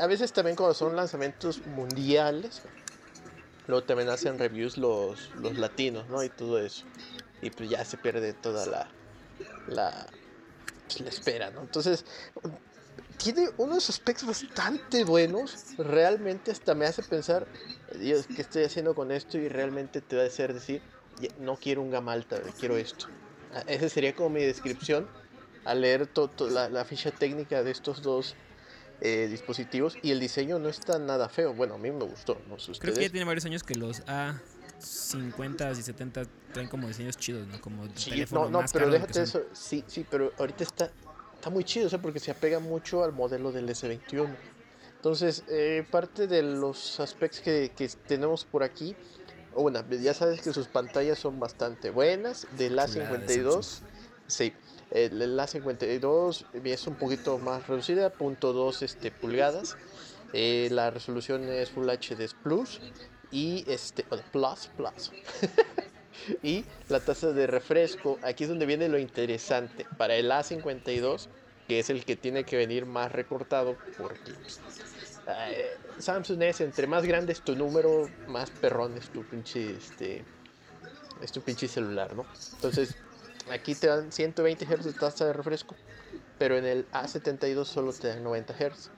a 0.00 0.06
veces 0.06 0.32
también 0.32 0.56
cuando 0.56 0.74
son 0.74 0.96
lanzamientos 0.96 1.66
mundiales, 1.66 2.62
luego 3.66 3.84
también 3.84 4.08
hacen 4.08 4.38
reviews 4.38 4.76
los, 4.76 5.30
los 5.36 5.56
latinos, 5.58 6.08
¿no? 6.08 6.22
Y 6.22 6.30
todo 6.30 6.58
eso. 6.58 6.84
Y 7.42 7.50
pues 7.50 7.70
ya 7.70 7.84
se 7.84 7.96
pierde 7.96 8.32
toda 8.32 8.66
la, 8.66 8.88
la, 9.68 10.06
pues, 10.86 11.00
la 11.00 11.08
espera, 11.10 11.50
¿no? 11.50 11.60
Entonces, 11.60 12.04
tiene 13.18 13.48
unos 13.58 13.90
aspectos 13.90 14.26
bastante 14.26 15.04
buenos. 15.04 15.74
Realmente 15.76 16.50
hasta 16.50 16.74
me 16.74 16.86
hace 16.86 17.02
pensar, 17.02 17.46
Dios, 18.00 18.26
¿qué 18.34 18.42
estoy 18.42 18.64
haciendo 18.64 18.94
con 18.94 19.10
esto? 19.12 19.38
Y 19.38 19.48
realmente 19.48 20.00
te 20.00 20.16
va 20.16 20.22
a 20.22 20.26
hacer 20.26 20.54
decir, 20.54 20.82
"Ya, 21.16 21.28
no 21.38 21.56
quiero 21.56 21.82
un 21.82 21.90
gama 21.90 22.12
alta, 22.12 22.40
quiero 22.58 22.76
esto. 22.78 23.06
Ah, 23.50 23.64
Esa 23.66 23.88
sería 23.88 24.14
como 24.14 24.30
mi 24.30 24.42
descripción 24.42 25.08
al 25.64 25.80
leer 25.80 26.06
to- 26.06 26.28
to- 26.30 26.48
la, 26.50 26.68
la 26.68 26.84
ficha 26.84 27.10
técnica 27.10 27.62
de 27.62 27.70
estos 27.70 28.02
dos 28.02 28.36
eh, 29.00 29.28
dispositivos. 29.30 29.96
Y 30.02 30.10
el 30.10 30.18
diseño 30.20 30.58
no 30.58 30.68
está 30.68 30.98
nada 30.98 31.28
feo. 31.28 31.54
Bueno, 31.54 31.74
a 31.74 31.78
mí 31.78 31.90
me 31.92 32.04
gustó, 32.04 32.42
no 32.48 32.58
sé 32.58 32.72
Creo 32.80 32.94
que 32.94 33.02
ya 33.02 33.10
tiene 33.10 33.24
varios 33.24 33.44
años 33.44 33.62
que 33.62 33.76
los 33.76 34.02
A50 34.06 35.72
y 35.72 35.82
70 35.82 36.24
traen 36.52 36.68
como 36.68 36.88
diseños 36.88 37.16
chidos, 37.16 37.46
¿no? 37.46 37.60
Como 37.60 37.86
Sí, 37.94 38.24
no, 38.32 38.48
no, 38.50 38.64
pero 38.72 38.86
de 38.86 38.92
déjate 38.94 39.22
eso. 39.22 39.40
Sí, 39.52 39.84
sí, 39.88 40.04
pero 40.10 40.32
ahorita 40.38 40.64
está, 40.64 40.90
está 41.48 41.54
muy 41.54 41.64
chido, 41.64 41.86
o 41.86 41.90
sea, 41.90 42.02
porque 42.02 42.20
se 42.20 42.30
apega 42.30 42.58
mucho 42.58 43.02
al 43.02 43.12
modelo 43.12 43.50
del 43.52 43.66
S21. 43.70 44.28
Entonces, 44.96 45.44
eh, 45.48 45.82
parte 45.90 46.26
de 46.26 46.42
los 46.42 47.00
aspectos 47.00 47.40
que, 47.40 47.72
que 47.74 47.88
tenemos 48.06 48.44
por 48.44 48.62
aquí, 48.62 48.94
una, 49.54 49.82
ya 49.88 50.12
sabes 50.12 50.42
que 50.42 50.52
sus 50.52 50.68
pantallas 50.68 51.18
son 51.18 51.40
bastante 51.40 51.88
buenas. 51.88 52.46
De 52.58 52.70
A52, 52.70 53.80
sí, 54.26 54.52
el, 54.90 55.22
el 55.22 55.38
A52 55.38 56.44
es 56.64 56.86
un 56.86 56.96
poquito 56.96 57.38
más 57.38 57.66
reducida, 57.66 58.12
.2 58.12 58.82
este, 58.82 59.10
pulgadas. 59.10 59.78
Eh, 60.34 60.68
la 60.70 60.90
resolución 60.90 61.44
es 61.44 61.70
Full 61.70 61.88
HD 61.88 62.28
Plus 62.42 62.82
y 63.30 63.64
este, 63.66 64.04
bueno, 64.10 64.22
Plus, 64.30 64.68
Plus. 64.76 65.12
y 66.42 66.66
la 66.88 67.00
tasa 67.00 67.32
de 67.32 67.46
refresco, 67.46 68.18
aquí 68.22 68.44
es 68.44 68.50
donde 68.50 68.66
viene 68.66 68.88
lo 68.88 68.98
interesante. 68.98 69.86
Para 69.96 70.16
el 70.16 70.30
A52 70.30 71.28
que 71.68 71.78
es 71.78 71.90
el 71.90 72.04
que 72.06 72.16
tiene 72.16 72.44
que 72.44 72.56
venir 72.56 72.86
más 72.86 73.12
recortado 73.12 73.76
porque 73.98 74.32
eh, 75.28 75.76
Samsung 75.98 76.42
es 76.42 76.62
entre 76.62 76.86
más 76.86 77.04
grande 77.04 77.34
es 77.34 77.42
tu 77.42 77.54
número, 77.54 78.08
más 78.26 78.50
perrón 78.50 78.96
es 78.96 79.10
tu 79.10 79.22
pinche 79.22 79.76
este 79.76 80.24
es 81.20 81.30
tu 81.30 81.42
pinche 81.42 81.68
celular, 81.68 82.14
¿no? 82.16 82.24
Entonces, 82.54 82.94
aquí 83.50 83.74
te 83.74 83.88
dan 83.88 84.10
120 84.10 84.64
Hz 84.64 84.84
de 84.84 84.92
tasa 84.92 85.26
de 85.26 85.32
refresco, 85.32 85.74
pero 86.38 86.56
en 86.56 86.64
el 86.64 86.90
A72 86.92 87.64
solo 87.64 87.92
te 87.92 88.08
dan 88.08 88.22
90 88.22 88.54
Hz. 88.54 88.90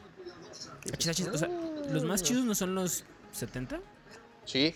Achis, 0.92 1.08
achis, 1.08 1.28
o 1.28 1.38
sea, 1.38 1.48
¿los 1.90 2.04
más 2.04 2.22
chidos 2.22 2.44
no 2.44 2.54
son 2.54 2.74
los 2.74 3.04
70? 3.32 3.80
Sí, 4.44 4.74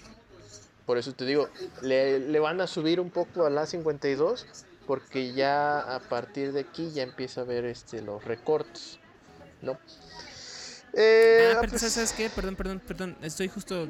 por 0.86 0.98
eso 0.98 1.12
te 1.12 1.26
digo, 1.26 1.48
le, 1.82 2.18
le 2.18 2.40
van 2.40 2.60
a 2.60 2.66
subir 2.66 2.98
un 2.98 3.10
poco 3.10 3.44
al 3.44 3.56
A52 3.56 4.46
porque 4.86 5.32
ya 5.32 5.80
a 5.80 6.00
partir 6.00 6.52
de 6.52 6.60
aquí 6.60 6.90
ya 6.92 7.02
empieza 7.02 7.42
a 7.42 7.44
ver 7.44 7.64
este, 7.64 8.02
los 8.02 8.24
recortes, 8.24 8.98
¿no? 9.62 9.78
Eh, 10.92 11.52
ah, 11.52 11.58
pero 11.60 11.70
pues, 11.72 11.92
¿sabes 11.92 12.12
qué? 12.12 12.30
Perdón, 12.30 12.56
perdón, 12.56 12.80
perdón. 12.86 13.16
Estoy 13.22 13.48
justo. 13.48 13.88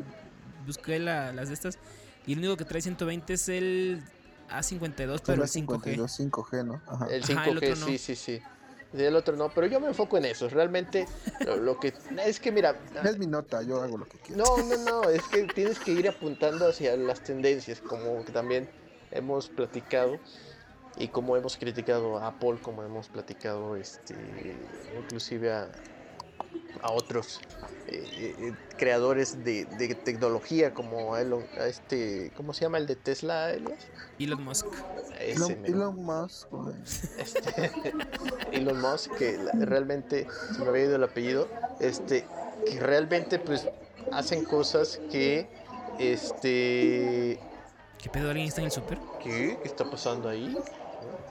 Busqué 0.66 0.98
la- 0.98 1.32
las 1.32 1.48
de 1.48 1.54
estas. 1.54 1.78
Y 2.26 2.32
el 2.32 2.38
único 2.38 2.56
que 2.56 2.64
trae 2.64 2.80
120 2.80 3.34
es 3.34 3.48
el 3.50 4.02
A52, 4.50 5.20
pero 5.26 5.42
el 5.42 5.48
5G. 5.48 5.50
52, 5.52 6.18
5G, 6.20 6.64
¿no? 6.64 6.80
Ajá. 6.86 7.06
El 7.10 7.22
Ajá, 7.22 7.44
5G, 7.46 7.50
el 7.50 7.56
otro 7.58 7.76
no. 7.76 7.86
sí, 7.86 7.98
sí, 7.98 8.16
sí. 8.16 8.40
Y 8.94 9.02
el 9.02 9.16
otro 9.16 9.36
no, 9.36 9.52
pero 9.52 9.66
yo 9.66 9.80
me 9.80 9.88
enfoco 9.88 10.16
en 10.16 10.24
eso. 10.24 10.48
Realmente, 10.48 11.06
lo, 11.44 11.56
lo 11.56 11.80
que. 11.80 11.92
Es 12.24 12.38
que 12.40 12.52
mira. 12.52 12.78
Es 13.02 13.18
mi 13.18 13.26
nota, 13.26 13.60
yo 13.62 13.82
hago 13.82 13.98
lo 13.98 14.08
que 14.08 14.18
quiero. 14.18 14.42
No, 14.44 14.56
no, 14.62 14.76
no. 15.02 15.10
Es 15.10 15.22
que 15.24 15.42
tienes 15.48 15.78
que 15.80 15.90
ir 15.92 16.08
apuntando 16.08 16.68
hacia 16.68 16.96
las 16.96 17.20
tendencias, 17.20 17.80
como 17.80 18.24
que 18.24 18.32
también 18.32 18.70
hemos 19.10 19.48
platicado. 19.48 20.18
Y 20.96 21.08
como 21.08 21.36
hemos 21.36 21.56
criticado 21.56 22.18
a 22.18 22.28
Apple, 22.28 22.56
como 22.62 22.82
hemos 22.82 23.08
platicado, 23.08 23.76
este, 23.76 24.14
inclusive 24.96 25.52
a, 25.52 25.68
a 26.82 26.92
otros 26.92 27.40
eh, 27.88 28.34
eh, 28.38 28.52
creadores 28.78 29.44
de, 29.44 29.64
de 29.64 29.94
tecnología, 29.94 30.72
como 30.72 31.14
a 31.14 31.20
Elon, 31.20 31.44
a 31.58 31.66
este, 31.66 32.30
¿cómo 32.36 32.52
se 32.52 32.62
llama 32.62 32.78
el 32.78 32.86
de 32.86 32.96
Tesla, 32.96 33.50
Elias? 33.50 33.86
Elon 34.18 34.44
Musk. 34.44 34.66
Elon. 35.20 35.64
Elon 35.64 35.96
Musk, 36.04 36.46
este, 37.18 37.72
Elon 38.52 38.80
Musk, 38.80 39.10
que 39.16 39.38
la- 39.38 39.52
realmente 39.64 40.26
se 40.54 40.62
me 40.62 40.68
había 40.68 40.84
ido 40.84 40.96
el 40.96 41.04
apellido, 41.04 41.48
este, 41.80 42.24
que 42.66 42.78
realmente 42.78 43.38
pues 43.38 43.66
hacen 44.12 44.44
cosas 44.44 45.00
que, 45.10 45.48
este, 45.98 47.38
¿Qué 47.98 48.10
pedo? 48.10 48.30
¿Alguien 48.30 48.48
está 48.48 48.60
en 48.60 48.66
el 48.66 48.70
súper? 48.70 48.98
¿qué? 49.22 49.58
¿Qué 49.62 49.68
está 49.68 49.88
pasando 49.88 50.28
ahí? 50.28 50.56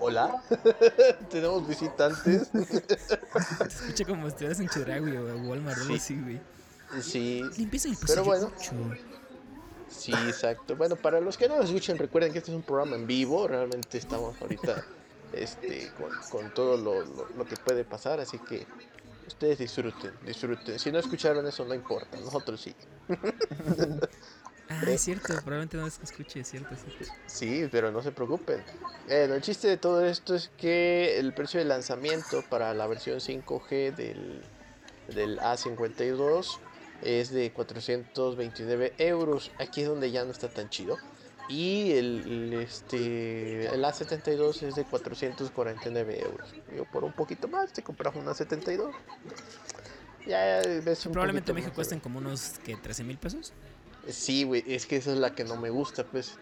Hola, 0.05 0.43
tenemos 1.31 1.65
visitantes. 1.65 2.49
Escucha 2.53 4.03
como 4.05 4.23
si 4.23 4.27
estuvieras 4.27 4.59
en 4.59 4.67
Chedraui 4.67 5.15
o 5.15 5.37
Walmart 5.47 5.77
Sí. 5.87 5.93
así, 5.95 6.19
güey. 6.21 6.41
Sí, 7.01 7.41
Limpieza 7.57 7.87
el 7.87 7.95
Pero 8.05 8.25
bueno. 8.25 8.51
ocho. 8.53 8.73
sí, 9.89 10.11
exacto. 10.11 10.75
Bueno, 10.75 10.97
para 10.97 11.21
los 11.21 11.37
que 11.37 11.47
no 11.47 11.55
nos 11.55 11.67
escuchan, 11.67 11.97
recuerden 11.97 12.33
que 12.33 12.39
este 12.39 12.51
es 12.51 12.55
un 12.57 12.63
programa 12.63 12.97
en 12.97 13.07
vivo. 13.07 13.47
Realmente 13.47 13.97
estamos 13.97 14.35
ahorita 14.41 14.83
este, 15.33 15.89
con, 15.97 16.09
con 16.29 16.53
todo 16.53 16.75
lo, 16.75 16.99
lo- 17.05 17.29
lo 17.37 17.45
que 17.45 17.55
puede 17.55 17.85
pasar, 17.85 18.19
así 18.19 18.37
que 18.39 18.67
ustedes 19.25 19.57
disfruten, 19.59 20.11
disfruten. 20.25 20.77
Si 20.79 20.91
no 20.91 20.99
escucharon 20.99 21.47
eso, 21.47 21.63
no 21.63 21.73
importa, 21.73 22.17
nosotros 22.19 22.59
sí. 22.59 22.75
Ah, 24.69 24.81
Eh. 24.87 24.93
es 24.93 25.01
cierto, 25.01 25.27
probablemente 25.35 25.77
no 25.77 25.89
se 25.89 26.03
escuche, 26.03 26.39
es 26.39 26.49
cierto, 26.49 26.73
es 26.73 26.81
cierto. 26.81 27.13
Sí, 27.27 27.67
pero 27.71 27.91
no 27.91 28.01
se 28.01 28.11
preocupen. 28.11 28.63
Eh, 29.09 29.29
el 29.33 29.41
chiste 29.41 29.67
de 29.67 29.77
todo 29.77 30.05
esto 30.05 30.35
es 30.35 30.49
que 30.57 31.19
el 31.19 31.33
precio 31.33 31.59
de 31.59 31.65
lanzamiento 31.65 32.43
para 32.49 32.73
la 32.73 32.87
versión 32.87 33.19
5G 33.19 33.93
del, 33.95 34.41
del 35.13 35.39
A52 35.39 36.57
es 37.01 37.29
de 37.31 37.51
429 37.51 38.93
euros. 38.97 39.51
Aquí 39.59 39.81
es 39.81 39.87
donde 39.87 40.11
ya 40.11 40.23
no 40.23 40.31
está 40.31 40.47
tan 40.49 40.69
chido. 40.69 40.97
Y 41.49 41.91
el, 41.91 42.23
el, 42.25 42.53
este, 42.53 43.65
el 43.67 43.83
A72 43.83 44.63
es 44.63 44.75
de 44.75 44.85
449 44.85 46.21
euros. 46.21 46.53
Yo 46.73 46.85
por 46.85 47.03
un 47.03 47.11
poquito 47.11 47.49
más 47.49 47.73
te 47.73 47.83
compras 47.83 48.15
una 48.15 48.33
72. 48.33 48.95
Ya 50.25 50.61
ves 50.85 51.05
un 51.05 51.11
Probablemente 51.11 51.51
en 51.51 51.55
México 51.55 51.73
cuesten 51.75 51.99
como 51.99 52.19
unos, 52.19 52.53
¿qué? 52.63 52.77
¿13 52.77 53.03
mil 53.03 53.17
pesos? 53.17 53.51
Sí, 54.09 54.43
güey, 54.43 54.63
es 54.67 54.85
que 54.85 54.97
esa 54.97 55.11
es 55.13 55.17
la 55.19 55.33
que 55.35 55.43
no 55.43 55.55
me 55.57 55.69
gusta, 55.69 56.03
pues. 56.05 56.35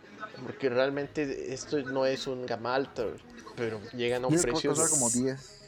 Porque 0.43 0.69
realmente 0.69 1.53
esto 1.53 1.79
no 1.83 2.05
es 2.05 2.25
un 2.27 2.45
gama 2.45 2.73
alta, 2.75 3.05
pero 3.55 3.79
llegan 3.93 4.23
a 4.23 4.27
un 4.27 4.35
que 4.35 4.41
precio. 4.41 4.71
costar 4.71 4.87
de- 4.87 4.91
como 4.91 5.09
10. 5.09 5.59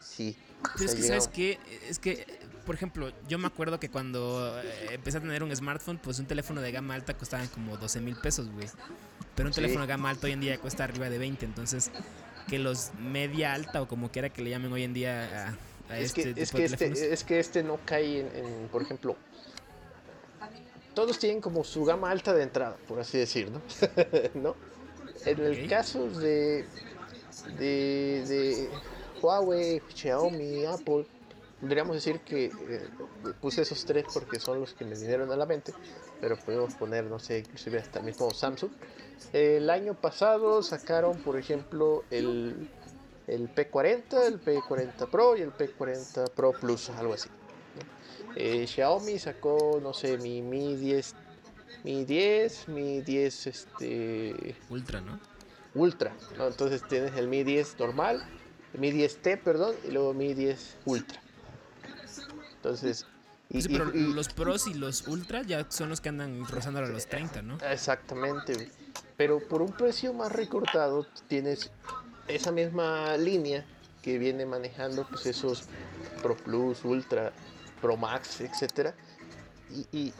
Sí. 0.00 0.36
Pero 0.76 0.84
es 0.90 0.94
que, 0.94 1.02
¿sabes 1.02 1.28
qué? 1.28 1.58
Es 1.88 1.98
que, 1.98 2.24
por 2.64 2.74
ejemplo, 2.76 3.10
yo 3.28 3.38
me 3.38 3.48
acuerdo 3.48 3.80
que 3.80 3.88
cuando 3.90 4.60
eh, 4.62 4.90
empecé 4.92 5.18
a 5.18 5.20
tener 5.20 5.42
un 5.42 5.54
smartphone, 5.56 5.98
pues 5.98 6.18
un 6.20 6.26
teléfono 6.26 6.60
de 6.60 6.70
gama 6.70 6.94
alta 6.94 7.14
costaba 7.14 7.44
como 7.46 7.76
12 7.76 8.00
mil 8.00 8.14
pesos, 8.16 8.48
güey. 8.52 8.68
Pero 9.34 9.48
un 9.48 9.52
Sí. 9.52 9.56
teléfono 9.60 9.80
de 9.82 9.88
gama 9.88 10.10
alta 10.10 10.26
hoy 10.26 10.32
en 10.34 10.40
día 10.40 10.58
cuesta 10.58 10.84
arriba 10.84 11.10
de 11.10 11.18
20, 11.18 11.44
entonces 11.46 11.90
que 12.48 12.58
los 12.58 12.90
media 13.00 13.54
alta 13.54 13.82
o 13.82 13.88
como 13.88 14.10
quiera 14.12 14.28
que 14.28 14.42
le 14.42 14.50
llamen 14.50 14.72
hoy 14.72 14.82
en 14.84 14.92
día 14.94 15.56
a, 15.88 15.92
a 15.94 15.98
Es 15.98 16.06
este 16.16 16.34
que, 16.34 16.42
es, 16.42 16.48
tipo 16.50 16.56
que 16.58 16.58
de 16.58 16.64
este, 16.66 16.76
teléfonos. 16.76 17.12
es 17.12 17.24
que 17.24 17.40
este 17.40 17.62
no 17.62 17.80
cae 17.84 18.20
en, 18.20 18.26
en, 18.36 18.68
por 18.68 18.82
ejemplo, 18.82 19.16
todos 20.94 21.18
tienen 21.18 21.40
como 21.40 21.64
su 21.64 21.84
gama 21.84 22.10
alta 22.10 22.32
de 22.32 22.42
entrada, 22.42 22.76
por 22.88 23.00
así 23.00 23.18
decir, 23.18 23.50
¿no? 23.50 23.60
¿No? 24.34 24.56
En 25.24 25.40
el 25.40 25.68
caso 25.68 26.08
de, 26.08 26.66
de, 27.58 28.24
de 28.26 28.70
Huawei, 29.20 29.80
Xiaomi, 29.94 30.64
Apple, 30.66 31.06
podríamos 31.60 31.94
decir 31.94 32.20
que 32.20 32.46
eh, 32.46 32.88
puse 33.40 33.62
esos 33.62 33.84
tres 33.84 34.04
porque 34.12 34.40
son 34.40 34.60
los 34.60 34.74
que 34.74 34.84
me 34.84 34.96
vinieron 34.96 35.30
a 35.30 35.36
la 35.36 35.46
mente, 35.46 35.72
pero 36.20 36.36
podemos 36.36 36.74
poner, 36.74 37.04
no 37.04 37.18
sé, 37.18 37.38
inclusive 37.38 37.78
hasta 37.78 38.00
el 38.00 38.06
mismo 38.06 38.30
Samsung. 38.30 38.72
El 39.32 39.70
año 39.70 39.94
pasado 39.94 40.62
sacaron, 40.62 41.22
por 41.22 41.38
ejemplo, 41.38 42.04
el, 42.10 42.68
el 43.28 43.54
P40, 43.54 44.26
el 44.26 44.44
P40 44.44 45.08
Pro 45.08 45.36
y 45.36 45.42
el 45.42 45.52
P40 45.52 46.30
Pro 46.32 46.52
Plus, 46.52 46.90
algo 46.90 47.14
así. 47.14 47.28
Eh, 48.36 48.66
Xiaomi 48.66 49.18
sacó, 49.18 49.78
no 49.82 49.92
sé, 49.92 50.16
mi 50.18 50.42
Mi 50.42 50.76
10, 50.76 51.14
Mi 51.84 52.04
10, 52.04 52.68
Mi 52.68 53.00
10 53.02 53.46
este, 53.46 54.56
Ultra, 54.70 55.00
¿no? 55.00 55.18
Ultra. 55.74 56.12
¿no? 56.38 56.46
Entonces 56.46 56.82
tienes 56.88 57.14
el 57.16 57.28
Mi 57.28 57.44
10 57.44 57.78
normal, 57.78 58.22
el 58.74 58.80
Mi 58.80 58.90
10T, 58.92 59.36
perdón, 59.42 59.74
y 59.86 59.90
luego 59.90 60.14
Mi 60.14 60.34
10 60.34 60.76
Ultra. 60.84 61.20
Entonces, 62.56 63.06
y- 63.50 63.62
Sí, 63.62 63.68
pero 63.68 63.90
y- 63.94 64.12
los 64.12 64.28
Pros 64.28 64.66
y 64.66 64.74
los 64.74 65.06
Ultra 65.08 65.42
ya 65.42 65.66
son 65.70 65.88
los 65.88 66.00
que 66.00 66.08
andan 66.08 66.46
rozando 66.46 66.78
a 66.80 66.82
los 66.86 67.06
30, 67.06 67.42
¿no? 67.42 67.58
Exactamente, 67.70 68.70
pero 69.16 69.40
por 69.46 69.60
un 69.62 69.72
precio 69.72 70.12
más 70.14 70.32
recortado 70.32 71.06
tienes 71.28 71.70
esa 72.28 72.50
misma 72.52 73.16
línea 73.16 73.64
que 74.00 74.18
viene 74.18 74.46
manejando 74.46 75.06
pues 75.08 75.26
esos 75.26 75.64
Pro 76.22 76.36
Plus, 76.36 76.84
Ultra, 76.84 77.32
Pro 77.82 77.96
Max, 77.98 78.40
etcétera, 78.40 78.94
y, 79.70 79.86
y, 79.92 80.14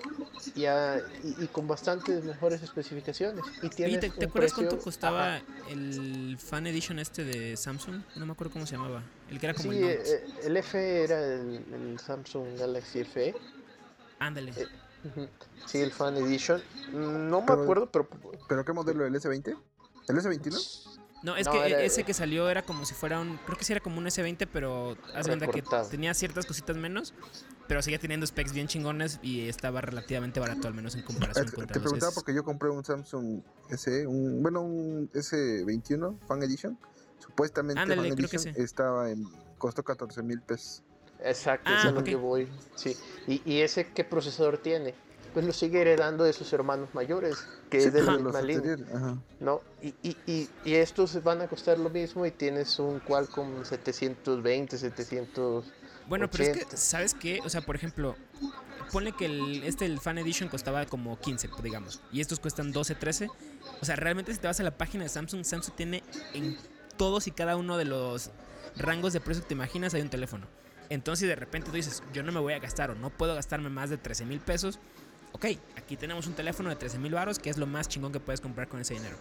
y, 0.54 0.64
a- 0.66 0.98
y- 1.22 1.44
y 1.44 1.46
con 1.48 1.66
bastantes 1.68 2.24
mejores 2.24 2.62
especificaciones. 2.62 3.44
Y 3.62 3.68
tienes 3.70 4.00
¿te, 4.00 4.10
te 4.10 4.24
acuerdas 4.26 4.52
precio- 4.52 4.68
cuánto 4.68 4.78
costaba 4.84 5.36
Ajá. 5.36 5.44
el 5.70 6.36
Fan 6.38 6.66
Edition 6.66 6.98
este 6.98 7.24
de 7.24 7.56
Samsung? 7.56 8.02
No 8.16 8.26
me 8.26 8.32
acuerdo 8.32 8.52
cómo 8.52 8.66
se 8.66 8.76
llamaba. 8.76 9.02
El 9.30 9.38
que 9.38 9.46
era 9.46 9.54
como 9.54 9.70
Sí, 9.72 9.78
el 9.78 9.98
Note. 9.98 10.14
eh, 10.14 10.24
el 10.44 10.56
F 10.58 11.04
era 11.04 11.18
el, 11.24 11.64
el 11.72 11.98
Samsung 11.98 12.58
Galaxy 12.58 13.04
FE. 13.04 13.34
Ándale. 14.18 14.52
eh. 14.56 14.66
Sí, 15.66 15.78
el 15.80 15.90
Fan 15.92 16.16
Edition. 16.16 16.62
No 16.92 17.40
me 17.40 17.46
Pero- 17.46 17.62
acuerdo, 17.62 17.90
pero 17.90 18.08
¿Pero 18.48 18.64
qué 18.64 18.72
modelo? 18.72 19.04
¿El 19.06 19.14
S20? 19.14 19.56
¿El 20.08 20.16
S21? 20.16 20.91
No, 21.22 21.36
es 21.36 21.46
No, 21.46 21.52
que 21.52 21.66
era- 21.66 21.82
ese 21.82 22.02
que 22.04 22.14
salió 22.14 22.50
era 22.50 22.62
como 22.62 22.84
si 22.84 22.94
fuera 22.94 23.20
un. 23.20 23.36
Creo 23.46 23.56
que 23.56 23.64
sí 23.64 23.72
era 23.72 23.80
como 23.80 23.98
un 23.98 24.06
S20, 24.06 24.48
pero 24.52 24.96
haz 25.14 25.26
de 25.26 25.36
cuenta 25.38 25.46
que 25.48 25.62
tenía 25.90 26.14
ciertas 26.14 26.46
cositas 26.46 26.76
menos. 26.76 27.14
Pero 27.68 27.80
seguía 27.80 27.98
teniendo 28.00 28.26
specs 28.26 28.52
bien 28.52 28.66
chingones 28.66 29.18
y 29.22 29.48
estaba 29.48 29.80
relativamente 29.80 30.40
barato, 30.40 30.66
al 30.68 30.74
menos 30.74 30.94
en 30.94 31.00
Eh, 31.00 31.04
comparación 31.04 31.46
Te 31.46 31.52
contra 31.52 31.76
los 31.76 31.82
preguntaba 31.84 32.10
S. 32.10 32.14
porque 32.16 32.34
yo 32.34 32.44
compré 32.44 32.68
un 32.70 32.84
Samsung 32.84 33.40
S, 33.70 34.06
un, 34.06 34.42
bueno, 34.42 34.60
un 34.62 35.08
S21 35.14 36.18
Fan 36.26 36.42
Edition. 36.42 36.76
Supuestamente 37.18 37.80
Ándale, 37.80 38.08
Fan 38.08 38.16
creo 38.16 38.28
que 38.28 38.36
Edition 38.36 38.54
sí. 38.54 38.60
estaba 38.62 39.10
en, 39.10 39.24
costó 39.58 39.82
14 39.84 40.22
mil 40.22 40.40
pesos. 40.42 40.82
Exacto, 41.24 41.70
Ah, 41.72 41.78
eso 41.78 41.88
es 41.90 41.94
lo 41.94 42.02
que 42.02 42.16
voy. 42.16 42.48
Sí. 42.74 42.96
¿Y, 43.28 43.40
y 43.50 43.60
ese 43.60 43.86
qué 43.92 44.02
procesador 44.02 44.58
tiene? 44.58 44.94
Pues 45.32 45.46
lo 45.46 45.52
sigue 45.52 45.80
heredando 45.80 46.24
de 46.24 46.32
sus 46.32 46.52
hermanos 46.52 46.90
mayores, 46.92 47.46
que 47.70 47.80
Sí, 47.80 47.88
es 47.88 47.94
de 47.94 48.02
la 48.02 48.12
de 48.16 48.22
los 48.22 48.34
misma 48.34 48.42
línea. 48.42 48.76
¿no? 49.40 49.62
Y, 49.80 49.94
y, 50.02 50.16
y, 50.26 50.48
y 50.64 50.74
estos 50.74 51.22
van 51.22 51.40
a 51.40 51.48
costar 51.48 51.78
lo 51.78 51.88
mismo 51.88 52.26
y 52.26 52.30
tienes 52.30 52.78
un 52.78 53.00
Qualcomm 53.00 53.64
720, 53.64 54.76
700... 54.76 55.64
Bueno, 56.08 56.28
pero 56.30 56.44
es 56.44 56.50
80. 56.50 56.70
que, 56.70 56.76
¿sabes 56.76 57.14
qué? 57.14 57.40
O 57.44 57.48
sea, 57.48 57.62
por 57.62 57.76
ejemplo, 57.76 58.16
ponle 58.90 59.12
que 59.12 59.24
el, 59.24 59.62
este, 59.64 59.86
el 59.86 60.00
Fan 60.00 60.18
Edition 60.18 60.48
costaba 60.48 60.84
como 60.84 61.18
15, 61.18 61.48
digamos. 61.62 62.00
Y 62.12 62.20
estos 62.20 62.38
cuestan 62.38 62.72
12, 62.72 62.94
13. 62.94 63.28
O 63.80 63.84
sea, 63.84 63.96
realmente 63.96 64.32
si 64.34 64.38
te 64.38 64.46
vas 64.46 64.60
a 64.60 64.62
la 64.62 64.76
página 64.76 65.04
de 65.04 65.08
Samsung, 65.08 65.44
Samsung 65.44 65.74
tiene 65.74 66.02
en 66.34 66.58
todos 66.96 67.26
y 67.26 67.30
cada 67.30 67.56
uno 67.56 67.78
de 67.78 67.86
los 67.86 68.30
rangos 68.76 69.12
de 69.12 69.20
precio 69.20 69.42
que 69.42 69.48
te 69.48 69.54
imaginas 69.54 69.94
hay 69.94 70.02
un 70.02 70.10
teléfono. 70.10 70.46
Entonces 70.90 71.26
de 71.26 71.36
repente 71.36 71.70
tú 71.70 71.76
dices, 71.76 72.02
yo 72.12 72.22
no 72.22 72.32
me 72.32 72.40
voy 72.40 72.52
a 72.52 72.58
gastar 72.58 72.90
o 72.90 72.94
no 72.94 73.08
puedo 73.08 73.34
gastarme 73.34 73.70
más 73.70 73.88
de 73.88 73.96
13 73.96 74.26
mil 74.26 74.40
pesos. 74.40 74.78
Ok, 75.32 75.46
aquí 75.76 75.96
tenemos 75.96 76.26
un 76.26 76.34
teléfono 76.34 76.68
de 76.70 76.76
13 76.76 76.98
mil 76.98 77.12
baros 77.12 77.38
que 77.38 77.50
es 77.50 77.56
lo 77.56 77.66
más 77.66 77.88
chingón 77.88 78.12
que 78.12 78.20
puedes 78.20 78.40
comprar 78.40 78.68
con 78.68 78.80
ese 78.80 78.94
dinero. 78.94 79.16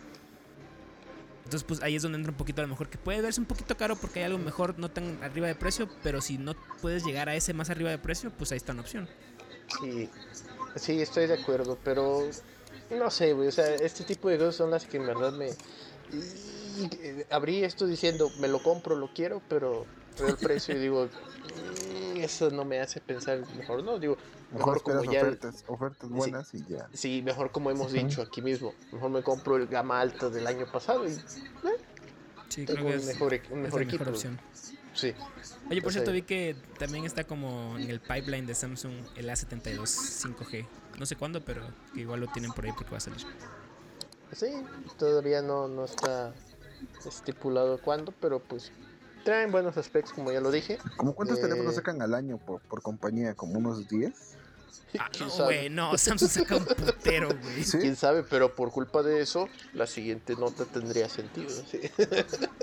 Entonces, 1.44 1.64
pues 1.68 1.82
ahí 1.82 1.96
es 1.98 2.04
donde 2.04 2.18
entra 2.18 2.32
un 2.32 2.38
poquito 2.38 2.62
a 2.62 2.64
lo 2.64 2.70
mejor, 2.70 2.88
que 2.88 2.98
puede 2.98 3.22
verse 3.22 3.42
un 3.42 3.46
poquito 3.46 3.76
caro 3.76 3.96
porque 3.98 4.20
hay 4.20 4.26
algo 4.26 4.38
mejor, 4.38 4.80
no 4.80 4.90
tan 4.90 5.22
arriba 5.22 5.48
de 5.48 5.56
precio, 5.56 5.90
pero 6.02 6.22
si 6.22 6.38
no 6.38 6.54
puedes 6.82 7.04
llegar 7.04 7.28
a 7.28 7.36
ese 7.36 7.54
más 7.54 7.70
arriba 7.70 7.90
de 7.90 7.98
precio, 7.98 8.32
pues 8.38 8.52
ahí 8.52 8.58
está 8.58 8.72
una 8.72 8.82
opción. 8.82 9.10
Sí, 9.82 10.10
sí, 10.78 11.02
estoy 11.02 11.28
de 11.28 11.34
acuerdo, 11.34 11.78
pero 11.84 12.22
no 12.90 13.12
sé, 13.12 13.34
güey, 13.34 13.50
o 13.50 13.52
sea, 13.52 13.74
este 13.76 14.04
tipo 14.06 14.30
de 14.30 14.38
cosas 14.38 14.56
son 14.56 14.72
las 14.72 14.86
que 14.86 14.98
en 14.98 15.08
verdad 15.08 15.34
me... 15.34 15.50
eh, 15.50 17.26
abrí 17.30 17.64
esto 17.66 17.86
diciendo, 17.86 18.32
me 18.40 18.48
lo 18.48 18.62
compro, 18.64 18.96
lo 18.96 19.14
quiero, 19.14 19.42
pero 19.50 19.86
veo 20.20 20.30
el 20.30 20.38
precio 20.38 20.76
y 20.76 20.80
digo, 20.80 21.06
"Mm, 22.06 22.11
eso 22.24 22.50
no 22.50 22.66
me 22.66 22.80
hace 22.80 23.00
pensar 23.02 23.40
mejor, 23.56 23.84
no, 23.84 24.00
digo, 24.00 24.18
Mejor 24.52 24.76
mejor 24.76 24.84
como 24.84 25.04
ya... 25.14 25.22
ofertas, 25.22 25.64
ofertas 25.68 26.10
buenas 26.10 26.54
y 26.54 26.64
ya. 26.68 26.90
Sí, 26.94 27.22
mejor 27.24 27.52
como 27.52 27.72
hemos 27.72 27.92
Ujú. 27.94 28.08
dicho 28.08 28.22
aquí 28.22 28.42
mismo, 28.42 28.74
mejor 28.92 29.10
me 29.12 29.22
compro 29.22 29.56
el 29.58 29.68
gama 29.68 30.00
alta 30.00 30.30
del 30.30 30.48
año 30.48 30.66
pasado 30.66 31.08
y 31.08 31.18
Sí, 32.50 32.66
creo 32.66 32.78
tengo 32.78 32.90
que 32.90 32.96
un 32.96 33.00
es, 33.00 33.06
mejor, 33.06 33.34
un 33.34 33.60
es 33.60 33.64
mejor 33.64 33.80
la 33.80 33.88
equipo. 33.88 34.04
mejor 34.04 34.16
opción. 34.16 34.40
Sí, 34.94 35.14
Oye, 35.70 35.82
por 35.82 35.94
cierto, 35.94 36.12
vi 36.12 36.22
que 36.22 36.54
también 36.78 37.06
está 37.06 37.24
como 37.24 37.78
en 37.78 37.90
el 37.90 38.02
pipeline 38.02 38.46
de 38.46 38.54
Samsung 38.54 38.92
el 39.16 39.30
A72 39.30 39.88
5G. 39.88 40.66
No 41.00 41.06
sé 41.06 41.16
cuándo, 41.16 41.40
pero 41.40 41.62
que 41.94 42.02
igual 42.02 42.20
lo 42.20 42.28
tienen 42.28 42.52
por 42.52 42.66
ahí 42.66 42.74
porque 42.74 42.92
va 42.92 42.98
a 42.98 43.00
salir. 43.00 43.22
sí, 44.34 44.52
todavía 44.98 45.42
no, 45.42 45.70
no 45.70 45.86
está 45.86 46.34
estipulado 47.06 47.78
cuándo, 47.80 48.14
pero 48.20 48.40
pues 48.40 48.72
traen 49.24 49.52
buenos 49.52 49.78
aspectos, 49.78 50.14
como 50.14 50.32
ya 50.32 50.42
lo 50.42 50.52
dije. 50.52 50.78
¿Cómo 50.98 51.14
cuántos 51.14 51.40
Eh, 51.40 51.42
teléfonos 51.42 51.76
sacan 51.76 52.02
al 52.02 52.14
año 52.14 52.38
por, 52.38 52.62
por 52.62 52.82
compañía? 52.82 53.34
¿Como 53.36 53.58
unos 53.60 53.88
10? 53.88 54.14
Ah, 55.00 55.10
¿Quién 55.12 55.30
no, 55.30 55.46
güey, 55.46 55.70
no, 55.70 55.98
Samsung 55.98 56.30
saca 56.30 56.58
un 56.58 56.66
putero, 56.66 57.30
güey. 57.30 57.64
¿Sí? 57.64 57.78
Quién 57.78 57.96
sabe, 57.96 58.24
pero 58.24 58.54
por 58.56 58.72
culpa 58.72 59.02
de 59.02 59.22
eso, 59.22 59.48
la 59.74 59.88
siguiente 59.88 60.36
nota 60.36 60.66
tendría 60.66 61.08
sentido. 61.10 61.50
¿sí? 61.50 61.80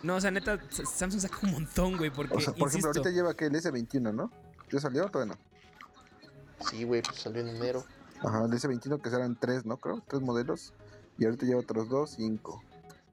No, 0.00 0.14
o 0.14 0.20
sea, 0.20 0.30
neta, 0.30 0.60
Samsung 0.70 1.20
saca 1.20 1.38
un 1.42 1.50
montón, 1.50 1.96
güey, 1.96 2.10
porque, 2.10 2.32
O 2.36 2.40
sea, 2.40 2.52
por 2.54 2.68
insisto, 2.68 2.88
ejemplo, 2.88 3.02
ahorita 3.02 3.10
lleva 3.10 3.34
que 3.34 3.46
el 3.46 3.52
S21, 3.54 4.14
¿no? 4.14 4.30
¿Ya 4.70 4.78
salió 4.78 5.04
o 5.06 5.08
todavía 5.10 5.34
no? 5.34 6.64
Sí, 6.70 6.84
güey, 6.84 7.02
pues 7.02 7.16
salió 7.18 7.40
en 7.40 7.48
enero. 7.48 7.84
Ajá, 8.20 8.44
el 8.44 8.52
S21 8.52 9.02
que 9.02 9.10
serán 9.10 9.36
tres, 9.40 9.66
¿no? 9.66 9.76
Creo, 9.76 10.00
tres 10.06 10.22
modelos. 10.22 10.72
Y 11.18 11.24
ahorita 11.24 11.46
lleva 11.46 11.58
otros 11.62 11.88
dos, 11.88 12.10
cinco. 12.16 12.62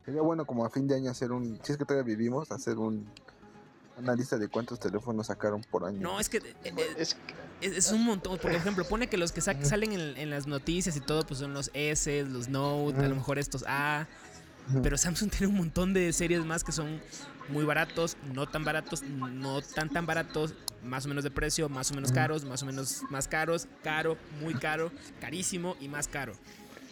Sería 0.05 0.21
bueno 0.21 0.45
como 0.45 0.65
a 0.65 0.69
fin 0.69 0.87
de 0.87 0.95
año 0.95 1.09
hacer 1.11 1.31
un, 1.31 1.59
si 1.63 1.71
es 1.71 1.77
que 1.77 1.85
todavía 1.85 2.15
vivimos, 2.15 2.51
hacer 2.51 2.77
un 2.77 3.05
una 3.97 4.13
lista 4.13 4.37
de 4.37 4.49
cuántos 4.49 4.77
teléfonos 4.77 5.27
sacaron 5.27 5.61
por 5.71 5.85
año. 5.85 5.97
no, 6.01 6.19
es 6.19 6.27
que 6.27 6.37
eh, 6.39 6.43
eh, 6.65 6.73
Es 6.97 7.15
es, 7.61 7.71
es 7.77 7.91
un 7.93 8.03
montón. 8.03 8.33
Porque, 8.33 8.49
por 8.49 8.61
ejemplo, 8.61 8.83
pone 8.85 9.07
que 9.07 9.15
los 9.17 9.31
que 9.31 9.39
sa- 9.39 9.55
salen 9.63 9.93
en, 9.93 10.17
en 10.17 10.29
las 10.29 10.47
noticias 10.47 10.97
y 10.97 10.99
todo, 10.99 11.25
pues 11.25 11.39
son 11.39 11.53
los 11.53 11.71
S, 11.73 12.23
los 12.23 12.49
Note, 12.49 12.99
a 12.99 13.07
lo 13.07 13.15
mejor 13.15 13.39
estos 13.39 13.63
A. 13.67 14.05
Pero 14.83 14.97
Samsung 14.97 15.31
tiene 15.31 15.47
un 15.47 15.55
montón 15.55 15.93
de 15.93 16.11
series 16.11 16.43
más 16.43 16.65
que 16.65 16.73
son 16.73 16.99
muy 17.47 17.63
baratos, 17.63 18.17
no 18.33 18.45
tan 18.47 18.65
baratos, 18.65 19.01
no 19.03 19.61
tan 19.61 19.89
tan 19.89 20.05
baratos, 20.05 20.53
más 20.83 21.05
o 21.05 21.07
menos 21.07 21.23
de 21.23 21.31
precio, 21.31 21.69
más 21.69 21.89
o 21.91 21.93
menos 21.95 22.11
caros, 22.11 22.43
más 22.43 22.63
o 22.63 22.65
menos 22.65 23.03
más 23.09 23.29
caros, 23.29 23.67
caro, 23.81 24.17
muy 24.41 24.55
caro, 24.55 24.91
carísimo 25.21 25.77
y 25.79 25.87
más 25.87 26.09
caro. 26.09 26.33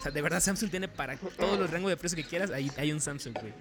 O 0.04 0.08
sea, 0.08 0.12
de 0.12 0.22
verdad 0.22 0.42
Samsung 0.42 0.70
tiene 0.70 0.89
para 0.89 1.16
todos 1.16 1.58
los 1.58 1.70
rangos 1.72 1.89
de 1.89 1.96
precio 1.96 2.18
que 2.18 2.26
quieras, 2.26 2.52
ahí 2.52 2.70
hay 2.76 2.92
un 2.92 3.00
Samsung, 3.00 3.34
güey. 3.39 3.54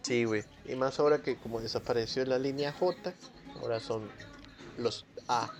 Sí, 0.00 0.22
güey. 0.24 0.44
Y 0.64 0.76
más 0.76 1.00
ahora 1.00 1.18
que 1.22 1.34
como 1.38 1.60
desapareció 1.60 2.24
la 2.24 2.38
línea 2.38 2.72
J, 2.72 3.12
ahora 3.60 3.80
son 3.80 4.08
los 4.78 5.06
A. 5.26 5.50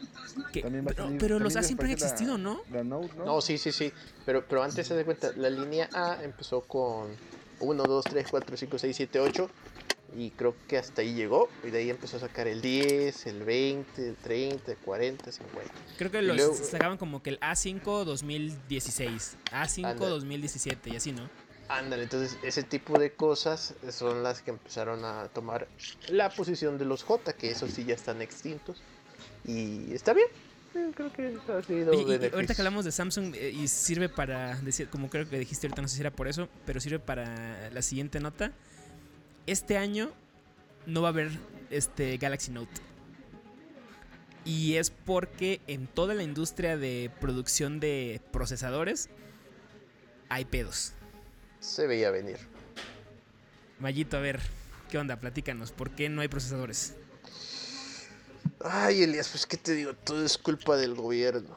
Que- 0.52 0.62
pero 0.62 0.94
salir- 0.94 1.18
pero 1.18 1.38
los 1.40 1.56
A 1.56 1.62
siempre 1.64 1.86
han 1.88 1.94
desaparece 1.94 2.00
la- 2.04 2.06
existido, 2.06 2.38
¿no? 2.38 2.60
La 2.70 2.84
Note, 2.84 3.10
¿no? 3.16 3.24
No, 3.24 3.40
sí, 3.40 3.58
sí, 3.58 3.72
sí. 3.72 3.92
Pero, 4.24 4.44
pero 4.48 4.62
antes 4.62 4.86
se 4.86 4.94
de 4.94 5.04
cuenta, 5.04 5.32
la 5.34 5.50
línea 5.50 5.88
A 5.92 6.22
empezó 6.22 6.60
con 6.60 7.08
1, 7.58 7.82
2, 7.82 8.04
3, 8.04 8.28
4, 8.30 8.56
5, 8.56 8.78
6, 8.78 8.94
7, 8.96 9.18
8. 9.18 9.50
Y 10.14 10.30
creo 10.30 10.54
que 10.68 10.78
hasta 10.78 11.02
ahí 11.02 11.14
llegó. 11.14 11.48
Y 11.64 11.70
de 11.70 11.78
ahí 11.78 11.90
empezó 11.90 12.16
a 12.16 12.20
sacar 12.20 12.46
el 12.46 12.60
10, 12.62 13.26
el 13.26 13.42
20, 13.44 14.08
el 14.10 14.16
30, 14.16 14.72
el 14.72 14.78
40, 14.78 15.32
50. 15.32 15.72
Creo 15.98 16.10
que 16.10 16.22
los 16.22 16.36
luego- 16.36 16.54
sacaban 16.54 16.96
como 16.98 17.22
que 17.22 17.30
el 17.30 17.40
A5 17.40 18.04
2016, 18.04 19.36
A5 19.52 19.84
Ándale. 19.86 20.10
2017 20.10 20.90
y 20.90 20.96
así, 20.96 21.12
¿no? 21.12 21.28
Ándale, 21.68 22.04
entonces 22.04 22.38
ese 22.44 22.62
tipo 22.62 22.96
de 22.98 23.12
cosas 23.12 23.74
son 23.90 24.22
las 24.22 24.40
que 24.40 24.50
empezaron 24.52 25.04
a 25.04 25.26
tomar 25.28 25.66
la 26.08 26.30
posición 26.30 26.78
de 26.78 26.84
los 26.84 27.02
J, 27.02 27.32
que 27.32 27.50
esos 27.50 27.72
sí 27.72 27.84
ya 27.84 27.94
están 27.94 28.22
extintos. 28.22 28.80
Y 29.44 29.92
está 29.92 30.12
bien. 30.12 30.28
Creo 30.94 31.10
que 31.12 31.36
ha 31.52 31.62
sido 31.62 31.94
y- 31.94 32.02
y 32.02 32.30
ahorita 32.32 32.54
que 32.54 32.60
hablamos 32.60 32.84
de 32.84 32.92
Samsung 32.92 33.34
eh, 33.34 33.50
y 33.50 33.66
sirve 33.66 34.08
para 34.10 34.54
decir, 34.60 34.88
como 34.88 35.08
creo 35.08 35.28
que 35.28 35.38
dijiste 35.38 35.66
ahorita, 35.66 35.82
no 35.82 35.88
sé 35.88 35.94
si 35.96 36.00
era 36.02 36.10
por 36.10 36.28
eso, 36.28 36.48
pero 36.66 36.80
sirve 36.80 36.98
para 37.00 37.70
la 37.70 37.82
siguiente 37.82 38.20
nota. 38.20 38.52
Este 39.46 39.78
año 39.78 40.12
no 40.86 41.02
va 41.02 41.08
a 41.08 41.12
haber 41.12 41.30
este 41.70 42.16
Galaxy 42.16 42.50
Note. 42.50 42.80
Y 44.44 44.76
es 44.76 44.90
porque 44.90 45.60
en 45.66 45.86
toda 45.86 46.14
la 46.14 46.22
industria 46.22 46.76
de 46.76 47.10
producción 47.20 47.80
de 47.80 48.20
procesadores 48.32 49.08
hay 50.28 50.44
pedos. 50.44 50.92
Se 51.60 51.86
veía 51.86 52.10
venir. 52.10 52.38
Mayito, 53.78 54.16
a 54.16 54.20
ver, 54.20 54.40
¿qué 54.90 54.98
onda? 54.98 55.20
Platícanos, 55.20 55.72
¿por 55.72 55.90
qué 55.90 56.08
no 56.08 56.22
hay 56.22 56.28
procesadores? 56.28 56.94
Ay, 58.60 59.02
Elías, 59.02 59.28
pues 59.28 59.46
qué 59.46 59.56
te 59.56 59.74
digo, 59.74 59.94
todo 59.94 60.24
es 60.24 60.38
culpa 60.38 60.76
del 60.76 60.94
gobierno. 60.94 61.54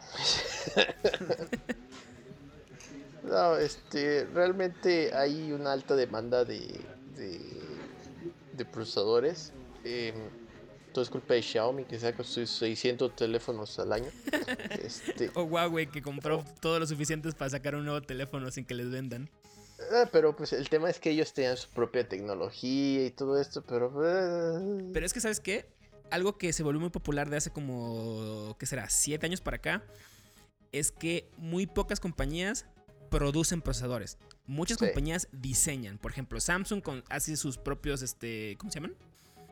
no, 3.24 3.58
este, 3.58 4.28
realmente 4.34 5.16
hay 5.16 5.52
una 5.52 5.72
alta 5.72 5.96
demanda 5.96 6.44
de, 6.44 6.82
de, 7.16 7.59
de 8.60 8.66
procesadores. 8.66 9.52
em, 9.84 10.14
todo 10.94 11.04
es 11.04 11.10
culpa 11.10 11.36
de 11.36 11.42
Xiaomi, 11.42 11.86
que 11.86 12.00
saca 12.00 12.24
sus 12.24 12.50
600 12.50 13.16
teléfonos 13.16 13.78
al 13.80 13.94
año. 13.94 14.10
Este, 14.84 15.32
O 15.36 15.44
Huawei 15.44 15.88
que 15.88 16.02
compró 16.02 16.44
todo 16.62 16.80
lo 16.80 16.88
suficiente 16.88 17.32
para 17.32 17.50
sacar 17.50 17.76
un 17.76 17.86
nuevo 17.86 18.02
teléfono 18.02 18.50
sin 18.52 18.66
que 18.66 18.74
les 18.74 18.90
vendan. 18.90 19.30
ah, 19.94 20.10
pero 20.12 20.36
pues 20.36 20.52
el 20.54 20.68
tema 20.70 20.90
es 20.90 21.00
que 21.00 21.12
ellos 21.12 21.32
tenían 21.34 21.58
su 21.58 21.70
propia 21.70 22.08
tecnología 22.08 23.06
y 23.06 23.12
todo 23.12 23.40
esto, 23.40 23.64
pero... 23.64 23.92
eh, 24.04 24.90
Pero 24.94 25.06
es 25.06 25.14
que, 25.14 25.22
¿sabes 25.22 25.40
qué? 25.40 25.66
Algo 26.12 26.38
que 26.38 26.52
se 26.54 26.64
volvió 26.64 26.80
muy 26.82 26.90
popular 26.90 27.30
de 27.30 27.38
hace 27.38 27.52
como, 27.52 28.56
¿qué 28.60 28.66
será? 28.66 28.90
Siete 28.90 29.26
años 29.28 29.42
para 29.42 29.58
acá, 29.58 29.84
es 30.72 30.92
que 30.92 31.30
muy 31.38 31.68
pocas 31.68 32.00
compañías 32.00 32.66
producen 33.10 33.62
procesadores. 33.62 34.18
Muchas 34.46 34.78
Sí. 34.80 34.86
compañías 34.86 35.28
diseñan. 35.32 35.98
Por 35.98 36.12
ejemplo, 36.12 36.40
Samsung 36.40 36.82
con, 36.82 37.04
hace 37.10 37.36
sus 37.38 37.58
propios, 37.58 38.02
este, 38.02 38.56
¿cómo 38.60 38.72
se 38.72 38.80
llaman? 38.80 38.96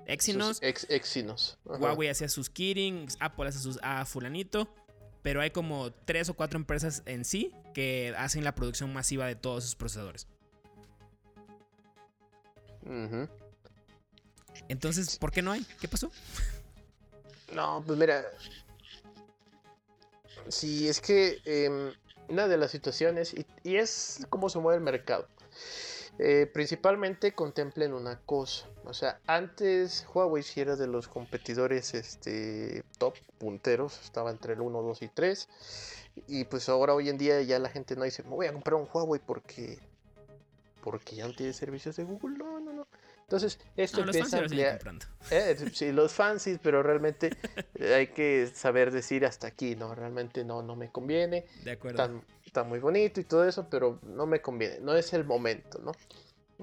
Exynos. 0.05 0.57
sus 0.57 0.63
ex, 0.63 0.85
Exynos. 0.89 1.57
Ajá. 1.69 1.77
Huawei 1.79 2.09
hacía 2.09 2.29
sus 2.29 2.49
Kirin, 2.49 3.07
Apple 3.19 3.47
hace 3.49 3.59
sus 3.59 3.77
A 3.81 4.05
fulanito. 4.05 4.67
Pero 5.23 5.41
hay 5.41 5.49
como 5.51 5.91
tres 5.91 6.29
o 6.29 6.35
cuatro 6.35 6.57
empresas 6.57 7.03
en 7.05 7.25
sí 7.25 7.51
que 7.73 8.13
hacen 8.17 8.45
la 8.45 8.55
producción 8.55 8.93
masiva 8.93 9.25
de 9.25 9.35
todos 9.35 9.65
esos 9.65 9.75
procesadores. 9.75 10.27
Entonces, 14.69 15.17
¿por 15.17 15.31
qué 15.31 15.41
no 15.41 15.51
hay? 15.51 15.65
¿Qué 15.81 15.87
pasó? 15.87 16.11
No, 17.53 17.83
pues 17.85 17.97
mira. 17.99 18.25
Sí, 20.47 20.87
es 20.87 21.01
que 21.01 21.41
em, 21.45 21.91
una 22.29 22.47
de 22.47 22.57
las 22.57 22.71
situaciones, 22.71 23.33
y, 23.33 23.75
es 23.75 24.25
cómo 24.29 24.49
se 24.49 24.59
mueve 24.59 24.77
el 24.77 24.83
mercado. 24.83 25.27
eh, 26.19 26.47
principalmente 26.51 27.33
contemplen 27.33 27.93
una 27.93 28.19
cosa. 28.21 28.67
O 28.85 28.93
sea, 28.93 29.19
antes 29.27 30.07
Huawei 30.13 30.43
sí 30.43 30.61
era 30.61 30.75
de 30.75 30.87
los 30.87 31.07
competidores 31.07 31.93
este, 31.93 32.83
top 32.97 33.15
punteros, 33.37 33.99
estaba 34.03 34.31
entre 34.31 34.53
el 34.53 34.61
1, 34.61 34.81
2 34.81 35.01
y 35.03 35.07
3. 35.09 35.49
Y 36.27 36.45
pues 36.45 36.69
ahora 36.69 36.93
hoy 36.95 37.09
en 37.09 37.17
día 37.17 37.41
ya 37.43 37.59
la 37.59 37.69
gente 37.69 37.95
no 37.95 38.03
dice, 38.03 38.23
me 38.23 38.29
voy 38.31 38.47
a 38.47 38.53
comprar 38.53 38.75
un 38.75 38.87
Huawei 38.91 39.21
porque 39.23 39.79
porque 40.81 41.17
ya 41.17 41.27
no 41.27 41.33
tiene 41.33 41.51
servicios 41.51 41.97
de 41.97 42.05
Google. 42.05 42.37
No, 42.37 42.59
no, 42.61 42.71
no. 42.71 42.87
Entonces, 43.27 43.59
esto 43.75 43.99
No, 43.99 44.05
empieza 44.05 44.37
a 44.37 44.39
ampliar. 44.39 44.79
Eh, 45.31 45.57
sí, 45.73 45.91
los 45.91 46.13
fancies, 46.13 46.59
pero 46.63 46.81
realmente 46.81 47.31
hay 47.95 48.07
que 48.07 48.47
saber 48.47 48.89
decir 48.89 49.25
hasta 49.25 49.47
aquí, 49.47 49.75
¿no? 49.75 49.93
Realmente 49.93 50.45
no, 50.45 50.61
no 50.61 50.77
me 50.77 50.89
conviene. 50.89 51.45
De 51.65 51.71
acuerdo. 51.71 52.01
Está, 52.03 52.21
está 52.45 52.63
muy 52.63 52.79
bonito 52.79 53.19
y 53.19 53.25
todo 53.25 53.45
eso, 53.45 53.67
pero 53.69 53.99
no 54.03 54.25
me 54.25 54.41
conviene. 54.41 54.79
No 54.79 54.95
es 54.95 55.11
el 55.11 55.25
momento, 55.25 55.79
¿no? 55.79 55.91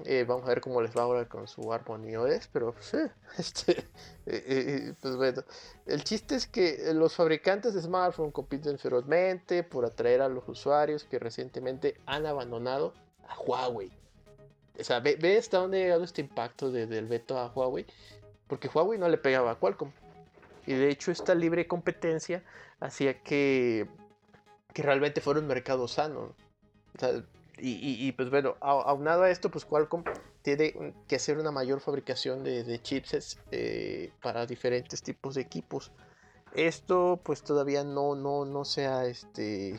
Eh, 0.03 0.25
vamos 0.27 0.45
a 0.45 0.49
ver 0.49 0.59
cómo 0.59 0.81
les 0.81 0.95
va 0.95 1.03
ahora 1.03 1.29
con 1.29 1.47
su 1.47 1.71
Harmony 1.71 2.15
OS, 2.17 2.49
pero 2.51 2.73
pues, 2.73 2.95
eh, 2.95 3.11
este, 3.37 3.85
eh, 4.25 4.93
pues 4.99 5.15
bueno. 5.15 5.43
El 5.85 6.03
chiste 6.03 6.35
es 6.35 6.47
que 6.47 6.91
los 6.93 7.13
fabricantes 7.13 7.75
de 7.75 7.81
smartphone 7.81 8.31
compiten 8.31 8.77
ferozmente 8.77 9.63
por 9.63 9.85
atraer 9.85 10.21
a 10.21 10.27
los 10.27 10.49
usuarios 10.49 11.03
que 11.03 11.19
recientemente 11.19 11.95
han 12.07 12.25
abandonado 12.25 12.93
a 13.27 13.39
Huawei. 13.39 13.91
O 14.79 14.83
sea, 14.83 14.99
ve, 14.99 15.37
hasta 15.37 15.57
dónde 15.57 15.79
ha 15.79 15.83
llegado 15.83 16.03
este 16.03 16.21
impacto 16.21 16.71
de- 16.71 16.87
del 16.87 17.07
veto 17.07 17.37
a 17.37 17.47
Huawei. 17.47 17.85
porque 18.47 18.67
Huawei 18.67 18.99
no 18.99 19.09
le 19.09 19.17
pegaba 19.17 19.51
a 19.51 19.55
Qualcomm. 19.55 19.91
Y 20.67 20.73
de 20.73 20.89
hecho 20.89 21.11
esta 21.11 21.33
libre 21.33 21.67
competencia 21.67 22.43
hacía 22.79 23.21
que, 23.23 23.87
que 24.73 24.83
realmente 24.83 25.21
fuera 25.21 25.39
un 25.39 25.47
mercado 25.47 25.87
sano. 25.87 26.35
y, 27.57 28.11
pues 28.11 28.29
bueno, 28.29 28.55
aunado 28.59 29.23
a 29.23 29.29
esto, 29.29 29.49
pues 29.49 29.65
Qualcomm 29.65 30.03
tiene 30.41 30.93
que 31.07 31.15
hacer 31.15 31.37
una 31.39 31.51
mayor 31.51 31.79
fabricación 31.79 32.43
de, 32.43 32.63
de 32.63 32.81
chipsets 32.81 33.39
eh, 33.51 34.11
para 34.21 34.45
diferentes 34.45 35.01
tipos 35.01 35.35
de 35.35 35.41
equipos. 35.41 35.91
Esto 36.53 37.19
pues 37.23 37.41
todavía 37.41 37.83
no, 37.83 38.15
no, 38.15 38.45
no 38.45 38.63
se 38.65 38.85
este, 39.09 39.75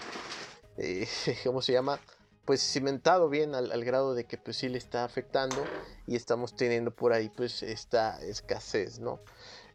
eh, 0.76 1.06
¿cómo 1.44 1.62
se 1.62 1.72
llama? 1.72 2.00
Pues 2.46 2.62
cimentado 2.62 3.28
bien 3.28 3.54
al, 3.54 3.70
al, 3.72 3.84
grado 3.84 4.14
de 4.14 4.24
que 4.24 4.38
pues 4.38 4.56
sí 4.56 4.68
le 4.68 4.78
está 4.78 5.04
afectando 5.04 5.62
y 6.06 6.16
estamos 6.16 6.56
teniendo 6.56 6.90
por 6.92 7.12
ahí 7.12 7.28
pues 7.28 7.62
esta 7.62 8.18
escasez, 8.22 9.00
¿no? 9.00 9.20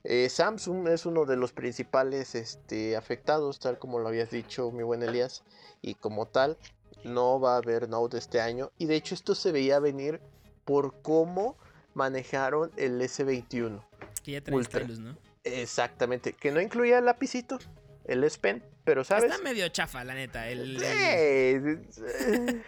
Eh, 0.04 0.30
Samsung 0.30 0.88
es 0.88 1.06
uno 1.06 1.26
de 1.26 1.36
los 1.38 1.52
principales 1.52 2.34
este, 2.34 2.98
afectados, 2.98 3.60
tal 3.60 3.78
como 3.78 4.00
lo 4.00 4.08
habías 4.08 4.32
dicho, 4.32 4.72
mi 4.72 4.84
buen 4.84 5.04
Elías, 5.04 5.44
y 5.82 5.94
como 5.94 6.28
tal, 6.28 6.58
no 7.04 7.40
va 7.40 7.56
a 7.56 7.58
haber 7.58 7.88
Note 7.88 8.18
este 8.18 8.42
año. 8.42 8.72
Y 8.78 8.86
de 8.86 8.96
hecho, 8.96 9.14
esto 9.14 9.36
se 9.36 9.52
veía 9.52 9.80
venir 9.80 10.20
por 10.66 11.02
cómo 11.02 11.56
manejaron 11.94 12.72
el 12.78 13.00
S21. 13.00 13.84
Que 14.24 14.32
ya 14.32 14.42
trae 14.42 14.64
stylus, 14.64 15.00
¿no? 15.00 15.18
Exactamente, 15.44 16.34
que 16.34 16.52
no 16.52 16.62
incluía 16.62 17.00
el 17.00 17.06
lapicito, 17.06 17.58
el 18.06 18.24
S 18.24 18.38
Pen, 18.40 18.64
pero 18.84 19.04
sabes. 19.04 19.32
Está 19.32 19.44
medio 19.44 19.68
chafa, 19.70 20.04
la 20.04 20.14
neta. 20.14 20.50
El, 20.50 20.78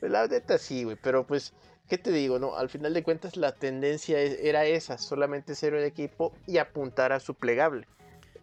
La 0.00 0.26
neta 0.26 0.56
sí, 0.56 0.84
güey, 0.84 0.96
pero 1.00 1.26
pues 1.26 1.52
¿qué 1.88 1.98
te 1.98 2.10
digo? 2.10 2.38
No, 2.38 2.56
al 2.56 2.70
final 2.70 2.94
de 2.94 3.02
cuentas 3.02 3.36
la 3.36 3.52
tendencia 3.52 4.18
e, 4.18 4.48
era 4.48 4.64
esa, 4.64 4.96
solamente 4.96 5.54
ser 5.54 5.74
un 5.74 5.82
equipo 5.82 6.32
y 6.46 6.58
apuntar 6.58 7.12
a 7.12 7.20
su 7.20 7.34
plegable, 7.34 7.86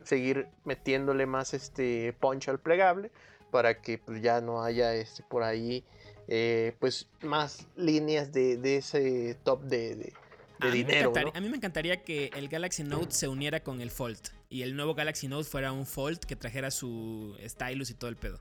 seguir 0.04 0.48
metiéndole 0.66 1.26
más 1.26 1.54
este 1.54 2.14
punch 2.20 2.50
al 2.50 2.60
plegable 2.60 3.10
para 3.50 3.82
que 3.82 3.98
pues, 3.98 4.22
ya 4.22 4.42
no 4.42 4.64
haya 4.64 4.94
este 4.94 5.24
por 5.24 5.44
ahí 5.44 5.84
eh, 6.28 6.76
pues 6.80 7.08
más 7.22 7.66
líneas 7.76 8.32
de, 8.34 8.78
ese 8.78 9.36
top 9.44 9.64
de, 9.64 10.14
dinero. 10.72 11.14
A 11.34 11.40
mí 11.40 11.50
me 11.50 11.58
encantaría 11.58 12.04
que 12.04 12.30
el 12.36 12.50
Galaxy 12.50 12.84
Note 12.84 13.12
se 13.12 13.28
uniera 13.28 13.62
con 13.62 13.82
el 13.82 13.90
Fold 13.90 14.37
y 14.50 14.62
el 14.62 14.76
nuevo 14.76 14.94
Galaxy 14.96 15.28
Note 15.28 15.50
fuera 15.50 15.72
un 15.72 15.86
Fold 15.86 16.20
que 16.20 16.36
trajera 16.36 16.72
su 16.72 17.38
stylus 17.46 17.90
y 17.90 17.94
todo 17.94 18.10
el 18.10 18.16
pedo. 18.16 18.40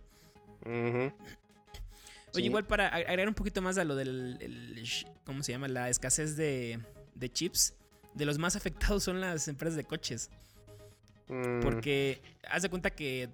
Oye, 2.35 2.45
igual 2.45 2.67
para 2.67 2.89
agregar 2.89 3.29
un 3.29 3.35
poquito 3.35 3.63
más 3.63 3.79
a 3.79 3.85
lo 3.85 3.97
del. 3.97 4.85
¿Cómo 5.25 5.43
se 5.43 5.53
llama? 5.53 5.69
La 5.69 5.89
escasez 5.89 6.37
de, 6.37 6.81
chips. 7.33 7.75
De 8.15 8.25
los 8.25 8.39
más 8.39 8.57
afectados 8.57 9.05
son 9.05 9.21
las 9.21 9.49
empresas 9.49 9.77
de 9.77 9.85
coches. 9.85 10.31
Mm. 11.29 11.61
Porque 11.61 12.21
haz 12.49 12.63
de 12.63 12.69
cuenta 12.69 12.91
que. 12.91 13.29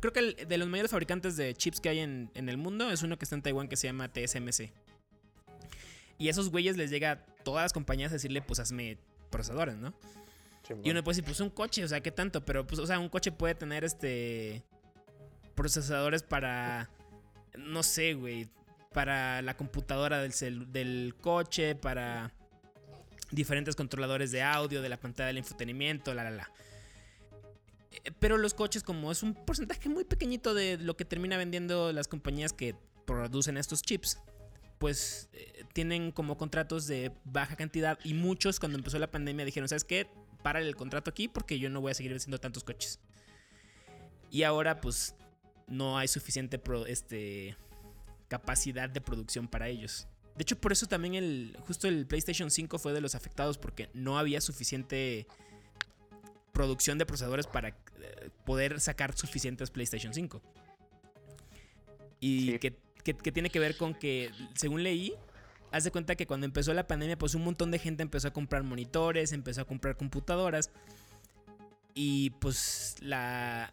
creo 0.00 0.12
que 0.12 0.44
de 0.44 0.58
los 0.58 0.68
mayores 0.68 0.90
fabricantes 0.90 1.36
de 1.36 1.54
chips 1.54 1.80
que 1.80 1.88
hay 1.88 2.00
en, 2.00 2.30
el 2.34 2.56
mundo 2.56 2.90
es 2.90 3.02
uno 3.02 3.18
que 3.18 3.24
está 3.24 3.34
en 3.36 3.42
Taiwán 3.42 3.68
que 3.68 3.76
se 3.76 3.86
llama 3.86 4.08
TSMC. 4.08 4.70
Y 6.18 6.26
a 6.26 6.30
esos 6.30 6.50
güeyes 6.50 6.76
les 6.76 6.90
llega 6.90 7.12
a 7.12 7.24
todas 7.44 7.64
las 7.64 7.72
compañías 7.72 8.10
a 8.10 8.14
decirle, 8.14 8.42
pues 8.42 8.58
hazme 8.58 8.98
procesadores, 9.30 9.76
¿no? 9.76 9.94
Y 10.82 10.90
uno 10.90 11.02
puede 11.02 11.16
decir, 11.16 11.24
pues 11.24 11.40
un 11.40 11.50
coche, 11.50 11.84
o 11.84 11.88
sea, 11.88 12.00
¿qué 12.00 12.10
tanto? 12.10 12.44
Pero, 12.44 12.66
pues, 12.66 12.78
o 12.78 12.86
sea, 12.86 12.98
un 12.98 13.08
coche 13.08 13.32
puede 13.32 13.54
tener 13.54 13.84
este. 13.84 14.62
procesadores 15.54 16.22
para 16.22 16.90
no 17.58 17.82
sé, 17.82 18.14
güey, 18.14 18.48
para 18.92 19.42
la 19.42 19.56
computadora 19.56 20.20
del, 20.20 20.72
del 20.72 21.14
coche, 21.20 21.74
para 21.74 22.32
diferentes 23.30 23.76
controladores 23.76 24.30
de 24.30 24.42
audio, 24.42 24.80
de 24.80 24.88
la 24.88 24.96
pantalla 24.96 25.28
del 25.28 25.38
entretenimiento, 25.38 26.14
la, 26.14 26.24
la, 26.24 26.30
la. 26.30 26.50
Eh, 27.90 28.12
pero 28.18 28.38
los 28.38 28.54
coches, 28.54 28.82
como 28.82 29.12
es 29.12 29.22
un 29.22 29.34
porcentaje 29.34 29.88
muy 29.88 30.04
pequeñito 30.04 30.54
de 30.54 30.78
lo 30.78 30.96
que 30.96 31.04
termina 31.04 31.36
vendiendo 31.36 31.92
las 31.92 32.08
compañías 32.08 32.52
que 32.52 32.74
producen 33.04 33.56
estos 33.56 33.82
chips, 33.82 34.18
pues 34.78 35.28
eh, 35.32 35.64
tienen 35.72 36.12
como 36.12 36.38
contratos 36.38 36.86
de 36.86 37.12
baja 37.24 37.56
cantidad 37.56 37.98
y 38.04 38.14
muchos 38.14 38.60
cuando 38.60 38.78
empezó 38.78 38.98
la 38.98 39.10
pandemia 39.10 39.44
dijeron, 39.44 39.68
¿sabes 39.68 39.84
qué? 39.84 40.08
Para 40.48 40.60
el 40.60 40.76
contrato 40.76 41.10
aquí 41.10 41.28
porque 41.28 41.58
yo 41.58 41.68
no 41.68 41.82
voy 41.82 41.90
a 41.90 41.94
seguir 41.94 42.10
vendiendo 42.10 42.38
tantos 42.38 42.64
coches. 42.64 43.00
Y 44.30 44.44
ahora 44.44 44.80
pues 44.80 45.14
no 45.66 45.98
hay 45.98 46.08
suficiente 46.08 46.58
este, 46.86 47.54
capacidad 48.28 48.88
de 48.88 49.02
producción 49.02 49.46
para 49.46 49.68
ellos. 49.68 50.08
De 50.36 50.42
hecho, 50.44 50.58
por 50.58 50.72
eso 50.72 50.86
también 50.86 51.16
el, 51.16 51.54
justo 51.66 51.86
el 51.86 52.06
PlayStation 52.06 52.50
5 52.50 52.78
fue 52.78 52.94
de 52.94 53.02
los 53.02 53.14
afectados 53.14 53.58
porque 53.58 53.90
no 53.92 54.18
había 54.18 54.40
suficiente 54.40 55.26
producción 56.52 56.96
de 56.96 57.04
procesadores 57.04 57.46
para 57.46 57.68
eh, 57.68 58.30
poder 58.46 58.80
sacar 58.80 59.14
suficientes 59.14 59.70
PlayStation 59.70 60.14
5. 60.14 60.40
Y 62.20 62.58
que, 62.58 62.70
tiene 63.32 63.50
que 63.50 63.60
ver 63.60 63.76
con 63.76 63.92
que, 63.92 64.30
según 64.54 64.82
leí, 64.82 65.12
haz 65.70 65.84
de 65.84 65.90
cuenta 65.90 66.16
que 66.16 66.26
cuando 66.26 66.46
empezó 66.46 66.72
la 66.74 66.86
pandemia, 66.86 67.18
pues 67.18 67.34
un 67.34 67.44
montón 67.44 67.70
de 67.70 67.78
gente 67.78 68.02
empezó 68.02 68.28
a 68.28 68.32
comprar 68.32 68.62
monitores, 68.62 69.32
empezó 69.32 69.62
a 69.62 69.64
comprar 69.64 69.96
computadoras. 69.96 70.70
Y 71.94 72.30
pues 72.30 72.96
la, 73.00 73.72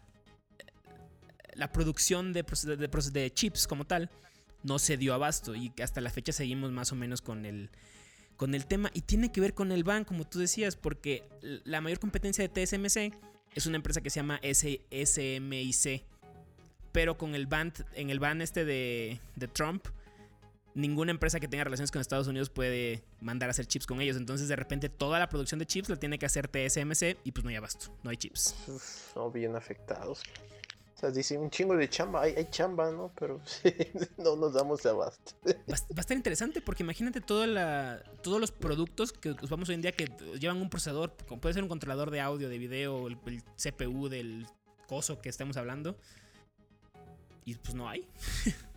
la 1.54 1.72
producción 1.72 2.34
de, 2.34 2.44
de, 2.44 3.34
chips 3.34 3.68
como 3.68 3.86
tal 3.86 4.10
no 4.64 4.80
se 4.80 4.98
dio 4.98 5.14
abasto. 5.14 5.56
Y 5.56 5.72
hasta 5.82 6.02
la 6.02 6.10
fecha 6.10 6.32
seguimos 6.32 6.72
más 6.72 6.92
o 6.92 6.96
menos 6.96 7.22
con 7.22 7.46
el, 7.46 7.70
con 8.36 8.56
el 8.56 8.66
tema. 8.66 8.90
Y 8.94 9.02
tiene 9.02 9.32
que 9.32 9.42
ver 9.42 9.54
con 9.54 9.72
el 9.72 9.84
ban, 9.84 10.06
como 10.06 10.26
tú 10.26 10.40
decías, 10.40 10.76
porque 10.76 11.24
la 11.42 11.82
mayor 11.82 12.00
competencia 12.00 12.48
de 12.48 12.50
TSMC 12.50 13.14
es 13.56 13.66
una 13.66 13.78
empresa 13.78 14.02
que 14.02 14.10
se 14.10 14.20
llama 14.20 14.40
SMIC, 14.44 16.04
pero 16.92 17.18
con 17.18 17.36
el 17.36 17.48
ban, 17.48 17.74
en 17.94 18.10
el 18.10 18.20
ban 18.20 18.42
este 18.42 18.66
de, 18.66 19.20
de 19.36 19.48
Trump, 19.48 19.88
ninguna 20.76 21.12
empresa 21.12 21.40
que 21.40 21.48
tenga 21.48 21.64
relaciones 21.64 21.90
con 21.90 22.02
Estados 22.02 22.28
Unidos 22.28 22.50
puede 22.50 23.04
mandar 23.22 23.50
a 23.50 23.52
hacer 23.52 23.66
chips 23.66 23.88
con 23.88 24.02
ellos. 24.02 24.18
Entonces, 24.18 24.48
de 24.48 24.56
repente, 24.56 24.90
toda 24.90 25.18
la 25.18 25.28
producción 25.28 25.58
de 25.58 25.66
chips 25.66 25.90
la 25.90 25.96
tiene 25.96 26.20
que 26.20 26.26
hacer 26.26 26.48
TSMC 26.48 27.18
y 27.24 27.32
pues 27.32 27.44
no 27.44 27.50
hay 27.50 27.56
abasto, 27.56 27.98
no 28.04 28.12
hay 28.12 28.18
chips. 28.18 28.54
no, 29.16 29.32
bien 29.32 29.56
afectados. 29.56 30.22
O 30.96 30.98
sea, 30.98 31.12
dice 31.12 31.38
un 31.38 31.50
chingo 31.50 31.76
de 31.76 31.90
chamba, 31.90 32.22
hay, 32.22 32.48
chamba, 32.52 32.90
¿no? 32.92 33.12
Pero 33.20 33.42
no 34.18 34.36
nos 34.36 34.54
damos 34.54 34.82
de 34.84 34.90
abasto. 34.90 35.34
Va, 35.46 35.76
a 35.98 36.00
estar 36.00 36.16
interesante 36.16 36.62
porque 36.62 36.84
imagínate 36.84 37.20
todos 37.20 37.48
los 38.40 38.52
productos 38.52 39.12
que 39.12 39.32
usamos 39.42 39.68
hoy 39.68 39.76
en 39.76 39.82
día 39.82 39.92
que 39.92 40.10
llevan 40.40 40.62
un 40.62 40.70
procesador, 40.70 41.16
como 41.28 41.42
puede 41.42 41.54
ser 41.54 41.64
un 41.64 41.70
controlador 41.70 42.12
de 42.12 42.22
audio, 42.22 42.48
de 42.48 42.58
video, 42.58 43.08
el, 43.08 43.18
CPU 43.62 44.08
del 44.08 44.48
coso 44.88 45.20
que 45.22 45.28
estamos 45.30 45.58
hablando. 45.58 45.98
Y 47.44 47.56
pues 47.56 47.76
no 47.76 47.90
hay. 47.90 48.08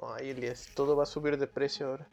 no 0.00 0.16
Elias. 0.16 0.68
Todo 0.74 0.96
va 0.96 1.04
a 1.04 1.06
subir 1.06 1.38
de 1.38 1.46
precio 1.46 1.88
ahora. 1.88 2.08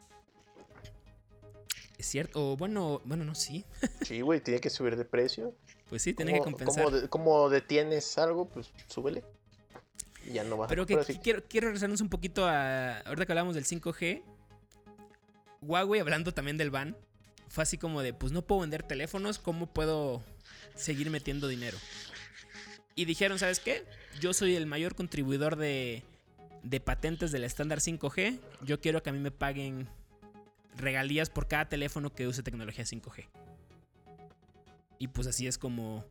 Es 1.97 2.07
cierto, 2.07 2.51
o 2.51 2.57
bueno, 2.57 3.01
bueno, 3.05 3.23
no, 3.23 3.35
sí. 3.35 3.65
sí, 4.05 4.21
güey, 4.21 4.41
tiene 4.41 4.59
que 4.59 4.69
subir 4.69 4.95
de 4.95 5.05
precio. 5.05 5.55
Pues 5.89 6.01
sí, 6.01 6.13
tiene 6.13 6.33
que 6.33 6.39
compensar. 6.39 7.09
Como, 7.09 7.49
detienes 7.49 8.17
algo, 8.17 8.49
pues 8.49 8.71
súbele. 8.87 9.23
Y 10.25 10.33
ya 10.33 10.43
no 10.43 10.57
va 10.57 10.67
Pero 10.67 10.85
que, 10.85 10.97
quiero, 11.21 11.43
quiero 11.47 11.67
regresarnos 11.67 12.01
un 12.01 12.09
poquito 12.09 12.45
a. 12.45 12.99
Ahorita 12.99 13.25
que 13.25 13.31
hablamos 13.31 13.55
del 13.55 13.65
5G. 13.65 14.23
Huawei, 15.61 16.01
hablando 16.01 16.33
también 16.33 16.57
del 16.57 16.71
ban, 16.71 16.97
fue 17.47 17.63
así 17.63 17.77
como 17.77 18.01
de: 18.01 18.13
Pues 18.13 18.31
no 18.31 18.41
puedo 18.41 18.61
vender 18.61 18.83
teléfonos, 18.83 19.39
¿cómo 19.39 19.67
puedo 19.67 20.21
seguir 20.75 21.09
metiendo 21.11 21.47
dinero? 21.47 21.77
Y 22.95 23.05
dijeron: 23.05 23.39
¿Sabes 23.39 23.59
qué? 23.59 23.85
Yo 24.19 24.33
soy 24.33 24.55
el 24.55 24.65
mayor 24.65 24.95
contribuidor 24.95 25.55
de, 25.55 26.03
de 26.65 26.80
patentes 26.80 27.32
del 27.32 27.43
estándar 27.43 27.80
5G. 27.80 28.39
Yo 28.63 28.82
quiero 28.82 29.01
que 29.04 29.12
a 29.12 29.13
mí 29.13 29.19
me 29.19 29.32
paguen 29.32 29.88
regalías 30.75 31.30
por 31.30 31.47
cada 31.47 31.69
teléfono 31.69 32.13
que 32.13 32.28
use 32.28 32.43
tecnología 32.43 32.84
5G. 32.84 33.28
Y 34.97 35.08
pues 35.08 35.28
así 35.28 35.47
es 35.47 35.58
como... 35.58 36.04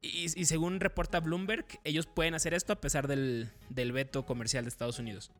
Y, 0.00 0.28
según 0.28 0.80
reporta 0.80 1.20
Bloomberg, 1.20 1.66
ellos 1.82 2.06
pueden 2.06 2.34
hacer 2.34 2.52
esto 2.52 2.74
a 2.74 2.80
pesar 2.80 3.08
del, 3.08 3.50
veto 3.70 4.26
comercial 4.26 4.64
de 4.64 4.68
Estados 4.68 4.98
Unidos. 4.98 5.30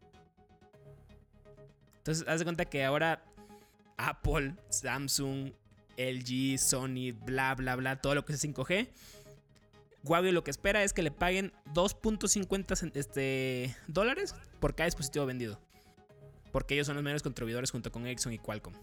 Entonces, 1.99 2.27
haz 2.27 2.39
de 2.39 2.45
cuenta 2.45 2.65
que 2.65 2.83
ahora 2.83 3.23
Apple, 3.99 4.55
Samsung, 4.71 5.53
LG, 5.99 6.59
Sony, 6.59 7.13
bla, 7.13 7.55
bla, 7.55 7.77
bla, 7.77 7.97
todo 7.97 8.15
lo 8.15 8.25
que 8.25 8.33
es 8.33 8.43
5G. 8.43 8.89
Huawei 10.05 10.33
lo 10.33 10.45
que 10.45 10.51
espera 10.51 10.83
es 10.83 10.93
que 10.93 11.03
le 11.03 11.11
paguen 11.11 11.53
2.50 11.73 12.93
este, 12.95 13.77
dólares 13.89 14.35
por 14.61 14.75
cada 14.75 14.87
dispositivo 14.87 15.27
vendido. 15.27 15.59
Porque 16.53 16.75
ellos 16.75 16.87
son 16.87 16.97
los 16.97 17.03
mayores 17.03 17.23
contribuidores 17.23 17.71
junto 17.71 17.91
con 17.91 18.07
Ericsson 18.07 18.33
y 18.33 18.39
Qualcomm. 18.39 18.75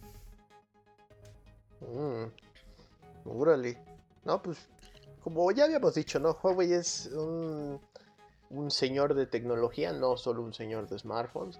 Mm. 1.81 2.25
Órale. 3.25 3.77
No, 4.25 4.41
pues, 4.41 4.67
como 5.23 5.51
ya 5.51 5.65
habíamos 5.65 5.95
dicho, 5.95 6.19
¿no? 6.19 6.37
Huawei 6.41 6.73
es 6.73 7.07
un, 7.13 7.79
un 8.49 8.71
señor 8.71 9.13
de 9.13 9.25
tecnología, 9.25 9.93
no 9.93 10.17
solo 10.17 10.41
un 10.41 10.53
señor 10.53 10.89
de 10.89 10.99
smartphones. 10.99 11.59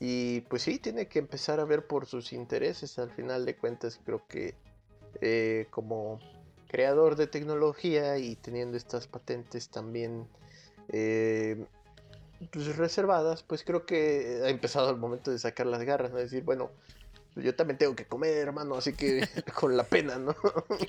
Y 0.00 0.40
pues 0.42 0.62
sí, 0.62 0.78
tiene 0.78 1.08
que 1.08 1.18
empezar 1.18 1.60
a 1.60 1.64
ver 1.64 1.86
por 1.86 2.06
sus 2.06 2.32
intereses. 2.32 2.98
Al 2.98 3.10
final 3.10 3.44
de 3.44 3.56
cuentas, 3.56 4.00
creo 4.04 4.26
que 4.26 4.54
eh, 5.20 5.66
como 5.70 6.18
creador 6.74 7.14
de 7.14 7.28
tecnología 7.28 8.18
y 8.18 8.34
teniendo 8.34 8.76
estas 8.76 9.06
patentes 9.06 9.68
también 9.68 10.26
eh, 10.88 11.66
pues, 12.50 12.76
reservadas, 12.76 13.44
pues 13.44 13.62
creo 13.62 13.86
que 13.86 14.40
ha 14.44 14.48
empezado 14.48 14.90
el 14.90 14.96
momento 14.96 15.30
de 15.30 15.38
sacar 15.38 15.66
las 15.66 15.84
garras, 15.84 16.10
¿no? 16.10 16.18
decir, 16.18 16.42
bueno, 16.42 16.72
yo 17.36 17.54
también 17.54 17.78
tengo 17.78 17.96
que 17.96 18.04
comer, 18.06 18.36
hermano, 18.36 18.76
así 18.76 18.92
que 18.92 19.28
con 19.58 19.76
la 19.76 19.84
pena, 19.84 20.18
¿no? 20.18 20.34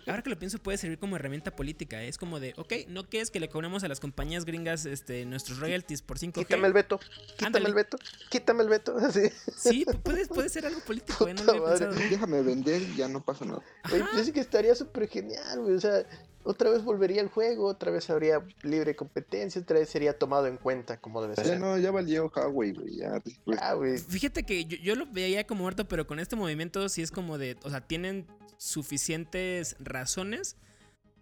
Ahora 0.08 0.22
que 0.22 0.30
lo 0.30 0.38
pienso, 0.38 0.60
puede 0.60 0.78
servir 0.78 1.00
como 1.00 1.16
herramienta 1.16 1.56
política. 1.56 2.04
¿eh? 2.04 2.08
Es 2.08 2.18
como 2.18 2.40
de, 2.40 2.54
ok, 2.58 2.74
no 2.88 3.10
quieres 3.10 3.32
que 3.32 3.40
le 3.40 3.50
cobremos 3.50 3.84
a 3.84 3.88
las 3.88 4.00
compañías 4.00 4.46
gringas 4.46 4.86
este, 4.86 5.26
nuestros 5.26 5.60
royalties 5.60 6.02
por 6.02 6.20
5G. 6.20 6.34
Quítame 6.34 6.68
el 6.68 6.74
veto, 6.74 7.00
quítame 7.00 7.48
Ándale. 7.48 7.68
el 7.68 7.74
veto, 7.74 7.98
quítame 8.30 8.64
el 8.64 8.70
veto, 8.70 8.98
así. 9.02 9.30
Sí, 9.56 9.86
puede, 10.04 10.28
puede 10.28 10.50
ser 10.50 10.66
algo 10.66 10.80
político, 10.82 11.28
¿eh? 11.28 11.34
No 11.34 11.44
lo 11.44 11.68
había. 11.68 11.88
Déjame 11.88 12.42
vender 12.42 12.82
y 12.82 12.96
ya 12.96 13.08
no 13.08 13.24
pasa 13.24 13.46
nada. 13.46 13.62
Güey, 13.90 14.04
pues 14.04 14.28
es 14.28 14.34
que 14.34 14.40
estaría 14.40 14.76
súper 14.76 15.08
genial, 15.08 15.62
güey. 15.62 15.76
O 15.76 15.82
sea, 15.82 16.06
otra 16.46 16.70
vez 16.70 16.84
volvería 16.84 17.22
el 17.22 17.28
juego, 17.28 17.66
otra 17.68 17.92
vez 17.92 18.10
habría 18.10 18.42
libre 18.64 18.96
competencia, 18.96 19.62
otra 19.62 19.80
vez 19.80 19.90
sería 19.90 20.18
tomado 20.18 20.48
en 20.48 20.58
cuenta 20.58 20.98
como 21.02 21.22
debe 21.22 21.36
Ya 21.36 21.44
ser. 21.44 21.60
no, 21.60 21.78
ya 21.78 21.92
valió 21.92 22.32
Huawei, 22.34 22.72
güey. 22.72 22.98
Ya 22.98 23.20
después. 23.20 23.60
Ah, 23.62 23.74
güey. 23.74 23.98
Fíjate 23.98 24.44
que 24.44 24.66
yo, 24.66 24.78
yo 24.78 24.96
lo 24.96 25.06
veía 25.08 25.46
como 25.46 25.64
muerto, 25.64 25.88
pero 25.88 26.08
con 26.08 26.20
este 26.20 26.36
movimiento 26.36 26.88
sí 26.88 27.02
es 27.02 27.12
como 27.12 27.38
de, 27.38 27.58
o 27.64 27.70
sea, 27.70 27.82
tienen 27.82 28.28
suficientes 28.58 29.76
razones 29.80 30.58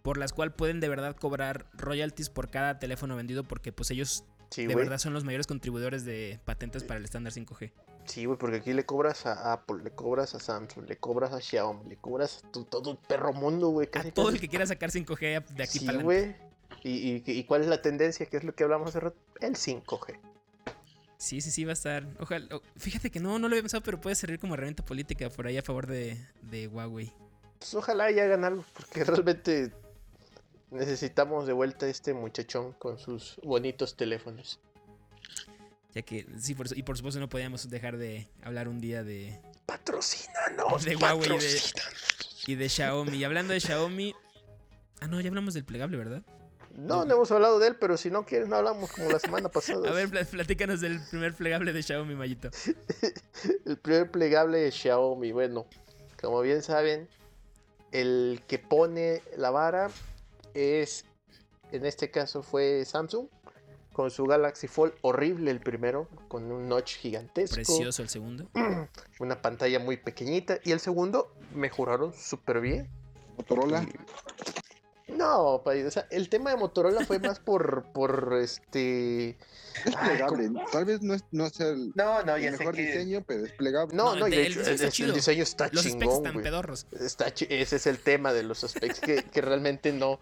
por 0.02 0.18
las 0.18 0.32
cuales 0.32 0.54
pueden 0.54 0.80
de 0.80 0.88
verdad 0.88 1.16
cobrar 1.16 1.70
royalties 1.72 2.28
por 2.28 2.50
cada 2.50 2.78
teléfono 2.78 3.16
vendido 3.16 3.42
porque 3.44 3.72
pues 3.72 3.90
ellos 3.90 4.24
Sí, 4.50 4.66
de 4.66 4.74
verdad 4.76 4.98
son 4.98 5.14
los 5.14 5.24
mayores 5.24 5.46
contribuidores 5.48 6.04
de 6.04 6.38
patentes 6.44 6.84
para 6.84 6.98
el 6.98 7.04
estándar 7.04 7.32
5G. 7.32 7.72
Sí, 8.04 8.26
güey, 8.26 8.38
porque 8.38 8.58
aquí 8.58 8.72
le 8.72 8.84
cobras 8.84 9.24
a 9.26 9.52
Apple, 9.52 9.82
le 9.82 9.90
cobras 9.90 10.34
a 10.34 10.40
Samsung, 10.40 10.86
le 10.88 10.96
cobras 10.98 11.32
a 11.32 11.40
Xiaomi, 11.40 11.88
le 11.88 11.96
cobras 11.96 12.42
a 12.44 12.50
tu- 12.52 12.64
todo 12.64 12.90
el 12.92 12.98
perro 12.98 13.32
mundo, 13.32 13.68
güey. 13.70 13.88
A 13.94 14.10
todo 14.12 14.28
el 14.28 14.38
que 14.40 14.48
quiera 14.48 14.66
sacar 14.66 14.90
5G 14.90 15.44
de 15.54 15.62
aquí 15.62 15.78
Sí, 15.78 15.86
para 15.86 16.02
güey. 16.02 16.36
¿Y, 16.82 16.90
y, 16.90 17.22
y 17.26 17.44
cuál 17.44 17.62
es 17.62 17.68
la 17.68 17.80
tendencia? 17.80 18.26
¿Qué 18.26 18.36
es 18.36 18.44
lo 18.44 18.54
que 18.54 18.62
hablamos 18.64 18.88
hace 18.88 19.00
rato? 19.00 19.16
El 19.40 19.54
5G. 19.56 20.18
Sí, 21.16 21.40
sí, 21.40 21.50
sí, 21.50 21.64
va 21.64 21.70
a 21.70 21.72
estar. 21.72 22.06
Ojalá. 22.20 22.46
Fíjate 22.76 23.10
que 23.10 23.20
no, 23.20 23.38
no 23.38 23.48
lo 23.48 23.54
había 23.54 23.62
pensado, 23.62 23.82
pero 23.82 23.98
puede 23.98 24.14
servir 24.16 24.38
como 24.38 24.52
herramienta 24.54 24.84
política 24.84 25.30
por 25.30 25.46
ahí 25.46 25.56
a 25.56 25.62
favor 25.62 25.86
de, 25.86 26.18
de 26.42 26.68
Huawei. 26.68 27.10
Pues 27.58 27.72
ojalá 27.74 28.10
y 28.10 28.20
hagan 28.20 28.44
algo, 28.44 28.64
porque 28.74 29.02
realmente 29.04 29.72
necesitamos 30.70 31.46
de 31.46 31.52
vuelta 31.54 31.86
a 31.86 31.88
este 31.88 32.12
muchachón 32.12 32.72
con 32.74 32.98
sus 32.98 33.40
bonitos 33.42 33.96
teléfonos. 33.96 34.60
Ya 35.94 36.02
que, 36.02 36.26
sí, 36.38 36.54
por, 36.54 36.66
y 36.76 36.82
por 36.82 36.96
supuesto 36.96 37.20
no 37.20 37.28
podíamos 37.28 37.68
dejar 37.70 37.96
de 37.96 38.28
hablar 38.42 38.68
un 38.68 38.80
día 38.80 39.04
de. 39.04 39.38
Patrocínanos, 39.66 40.84
De 40.84 40.96
Huawei, 40.96 41.28
patrocínanos. 41.28 42.44
Y 42.48 42.54
de 42.56 42.68
Xiaomi. 42.68 43.16
Y 43.18 43.24
hablando 43.24 43.52
de 43.52 43.60
Xiaomi. 43.60 44.14
Ah, 45.00 45.06
no, 45.06 45.20
ya 45.20 45.28
hablamos 45.28 45.54
del 45.54 45.64
plegable, 45.64 45.96
¿verdad? 45.96 46.22
No, 46.76 47.04
no 47.04 47.14
hemos 47.14 47.30
hablado 47.30 47.60
de 47.60 47.68
él, 47.68 47.76
pero 47.76 47.96
si 47.96 48.10
no 48.10 48.24
quieres 48.26 48.48
no 48.48 48.56
hablamos 48.56 48.90
como 48.90 49.08
la 49.08 49.20
semana 49.20 49.48
pasada. 49.48 49.88
A 49.90 49.92
ver, 49.92 50.08
pl- 50.08 50.24
platícanos 50.24 50.80
del 50.80 51.00
primer 51.08 51.32
plegable 51.34 51.72
de 51.72 51.82
Xiaomi, 51.82 52.14
Mayito. 52.16 52.50
El 53.64 53.76
primer 53.78 54.10
plegable 54.10 54.58
de 54.58 54.72
Xiaomi, 54.72 55.30
bueno, 55.30 55.66
como 56.20 56.40
bien 56.40 56.62
saben, 56.62 57.08
el 57.92 58.42
que 58.48 58.58
pone 58.58 59.22
la 59.36 59.50
vara 59.50 59.88
es, 60.54 61.04
en 61.70 61.86
este 61.86 62.10
caso 62.10 62.42
fue 62.42 62.84
Samsung, 62.84 63.28
con 63.94 64.10
su 64.10 64.24
Galaxy 64.26 64.66
Fold 64.68 64.92
horrible 65.00 65.50
el 65.50 65.60
primero, 65.60 66.06
con 66.28 66.52
un 66.52 66.68
notch 66.68 66.96
gigantesco, 66.98 67.54
Precioso 67.54 68.02
el 68.02 68.10
segundo. 68.10 68.50
una 69.20 69.40
pantalla 69.40 69.78
muy 69.78 69.96
pequeñita, 69.96 70.58
y 70.64 70.72
el 70.72 70.80
segundo 70.80 71.32
mejoraron 71.54 72.12
súper 72.12 72.60
bien. 72.60 72.90
Motorola. 73.38 73.86
No, 75.06 75.60
pa- 75.64 75.72
o 75.86 75.90
sea, 75.90 76.06
el 76.10 76.28
tema 76.28 76.50
de 76.50 76.56
Motorola 76.56 77.04
fue 77.04 77.18
más 77.18 77.38
por, 77.38 77.84
por 77.92 78.32
este... 78.40 79.30
Es 79.84 79.94
Ay, 79.96 80.10
plegable. 80.16 80.50
Tal 80.72 80.84
vez 80.86 81.02
no, 81.02 81.14
es, 81.14 81.24
no 81.30 81.48
sea 81.50 81.68
el, 81.68 81.92
No, 81.94 82.22
no, 82.22 82.36
el 82.36 82.50
mejor 82.52 82.74
diseño, 82.74 83.22
pero 83.26 83.44
es 83.44 83.52
plegable. 83.52 83.94
No, 83.94 84.16
No, 84.16 84.26
y 84.26 84.32
el 84.34 84.36
de 84.38 84.46
el 84.46 84.54
diseño 84.54 84.66
el, 84.66 84.74
está 84.74 84.86
el 84.86 84.92
chido. 84.92 85.12
diseño 85.12 85.42
está 85.42 85.68
Los 85.72 85.82
specs 85.84 85.98
chingón, 85.98 86.16
están 86.16 86.32
güey. 86.32 86.44
pedorros. 86.44 86.86
Está 86.98 87.26
ese 87.28 87.76
es 87.76 87.86
el 87.86 87.98
tema 87.98 88.32
de 88.32 88.44
los 88.44 88.64
aspectos 88.64 89.00
que, 89.00 89.22
que 89.24 89.40
realmente 89.42 89.92
no, 89.92 90.20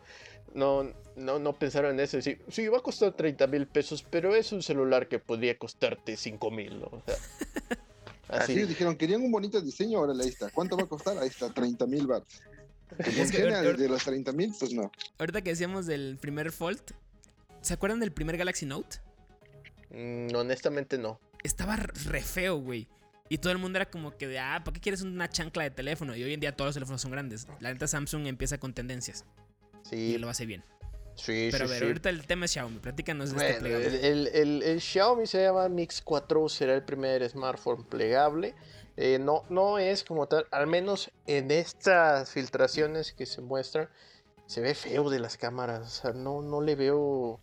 no, 0.55 0.93
no, 1.17 1.39
no 1.39 1.53
pensaron 1.55 1.93
en 1.93 2.01
eso. 2.01 2.21
Sí, 2.21 2.39
sí, 2.49 2.69
va 2.69 2.79
a 2.79 2.83
costar 2.83 3.13
30 3.13 3.47
mil 3.47 3.67
pesos, 3.67 4.05
pero 4.09 4.35
es 4.35 4.53
un 4.53 4.63
celular 4.63 5.09
que 5.09 5.19
podría 5.19 5.57
costarte 5.59 6.17
5 6.17 6.51
mil, 6.51 6.81
¿no? 6.81 6.87
O 6.87 7.03
sea, 7.07 7.17
Así 8.29 8.53
así. 8.53 8.67
dijeron, 8.67 8.97
querían 8.97 9.21
un 9.21 9.31
bonito 9.31 9.61
diseño, 9.61 9.99
ahora 9.99 10.15
ahí 10.19 10.29
está. 10.29 10.49
¿Cuánto 10.51 10.77
va 10.77 10.85
a 10.85 10.87
costar? 10.87 11.19
Ahí 11.19 11.29
está, 11.29 11.51
30 11.51 11.87
mil 11.87 12.07
baht. 12.07 12.25
Que 13.03 13.23
Es 13.23 13.31
que 13.31 13.43
desde 13.43 13.89
los 13.89 14.05
30 14.05 14.33
mil, 14.33 14.55
pues 14.59 14.73
no. 14.73 14.91
Ahorita 15.19 15.41
que 15.43 15.51
decíamos 15.51 15.87
del 15.87 16.19
primer 16.21 16.53
Fold. 16.53 16.81
¿Se 17.63 17.75
acuerdan 17.75 18.01
del 18.01 18.13
primer 18.13 18.37
Galaxy 18.37 18.67
Note? 18.67 18.99
Mm, 19.91 20.35
honestamente 20.35 20.99
no. 20.99 21.21
Estaba 21.43 21.77
re 21.77 22.23
feo, 22.23 22.57
güey. 22.57 22.89
Y 23.29 23.39
todo 23.39 23.53
el 23.53 23.59
mundo 23.59 23.79
era 23.79 23.91
como 23.91 24.17
que 24.17 24.27
de, 24.29 24.39
ah, 24.39 24.61
¿para 24.65 24.75
qué 24.75 24.81
quieres 24.81 25.01
una 25.03 25.29
chancla 25.29 25.63
de 25.63 25.71
teléfono? 25.71 26.15
Y 26.17 26.23
hoy 26.23 26.35
en 26.35 26.41
día 26.41 26.55
todos 26.55 26.69
los 26.69 26.75
teléfonos 26.75 27.01
son 27.01 27.13
grandes. 27.13 27.47
La 27.61 27.73
neta 27.73 27.87
Samsung 27.87 28.27
empieza 28.27 28.59
con 28.59 28.75
tendencias. 28.75 29.25
Y 29.87 30.13
Sí, 30.13 30.19
lo 30.19 30.29
hace 30.29 30.47
bien. 30.47 30.63
sí, 31.15 31.49
Pero 31.51 31.65
a 31.65 31.69
ver, 31.69 31.79
sí. 31.81 31.85
ahorita 31.85 32.09
el 32.11 32.27
tema 32.27 32.47
es 32.47 32.53
Xiaomi. 32.53 32.79
Platícanos 32.79 33.31
de 33.33 33.37
este 33.37 33.61
Bueno, 33.61 33.79
plegable. 33.79 33.87
el, 34.09 34.27
el- 34.27 34.35
el- 34.35 34.63
el 34.63 34.81
Xiaomi 34.81 35.27
se 35.27 35.43
llama 35.43 35.69
Mix 35.69 36.01
4, 36.03 36.49
será 36.49 36.75
el 36.75 36.83
primer 36.83 37.29
smartphone 37.29 37.85
plegable. 37.85 38.55
Eh, 38.97 39.19
no, 39.19 39.45
no 39.49 39.79
es 39.79 40.05
como 40.05 40.27
tal, 40.29 40.47
al 40.51 40.67
menos 40.67 41.11
en 41.27 41.51
estas 41.51 42.31
filtraciones 42.31 43.13
que 43.13 43.25
se 43.27 43.41
muestran, 43.41 43.89
se 44.47 44.61
ve 44.61 44.75
feo 44.75 45.09
de 45.11 45.19
las 45.19 45.37
cámaras. 45.39 45.81
O 45.87 46.03
sea, 46.03 46.13
no, 46.13 46.43
no 46.43 46.61
le 46.61 46.75
veo. 46.77 47.41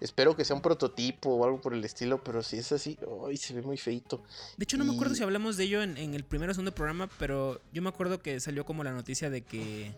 Espero 0.00 0.34
que 0.36 0.44
sea 0.44 0.56
un 0.56 0.62
prototipo 0.62 1.30
o 1.30 1.44
algo 1.44 1.60
por 1.60 1.74
el 1.74 1.84
estilo, 1.84 2.22
pero 2.24 2.42
si 2.42 2.58
es 2.58 2.72
así, 2.72 2.98
ay, 3.26 3.36
se 3.36 3.54
ve 3.54 3.62
muy 3.62 3.76
feito. 3.78 4.20
De 4.56 4.64
hecho, 4.64 4.76
no 4.76 4.84
me 4.84 4.94
acuerdo 4.94 5.14
y- 5.14 5.16
si 5.18 5.22
hablamos 5.22 5.56
de 5.56 5.64
ello 5.64 5.80
en, 5.82 5.96
en 5.96 6.14
el 6.14 6.24
primero 6.24 6.50
o 6.50 6.54
segundo 6.54 6.74
programa, 6.74 7.08
pero 7.20 7.60
yo 7.72 7.82
me 7.82 7.88
acuerdo 7.88 8.20
que 8.20 8.40
salió 8.40 8.66
como 8.66 8.82
la 8.82 8.90
noticia 8.92 9.30
de 9.30 9.42
que 9.42 9.92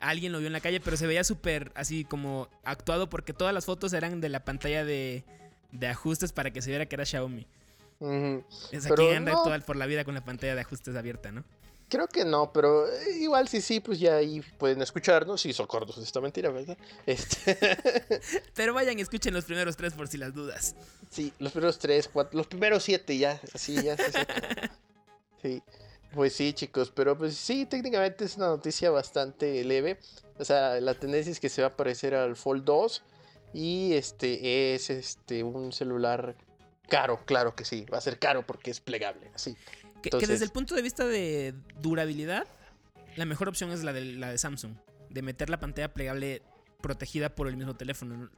alguien 0.00 0.32
lo 0.32 0.38
vio 0.38 0.46
en 0.48 0.52
la 0.52 0.60
calle, 0.60 0.80
pero 0.80 0.96
se 0.96 1.06
veía 1.06 1.24
súper 1.24 1.72
así 1.74 2.04
como 2.04 2.48
actuado 2.64 3.08
porque 3.08 3.32
todas 3.32 3.54
las 3.54 3.66
fotos 3.66 3.92
eran 3.92 4.20
de 4.20 4.28
la 4.28 4.44
pantalla 4.44 4.84
de, 4.84 5.24
de 5.72 5.86
ajustes 5.88 6.32
para 6.32 6.50
que 6.50 6.62
se 6.62 6.70
viera 6.70 6.86
que 6.86 6.96
era 6.96 7.04
Xiaomi. 7.04 7.46
Ujú. 8.00 8.44
Es 8.72 8.86
Pero 8.88 9.04
aquí 9.06 9.14
anda 9.14 9.32
no. 9.32 9.42
toda 9.42 9.58
por 9.60 9.76
la 9.76 9.86
vida 9.86 10.04
con 10.04 10.14
la 10.14 10.24
pantalla 10.24 10.54
de 10.54 10.62
ajustes 10.62 10.96
abierta, 10.96 11.30
¿no? 11.30 11.44
Creo 11.90 12.06
que 12.06 12.24
no, 12.24 12.52
pero 12.52 12.86
eh, 12.86 13.18
igual 13.18 13.48
si 13.48 13.60
sí, 13.60 13.80
pues 13.80 13.98
ya 13.98 14.14
ahí 14.14 14.40
pueden 14.58 14.80
escucharnos. 14.80 15.40
Si 15.40 15.52
son 15.52 15.66
cortos, 15.66 15.98
esta 15.98 16.20
mentira, 16.20 16.48
¿verdad? 16.50 16.78
Este. 17.04 17.58
Pero 18.54 18.72
vayan 18.74 18.96
y 18.96 19.02
escuchen 19.02 19.34
los 19.34 19.44
primeros 19.44 19.76
tres 19.76 19.94
por 19.94 20.06
si 20.06 20.16
las 20.16 20.32
dudas. 20.32 20.76
Sí, 21.10 21.32
los 21.40 21.50
primeros 21.50 21.80
tres, 21.80 22.06
cuatro, 22.06 22.38
los 22.38 22.46
primeros 22.46 22.84
siete 22.84 23.18
ya, 23.18 23.40
así 23.52 23.74
ya 23.82 23.96
se 23.96 24.12
saca. 24.12 24.70
Sí, 25.42 25.62
pues 26.12 26.32
sí, 26.34 26.52
chicos, 26.52 26.90
pero 26.94 27.16
pues 27.16 27.36
sí, 27.36 27.66
técnicamente 27.66 28.24
es 28.24 28.36
una 28.36 28.48
noticia 28.48 28.90
bastante 28.90 29.62
leve. 29.64 29.98
O 30.38 30.44
sea, 30.44 30.80
la 30.80 30.94
tendencia 30.94 31.30
es 31.30 31.40
que 31.40 31.48
se 31.48 31.62
va 31.62 31.68
a 31.68 31.76
parecer 31.76 32.14
al 32.14 32.36
Fold 32.36 32.64
2 32.64 33.02
y 33.52 33.94
este 33.94 34.74
es 34.74 34.90
este 34.90 35.42
un 35.42 35.72
celular 35.72 36.36
caro, 36.88 37.24
claro 37.24 37.54
que 37.54 37.64
sí, 37.64 37.86
va 37.92 37.98
a 37.98 38.00
ser 38.00 38.18
caro 38.18 38.46
porque 38.46 38.70
es 38.70 38.80
plegable, 38.80 39.30
así. 39.34 39.56
Que, 40.02 40.10
desde 40.26 40.44
el 40.44 40.50
punto 40.50 40.74
de 40.74 40.82
vista 40.82 41.06
de 41.06 41.54
durabilidad, 41.80 42.46
la 43.16 43.26
mejor 43.26 43.48
opción 43.48 43.70
es 43.70 43.84
la 43.84 43.92
de, 43.92 44.04
la 44.04 44.30
de 44.30 44.38
Samsung. 44.38 44.74
De 45.10 45.22
meter 45.22 45.50
la 45.50 45.60
pantalla 45.60 45.92
plegable 45.92 46.42
protegida 46.80 47.34
por 47.34 47.48
el 47.48 47.56
mismo 47.56 47.76
teléfono. 47.76 48.30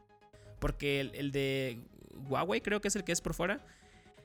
Porque 0.58 1.00
el, 1.00 1.14
el 1.14 1.30
de 1.30 1.84
Huawei 2.28 2.60
creo 2.60 2.80
que 2.80 2.88
es 2.88 2.96
el 2.96 3.04
que 3.04 3.12
es 3.12 3.20
por 3.20 3.34
fuera. 3.34 3.64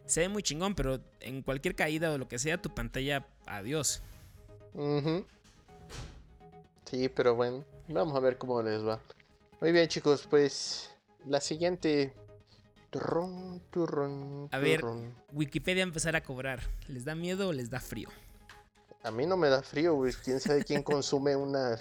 Se 0.07 0.21
ve 0.21 0.29
muy 0.29 0.41
chingón, 0.41 0.73
pero 0.73 0.99
en 1.19 1.41
cualquier 1.41 1.75
caída 1.75 2.11
o 2.11 2.17
lo 2.17 2.27
que 2.27 2.39
sea, 2.39 2.61
tu 2.61 2.73
pantalla, 2.73 3.27
adiós. 3.45 4.01
Sí, 6.85 7.09
pero 7.09 7.35
bueno, 7.35 7.65
vamos 7.89 8.15
a 8.15 8.19
ver 8.19 8.37
cómo 8.37 8.61
les 8.61 8.85
va. 8.85 8.99
Muy 9.59 9.71
bien, 9.71 9.87
chicos, 9.87 10.25
pues 10.29 10.91
la 11.25 11.41
siguiente. 11.41 12.13
Turrón, 12.89 13.61
turrón, 13.69 14.47
A 14.51 14.59
ver. 14.59 14.81
Wikipedia 15.33 15.83
empezar 15.83 16.15
a 16.15 16.23
cobrar. 16.23 16.61
¿Les 16.87 17.03
da 17.03 17.15
miedo 17.15 17.49
o 17.49 17.53
les 17.53 17.69
da 17.69 17.81
frío? 17.81 18.07
A 19.03 19.11
mí 19.11 19.25
no 19.25 19.35
me 19.35 19.49
da 19.49 19.61
frío, 19.61 19.93
güey. 19.95 20.13
¿Quién 20.23 20.39
sabe 20.39 20.63
quién 20.63 20.83
consume 20.83 21.35
una, 21.35 21.77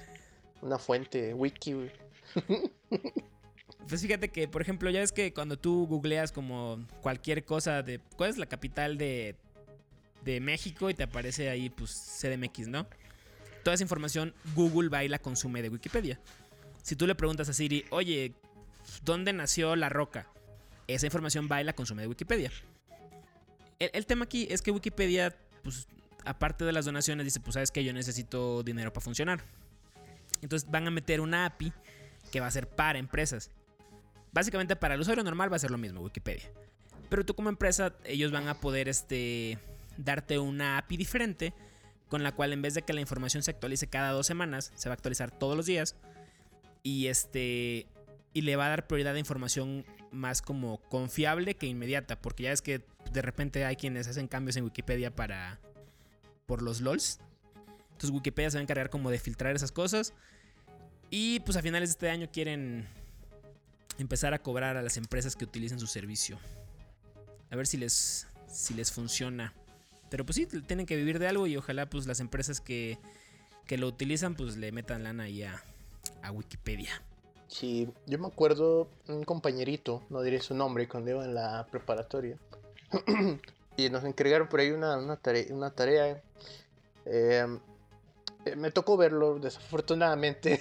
una 0.62 0.78
fuente 0.78 1.32
wiki, 1.32 1.74
güey? 1.74 1.92
Pues 3.88 4.02
fíjate 4.02 4.30
que, 4.30 4.48
por 4.48 4.62
ejemplo, 4.62 4.90
ya 4.90 5.00
ves 5.00 5.12
que 5.12 5.32
cuando 5.32 5.56
tú 5.56 5.86
googleas 5.86 6.32
como 6.32 6.84
cualquier 7.02 7.44
cosa 7.44 7.82
de 7.82 8.00
cuál 8.16 8.30
es 8.30 8.38
la 8.38 8.46
capital 8.46 8.98
de, 8.98 9.36
de 10.24 10.40
México 10.40 10.90
y 10.90 10.94
te 10.94 11.04
aparece 11.04 11.48
ahí, 11.50 11.70
pues 11.70 12.20
CDMX, 12.20 12.66
¿no? 12.66 12.86
Toda 13.62 13.74
esa 13.74 13.84
información 13.84 14.34
Google 14.54 14.88
va 14.88 15.04
y 15.04 15.08
la 15.08 15.18
consume 15.18 15.62
de 15.62 15.68
Wikipedia. 15.68 16.18
Si 16.82 16.96
tú 16.96 17.06
le 17.06 17.14
preguntas 17.14 17.48
a 17.48 17.52
Siri, 17.52 17.84
oye, 17.90 18.32
¿dónde 19.04 19.32
nació 19.32 19.76
la 19.76 19.88
roca? 19.88 20.26
Esa 20.88 21.06
información 21.06 21.48
va 21.50 21.60
y 21.60 21.64
la 21.64 21.72
consume 21.72 22.02
de 22.02 22.08
Wikipedia. 22.08 22.50
El, 23.78 23.90
el 23.92 24.06
tema 24.06 24.24
aquí 24.24 24.48
es 24.50 24.62
que 24.62 24.72
Wikipedia, 24.72 25.36
pues, 25.62 25.86
aparte 26.24 26.64
de 26.64 26.72
las 26.72 26.84
donaciones, 26.84 27.24
dice, 27.24 27.40
pues 27.40 27.54
sabes 27.54 27.70
que 27.70 27.84
yo 27.84 27.92
necesito 27.92 28.62
dinero 28.64 28.92
para 28.92 29.04
funcionar. 29.04 29.44
Entonces 30.42 30.68
van 30.70 30.86
a 30.88 30.90
meter 30.90 31.20
una 31.20 31.46
API 31.46 31.72
que 32.32 32.40
va 32.40 32.48
a 32.48 32.50
ser 32.50 32.68
para 32.68 32.98
empresas. 32.98 33.50
Básicamente 34.36 34.76
para 34.76 34.96
el 34.96 35.00
usuario 35.00 35.24
normal 35.24 35.50
va 35.50 35.56
a 35.56 35.58
ser 35.58 35.70
lo 35.70 35.78
mismo, 35.78 36.02
Wikipedia. 36.02 36.44
Pero 37.08 37.24
tú 37.24 37.34
como 37.34 37.48
empresa, 37.48 37.94
ellos 38.04 38.32
van 38.32 38.48
a 38.48 38.60
poder 38.60 38.86
este, 38.86 39.58
darte 39.96 40.38
una 40.38 40.76
API 40.76 40.98
diferente 40.98 41.54
con 42.10 42.22
la 42.22 42.32
cual 42.32 42.52
en 42.52 42.60
vez 42.60 42.74
de 42.74 42.82
que 42.82 42.92
la 42.92 43.00
información 43.00 43.42
se 43.42 43.50
actualice 43.50 43.86
cada 43.86 44.10
dos 44.10 44.26
semanas, 44.26 44.72
se 44.74 44.90
va 44.90 44.92
a 44.92 44.96
actualizar 44.96 45.30
todos 45.30 45.56
los 45.56 45.64
días. 45.64 45.96
Y 46.82 47.06
este. 47.06 47.86
Y 48.34 48.42
le 48.42 48.56
va 48.56 48.66
a 48.66 48.68
dar 48.68 48.86
prioridad 48.86 49.14
a 49.14 49.18
información 49.18 49.86
más 50.10 50.42
como 50.42 50.82
confiable 50.90 51.54
que 51.54 51.66
inmediata. 51.66 52.20
Porque 52.20 52.42
ya 52.42 52.52
es 52.52 52.60
que 52.60 52.82
de 53.10 53.22
repente 53.22 53.64
hay 53.64 53.76
quienes 53.76 54.06
hacen 54.06 54.28
cambios 54.28 54.58
en 54.58 54.64
Wikipedia 54.64 55.16
para. 55.16 55.60
por 56.44 56.60
los 56.60 56.82
LOLs. 56.82 57.20
Entonces 57.92 58.10
Wikipedia 58.10 58.50
se 58.50 58.58
va 58.58 58.60
a 58.60 58.64
encargar 58.64 58.90
como 58.90 59.10
de 59.10 59.18
filtrar 59.18 59.56
esas 59.56 59.72
cosas. 59.72 60.12
Y 61.08 61.40
pues 61.40 61.56
a 61.56 61.62
finales 61.62 61.88
de 61.88 61.92
este 61.92 62.10
año 62.10 62.28
quieren 62.30 62.86
empezar 63.98 64.34
a 64.34 64.38
cobrar 64.38 64.76
a 64.76 64.82
las 64.82 64.96
empresas 64.96 65.36
que 65.36 65.44
utilicen 65.44 65.78
su 65.78 65.86
servicio. 65.86 66.38
A 67.50 67.56
ver 67.56 67.66
si 67.66 67.76
les, 67.76 68.26
si 68.48 68.74
les 68.74 68.92
funciona. 68.92 69.54
Pero 70.10 70.24
pues 70.24 70.36
sí, 70.36 70.46
tienen 70.46 70.86
que 70.86 70.96
vivir 70.96 71.18
de 71.18 71.28
algo 71.28 71.46
y 71.46 71.56
ojalá 71.56 71.88
pues 71.88 72.06
las 72.06 72.20
empresas 72.20 72.60
que, 72.60 72.98
que 73.66 73.78
lo 73.78 73.88
utilizan 73.88 74.34
pues 74.34 74.56
le 74.56 74.72
metan 74.72 75.04
lana 75.04 75.24
ahí 75.24 75.42
a, 75.42 75.62
a 76.22 76.30
Wikipedia. 76.30 77.02
Sí, 77.48 77.88
yo 78.06 78.18
me 78.18 78.26
acuerdo 78.26 78.88
un 79.08 79.24
compañerito, 79.24 80.02
no 80.10 80.22
diré 80.22 80.40
su 80.40 80.54
nombre, 80.54 80.88
cuando 80.88 81.10
iba 81.10 81.24
en 81.24 81.34
la 81.34 81.66
preparatoria. 81.70 82.38
y 83.76 83.88
nos 83.90 84.04
encargaron 84.04 84.48
por 84.48 84.60
ahí 84.60 84.70
una, 84.70 84.96
una 84.96 85.16
tarea. 85.16 85.46
Una 85.50 85.70
tarea 85.70 86.22
em, 87.04 87.60
eh, 88.44 88.56
me 88.56 88.70
tocó 88.70 88.96
verlo, 88.96 89.38
desafortunadamente. 89.38 90.60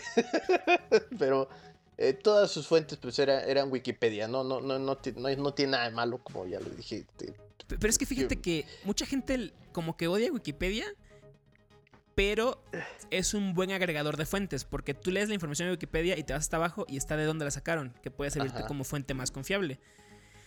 pero 1.20 1.50
eh, 1.98 2.14
todas 2.14 2.52
sus 2.52 2.68
fuentes 2.68 2.98
pues 2.98 3.18
era, 3.20 3.44
eran 3.46 3.72
Wikipedia, 3.72 4.28
no, 4.28 4.44
no, 4.44 4.62
no, 4.62 4.80
no, 4.80 4.98
no, 4.98 5.36
no 5.38 5.54
tiene 5.54 5.72
nada 5.72 5.90
de 5.90 5.96
malo, 5.96 6.20
como 6.20 6.46
ya 6.46 6.60
lo 6.60 6.70
dije. 6.70 7.06
Pero 7.68 7.88
es 7.88 7.98
que 7.98 8.06
fíjate 8.06 8.42
que 8.42 8.66
mucha 8.84 9.06
gente 9.06 9.54
como 9.72 9.98
que 9.98 10.08
odia 10.08 10.32
Wikipedia, 10.32 10.86
pero 12.16 12.62
es 13.12 13.34
un 13.34 13.54
buen 13.54 13.72
agregador 13.72 14.18
de 14.18 14.26
fuentes, 14.26 14.64
porque 14.66 14.94
tú 14.94 15.12
lees 15.12 15.28
la 15.28 15.36
información 15.36 15.68
de 15.68 15.74
Wikipedia 15.74 16.18
y 16.18 16.24
te 16.24 16.34
vas 16.34 16.44
hasta 16.44 16.58
abajo 16.58 16.86
y 16.88 16.98
está 16.98 17.18
de 17.18 17.26
dónde 17.26 17.46
la 17.46 17.52
sacaron, 17.52 17.94
que 18.02 18.12
puede 18.12 18.32
servirte 18.32 18.64
como 18.68 18.84
fuente 18.84 19.14
más 19.14 19.32
confiable. 19.32 19.80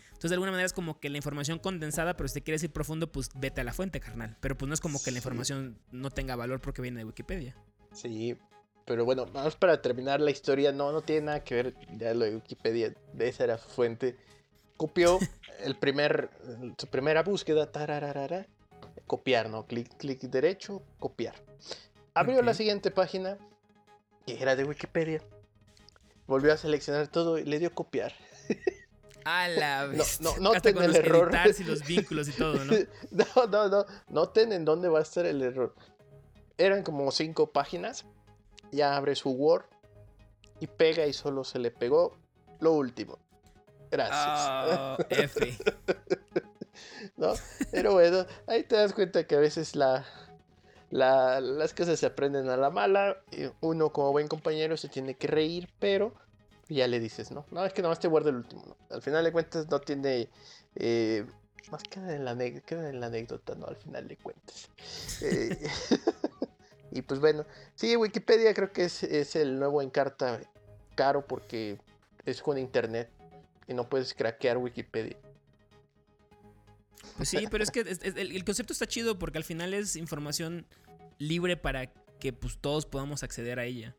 Entonces, 0.09 0.31
de 0.31 0.35
alguna 0.35 0.51
manera 0.51 0.67
es 0.67 0.73
como 0.73 0.99
que 0.99 1.11
la 1.11 1.17
información 1.17 1.61
condensada, 1.61 2.17
pero 2.17 2.27
si 2.27 2.35
te 2.35 2.43
quieres 2.43 2.63
ir 2.65 2.73
profundo, 2.73 3.13
pues 3.13 3.31
vete 3.37 3.61
a 3.61 3.65
la 3.65 3.73
fuente, 3.73 4.01
carnal. 4.01 4.37
Pero 4.41 4.59
pues 4.59 4.67
no 4.67 4.75
es 4.75 4.81
como 4.81 5.01
que 5.01 5.13
la 5.13 5.19
información 5.19 5.79
no 5.93 6.11
tenga 6.11 6.35
valor 6.35 6.61
porque 6.61 6.83
viene 6.83 6.99
de 6.99 7.05
Wikipedia. 7.05 7.55
Sí, 7.93 8.37
pero 8.89 9.05
bueno, 9.05 9.27
vamos 9.27 9.55
para 9.55 9.83
terminar 9.83 10.19
la 10.19 10.31
historia. 10.31 10.73
No, 10.73 10.91
no 10.93 11.03
tiene 11.03 11.27
nada 11.27 11.45
que 11.45 11.55
ver 11.55 11.75
ya 11.99 12.15
lo 12.15 12.25
de 12.25 12.37
Wikipedia. 12.37 12.95
Esa 13.19 13.45
era 13.45 13.59
su 13.59 13.69
fuente 13.69 14.17
copió 14.79 15.19
el 15.61 15.77
primer, 15.77 16.31
su 16.79 16.87
primera 16.87 17.23
búsqueda, 17.23 17.71
tararara, 17.71 18.47
copiar, 19.07 19.51
¿no? 19.51 19.67
Clic, 19.67 19.95
clic 19.99 20.23
derecho, 20.23 20.83
copiar. 20.99 21.35
Abrió 22.15 22.41
la 22.41 22.55
siguiente 22.55 22.91
página, 22.91 23.37
que 24.25 24.41
era 24.41 24.57
de 24.57 24.65
Wikipedia. 24.65 25.21
Volvió 26.27 26.55
a 26.55 26.57
seleccionar 26.57 27.09
todo 27.09 27.39
y 27.39 27.45
le 27.45 27.59
dio 27.59 27.75
copiar. 27.75 28.15
A 29.27 29.49
la 29.49 29.85
vez. 29.85 30.21
No, 30.23 30.35
no, 30.39 30.55
noten 30.55 30.79
el 30.79 30.97
error. 30.97 31.31
Y 31.59 31.65
los 31.65 31.85
vínculos 31.87 32.29
y 32.29 32.33
todo, 32.33 32.65
¿no? 32.65 32.75
no, 33.11 33.47
no, 33.47 33.69
no. 33.69 33.87
Noten 34.09 34.53
en 34.53 34.65
dónde 34.65 34.89
va 34.89 35.01
a 35.01 35.03
estar 35.03 35.27
el 35.27 35.43
error. 35.43 35.75
Eran 36.57 36.83
como 36.83 37.11
cinco 37.13 37.53
páginas. 37.53 38.07
Ya 38.73 38.97
abre 38.97 39.15
su 39.15 39.31
Word 39.31 39.65
y 40.61 40.67
pega 40.67 41.07
y 41.07 41.13
solo 41.13 41.45
se 41.45 41.59
le 41.59 41.71
pegó 41.71 42.17
lo 42.61 42.73
último. 42.73 43.19
Gracias. 43.91 44.79
Oh, 44.79 44.97
F. 45.09 45.59
¿No? 47.17 47.33
Pero 47.71 47.93
bueno, 47.93 48.27
ahí 48.47 48.65
te 48.65 48.77
das 48.77 48.93
cuenta 48.93 49.27
que 49.27 49.35
a 49.35 49.41
veces 49.41 49.75
la, 49.75 50.05
las 50.91 51.75
cosas 51.75 51.99
se 51.99 52.07
aprenden 52.07 52.49
a 52.49 52.57
la 52.57 52.71
mala. 52.71 53.17
Uno 53.61 53.91
como 53.91 54.13
buen 54.13 54.29
compañero 54.29 54.77
se 54.77 54.89
tiene 54.89 55.15
que 55.15 55.27
reír, 55.27 55.69
pero 55.79 56.13
ya 56.69 56.87
le 56.87 57.01
dices, 57.01 57.31
¿no? 57.31 57.47
No, 57.51 57.65
es 57.65 57.73
que 57.73 57.83
nomás 57.83 58.01
te 58.01 58.09
guardo 58.09 58.31
el 58.31 58.37
último. 58.37 58.77
Al 58.91 59.03
final 59.03 59.25
de 59.25 59.33
cuentas 59.33 59.69
no 59.71 59.81
tiene... 59.81 60.29
Eh, 60.75 61.25
más 61.71 61.83
queda 61.83 62.15
en, 62.15 62.25
la 62.25 62.33
en 62.33 63.01
la 63.01 63.07
anécdota, 63.07 63.55
¿no? 63.55 63.67
Al 63.67 63.77
final 63.77 64.09
de 64.09 64.17
cuentas. 64.17 64.71
Eh, 65.23 65.59
y 66.91 67.03
pues 67.03 67.21
bueno, 67.21 67.45
sí, 67.75 67.97
Wikipedia 67.97 68.55
creo 68.55 68.73
que 68.73 68.85
es, 68.85 69.03
es 69.03 69.37
el 69.37 69.59
nuevo 69.59 69.83
Encarta 69.83 70.41
caro 70.95 71.27
porque 71.27 71.79
es 72.25 72.43
con 72.43 72.59
internet 72.59 73.11
y 73.67 73.75
no 73.75 73.89
puedes 73.89 74.15
craquear 74.15 74.59
Wikipedia. 74.59 75.17
Pues 77.17 77.29
sí, 77.29 77.47
pero 77.51 77.65
es 77.65 77.71
que 77.71 77.81
el, 77.81 78.45
concepto 78.45 78.73
está 78.73 78.87
chido 78.87 79.19
porque 79.19 79.39
al 79.39 79.45
final 79.45 79.75
es 79.75 79.97
información 79.97 80.67
libre 81.19 81.57
para 81.57 81.87
que 82.21 82.33
pues, 82.33 82.59
todos 82.59 82.87
podamos 82.87 83.23
acceder 83.23 83.59
a 83.59 83.65
ella. 83.65 83.97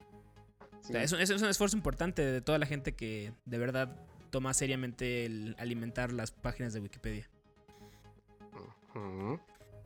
es, 0.90 1.12
un, 1.12 1.20
esfuerzo 1.22 1.76
importante 1.76 2.26
de 2.26 2.42
toda 2.42 2.58
la 2.58 2.66
gente 2.66 2.96
que 2.96 3.34
de 3.46 3.58
verdad 3.58 3.96
toma 4.30 4.54
seriamente 4.54 5.26
el 5.26 5.56
alimentar 5.60 6.12
las 6.12 6.32
páginas 6.32 6.74
de 6.74 6.80
Wikipedia. 6.80 7.30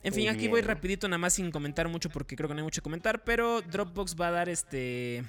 En 0.04 0.12
fin, 0.12 0.28
aquí 0.28 0.48
voy 0.48 0.60
rapidito 0.60 1.08
nada 1.08 1.18
más 1.18 1.32
sin 1.32 1.50
comentar 1.50 1.88
mucho 1.88 2.10
porque 2.10 2.36
creo 2.36 2.46
que 2.48 2.54
no 2.54 2.60
hay 2.60 2.64
mucho 2.64 2.82
que 2.82 2.84
comentar, 2.84 3.24
pero 3.24 3.62
Dropbox 3.62 4.14
va 4.20 4.28
a 4.28 4.30
dar 4.30 4.48
este 4.50 5.24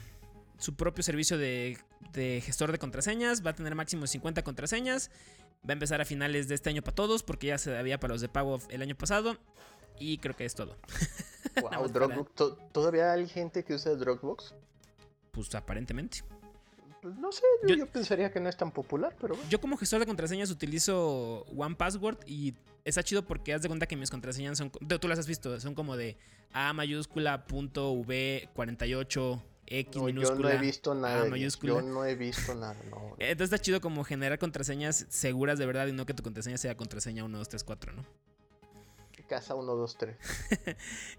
su 0.58 0.76
propio 0.76 1.04
servicio 1.04 1.38
de, 1.38 1.78
gestor 2.14 2.72
de 2.72 2.78
contraseñas. 2.78 3.46
Va 3.46 3.52
a 3.52 3.56
tener 3.56 3.74
máximo 3.74 4.06
50 4.06 4.44
contraseñas. 4.44 5.12
Va 5.68 5.70
a 5.70 5.74
empezar 5.74 6.02
a 6.02 6.06
finales 6.06 6.48
de 6.48 6.56
este 6.56 6.70
año 6.70 6.82
para 6.82 6.96
todos, 6.96 7.24
porque 7.24 7.48
ya 7.48 7.58
se 7.58 7.76
había 7.76 8.00
para 8.00 8.14
los 8.14 8.22
de 8.22 8.30
pago 8.30 8.60
el 8.70 8.82
año 8.82 8.96
pasado. 8.96 9.38
Y 9.98 10.18
creo 10.18 10.36
que 10.36 10.46
es 10.46 10.56
todo. 10.56 10.78
Wow, 11.62 11.90
¿Todavía 12.74 13.14
hay 13.14 13.30
gente 13.30 13.64
que 13.64 13.76
usa 13.76 13.96
Dropbox? 13.96 14.54
Pues 15.32 15.56
aparentemente. 15.56 16.22
Pues 17.06 17.20
no 17.20 17.32
sé, 17.32 17.44
yo, 17.68 17.86
pensaría 17.86 18.32
que 18.32 18.40
no 18.40 18.50
es 18.50 18.58
tan 18.58 18.72
popular, 18.72 19.16
pero 19.22 19.38
Yo 19.48 19.62
como 19.62 19.78
gestor 19.78 20.00
de 20.00 20.08
contraseñas 20.08 20.50
utilizo 20.50 21.46
One 21.56 21.76
Password 21.76 22.18
y 22.26 22.56
está 22.84 23.04
chido 23.04 23.24
porque 23.24 23.54
haz 23.54 23.62
de 23.62 23.68
cuenta 23.68 23.86
que 23.86 23.96
mis 23.96 24.10
contraseñas 24.10 24.58
son, 24.58 24.72
tú 24.72 25.08
las 25.08 25.20
has 25.20 25.28
visto, 25.28 25.60
son 25.60 25.76
como 25.76 25.98
de 25.98 26.18
A 26.52 26.74
mayúscula 26.74 27.46
punto 27.46 27.92
V 27.92 28.50
48 28.56 29.44
X 29.68 30.02
minúscula. 30.02 30.36
Yo 30.36 30.44
no 30.44 30.50
he 30.50 30.58
visto 30.58 30.96
nada. 30.96 31.28
Yo 31.62 31.82
no 31.84 32.06
he 32.06 32.16
visto 32.16 32.56
nada. 32.56 32.76
Entonces 33.20 33.54
está 33.54 33.60
chido 33.60 33.82
como 33.82 34.04
generar 34.04 34.40
contraseñas 34.40 35.06
seguras 35.10 35.60
de 35.60 35.68
verdad 35.68 35.86
y 35.86 35.92
no 35.92 36.08
que 36.08 36.16
tu 36.16 36.24
contraseña 36.24 36.58
sea 36.58 36.76
contraseña 36.76 37.24
1, 37.24 37.38
2, 37.38 37.50
3, 37.50 37.64
4, 37.64 37.94
¿no? 37.94 38.06
Casa 39.28 39.54
1, 39.54 39.76
2, 39.76 39.98
3. 40.00 40.18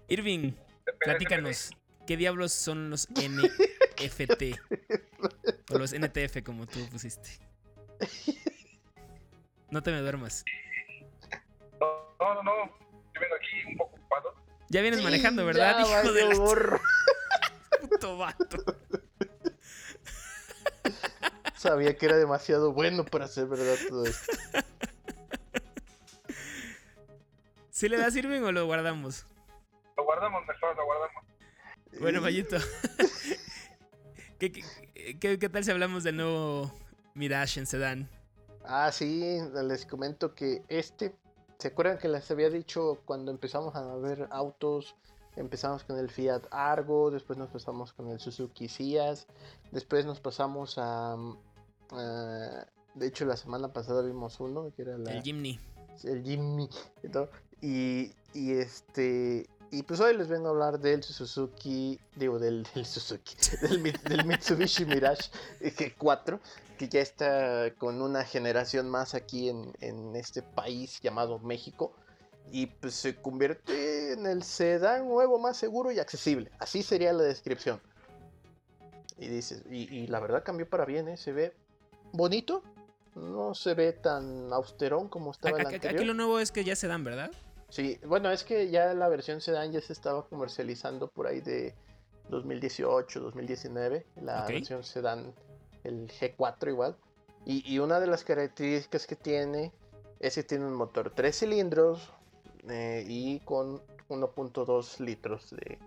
Irving, 0.09 0.51
platícanos. 0.99 1.71
¿Qué 2.07 2.15
diablos 2.15 2.53
son 2.53 2.89
los 2.89 3.09
NFT? 3.09 4.57
o 5.69 5.77
los 5.77 5.93
NTF, 5.93 6.41
como 6.41 6.65
tú 6.65 6.79
pusiste. 6.89 7.37
No 9.69 9.83
te 9.83 9.91
me 9.91 9.99
duermas. 9.99 10.45
No, 11.81 12.33
no, 12.35 12.43
no. 12.43 12.53
Yo 13.13 13.19
vengo 13.19 13.35
aquí 13.35 13.65
un 13.67 13.75
poco 13.75 13.97
ocupado. 13.97 14.33
Ya 14.69 14.81
vienes 14.81 15.03
manejando, 15.03 15.45
¿verdad? 15.45 15.81
Hijo 15.81 16.13
de 16.13 16.25
la... 16.25 16.33
Puto 17.81 18.17
vato. 18.17 18.57
Sabía 21.57 21.97
que 21.97 22.05
era 22.05 22.15
demasiado 22.15 22.71
bueno 22.71 23.03
para 23.03 23.27
ser 23.27 23.47
verdad 23.47 23.75
todo 23.89 24.05
esto. 24.05 24.31
¿Si 27.69 27.89
le 27.89 27.97
da 27.97 28.09
sirven 28.11 28.45
o 28.45 28.53
lo 28.53 28.65
guardamos? 28.65 29.25
Lo 29.97 30.05
guardamos 30.05 30.47
mejor, 30.47 30.73
lo 30.77 30.85
guardamos. 30.85 31.26
Bueno, 31.99 32.21
Mayito. 32.21 32.57
¿Qué, 34.39 35.49
tal 35.51 35.63
si 35.63 35.71
hablamos 35.71 36.03
del 36.03 36.17
nuevo 36.17 36.71
Mirage 37.15 37.59
en 37.59 37.65
Sedan? 37.65 38.09
Ah, 38.63 38.91
sí, 38.91 39.37
les 39.63 39.85
comento 39.85 40.35
que 40.35 40.63
este. 40.67 41.13
¿Se 41.57 41.69
acuerdan 41.69 41.97
que 41.97 42.07
les 42.07 42.29
había 42.29 42.49
dicho 42.49 43.01
cuando 43.05 43.31
empezamos 43.31 43.75
a 43.75 43.95
ver 43.95 44.27
autos 44.29 44.95
Empezamos 45.37 45.83
con 45.83 45.99
el 45.99 46.09
Fiat 46.09 46.41
Argo, 46.49 47.11
después 47.11 47.37
nos 47.37 47.49
pasamos 47.49 47.93
con 47.93 48.09
el 48.09 48.19
Suzuki 48.19 48.67
Cias, 48.67 49.27
después 49.71 50.03
nos 50.03 50.19
pasamos 50.19 50.79
a, 50.79 51.15
de 52.95 53.07
hecho 53.07 53.23
la 53.23 53.37
semana 53.37 53.71
pasada 53.71 54.01
vimos 54.01 54.39
uno 54.39 54.71
que 54.75 54.81
era 54.81 54.95
el 54.95 55.21
Jimny. 55.21 55.59
El 56.03 56.23
Jimny 56.23 56.67
y, 57.61 58.11
y 58.33 58.51
este 58.53 59.47
y 59.71 59.83
pues 59.83 59.99
hoy 59.99 60.15
les 60.15 60.27
vengo 60.27 60.47
a 60.47 60.51
hablar 60.51 60.79
del 60.79 61.03
Suzuki, 61.03 61.99
digo 62.15 62.39
del, 62.39 62.65
Suzuki, 62.85 63.35
del, 64.09 64.25
Mitsubishi 64.25 64.85
Mirage 64.85 65.29
G4, 65.61 66.39
que 66.77 66.87
ya 66.87 67.01
está 67.01 67.73
con 67.77 68.01
una 68.01 68.23
generación 68.23 68.89
más 68.89 69.13
aquí 69.13 69.49
en, 69.49 69.73
en 69.81 70.15
este 70.15 70.41
país 70.41 70.99
llamado 71.01 71.39
México 71.39 71.93
y 72.51 72.67
pues 72.67 72.93
se 72.93 73.15
convierte 73.15 74.13
en 74.13 74.25
el 74.25 74.43
sedán 74.43 75.07
nuevo 75.07 75.37
más 75.39 75.57
seguro 75.57 75.91
y 75.91 75.99
accesible. 75.99 76.51
Así 76.59 76.83
sería 76.83 77.11
la 77.13 77.23
descripción. 77.23 77.81
Y 79.17 79.27
dices, 79.27 79.63
y, 79.69 79.93
y 79.93 80.07
la 80.07 80.19
verdad 80.19 80.43
cambió 80.43 80.69
para 80.69 80.85
bien, 80.85 81.07
¿eh? 81.07 81.17
Se 81.17 81.31
ve 81.33 81.53
bonito. 82.13 82.63
No 83.15 83.55
se 83.55 83.73
ve 83.73 83.93
tan 83.93 84.53
austerón 84.53 85.09
como 85.09 85.31
estaba 85.31 85.59
el 85.59 85.65
Aquí, 85.65 85.75
anterior. 85.75 85.99
aquí 85.99 86.05
lo 86.05 86.13
nuevo 86.13 86.39
es 86.39 86.51
que 86.51 86.63
ya 86.63 86.75
se 86.75 86.87
dan, 86.87 87.03
¿verdad? 87.03 87.31
Sí, 87.69 87.99
bueno, 88.05 88.31
es 88.31 88.43
que 88.43 88.69
ya 88.69 88.93
la 88.93 89.09
versión 89.09 89.41
sedán 89.41 89.71
ya 89.71 89.81
se 89.81 89.93
estaba 89.93 90.25
comercializando 90.27 91.09
por 91.09 91.27
ahí 91.27 91.41
de 91.41 91.75
2018, 92.29 93.19
2019. 93.19 94.05
La 94.21 94.43
Ok. 94.43 94.49
versión 94.49 94.83
sedán, 94.83 95.33
el 95.83 96.07
G4 96.07 96.69
igual. 96.69 96.95
Y, 97.45 97.63
y 97.71 97.79
una 97.79 97.99
de 97.99 98.07
las 98.07 98.23
características 98.23 99.05
que 99.07 99.15
tiene 99.15 99.71
es 100.19 100.35
que 100.35 100.43
tiene 100.43 100.65
un 100.65 100.73
motor 100.73 101.11
3 101.11 101.37
cilindros 101.37 102.11
eh, 102.69 103.03
y 103.07 103.39
con 103.41 103.81
1.2 104.09 104.99
litros 104.99 105.49
de... 105.51 105.77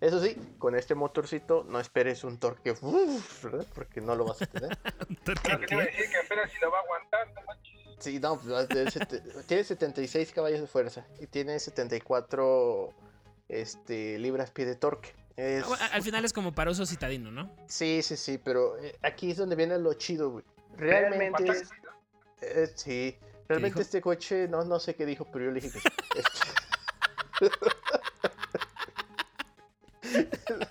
Eso 0.00 0.22
sí, 0.22 0.36
con 0.58 0.74
este 0.74 0.94
motorcito 0.94 1.64
no 1.68 1.78
esperes 1.78 2.24
un 2.24 2.38
torque, 2.38 2.72
uf, 2.80 3.44
¿verdad? 3.44 3.66
porque 3.74 4.00
no 4.00 4.14
lo 4.16 4.24
vas 4.24 4.40
a 4.40 4.46
tener. 4.46 4.70
Lo 5.26 5.60
que 5.60 5.66
te 5.66 5.74
iba 5.74 5.82
a 5.82 5.86
decir 5.86 6.10
que 6.10 6.16
apenas 6.16 6.50
si 6.50 6.58
lo 6.60 6.70
va 6.70 6.78
a 6.78 6.80
aguantar, 6.80 7.28
no 7.34 7.42
manches. 7.42 7.73
Sí, 7.98 8.18
no, 8.20 8.38
pues, 8.38 8.68
tiene 9.46 9.64
76 9.64 10.32
caballos 10.32 10.60
de 10.60 10.66
fuerza 10.66 11.06
y 11.20 11.26
tiene 11.26 11.58
74 11.58 12.92
este, 13.48 14.18
libras 14.18 14.50
pie 14.50 14.66
de 14.66 14.76
torque. 14.76 15.14
Es- 15.36 15.64
Ah, 15.66 15.90
al 15.92 16.02
final 16.02 16.24
es 16.24 16.32
como 16.32 16.54
para 16.54 16.70
uso 16.70 16.86
citadino, 16.86 17.30
¿no? 17.30 17.50
Sí, 17.66 18.00
sí, 18.02 18.16
sí, 18.16 18.38
pero 18.38 18.78
eh, 18.78 18.96
aquí 19.02 19.30
es 19.32 19.36
donde 19.38 19.56
viene 19.56 19.78
lo 19.78 19.94
chido, 19.94 20.30
güey. 20.30 20.44
Realmente, 20.76 21.44
¿Cuántas- 21.44 21.70
eh, 22.40 22.70
sí, 22.74 23.16
realmente 23.48 23.82
este 23.82 24.00
coche, 24.00 24.46
no, 24.48 24.64
no 24.64 24.78
sé 24.78 24.94
qué 24.94 25.06
dijo, 25.06 25.26
pero 25.32 25.46
yo 25.46 25.50
le 25.50 25.60
dije 25.60 25.80
que 25.80 25.80
sí. 27.42 27.48
Este- 30.02 30.68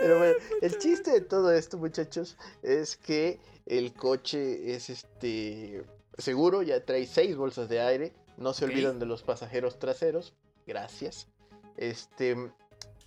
Pero 0.00 0.18
bueno, 0.18 0.34
el 0.72 0.78
chiste 0.78 1.10
de 1.10 1.20
todo 1.20 1.52
esto, 1.52 1.78
muchachos, 1.78 2.36
es 2.62 2.96
que 2.96 3.38
el 3.66 3.92
coche 3.94 4.74
es 4.74 4.90
este 4.90 5.84
seguro, 6.18 6.62
ya 6.62 6.84
trae 6.84 7.06
seis 7.06 7.36
bolsas 7.36 7.68
de 7.68 7.80
aire, 7.80 8.12
no 8.36 8.52
se 8.52 8.64
Ok. 8.64 8.70
olvidan 8.70 8.98
de 8.98 9.06
los 9.06 9.22
pasajeros 9.22 9.78
traseros, 9.78 10.34
gracias. 10.66 11.28
Este 11.76 12.36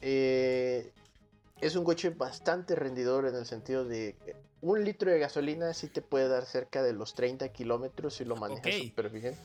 eh, 0.01 0.91
es 1.61 1.75
un 1.75 1.83
coche 1.83 2.09
bastante 2.09 2.75
rendidor 2.75 3.25
en 3.25 3.35
el 3.35 3.45
sentido 3.45 3.85
de 3.85 4.15
un 4.61 4.83
litro 4.83 5.11
de 5.11 5.19
gasolina 5.19 5.73
sí 5.73 5.87
te 5.87 6.01
puede 6.01 6.27
dar 6.27 6.45
cerca 6.45 6.81
de 6.81 6.93
los 6.93 7.13
30 7.13 7.49
kilómetros 7.49 8.15
si 8.15 8.25
lo 8.25 8.35
manejas 8.35 8.75
Ok. 8.75 8.89
súper 8.89 9.09
bien. 9.09 9.35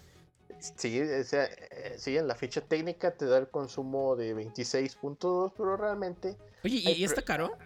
Sí, 0.58 1.00
o 1.00 1.24
sea, 1.24 1.44
eh, 1.44 1.94
sí, 1.96 2.16
en 2.18 2.26
la 2.26 2.34
ficha 2.34 2.60
técnica 2.60 3.12
te 3.12 3.24
da 3.26 3.38
el 3.38 3.48
consumo 3.48 4.16
de 4.16 4.34
26.2, 4.34 5.52
pero 5.56 5.76
realmente 5.76 6.36
Oye, 6.64 6.76
¿y, 6.76 7.04
está 7.04 7.22
caro? 7.22 7.56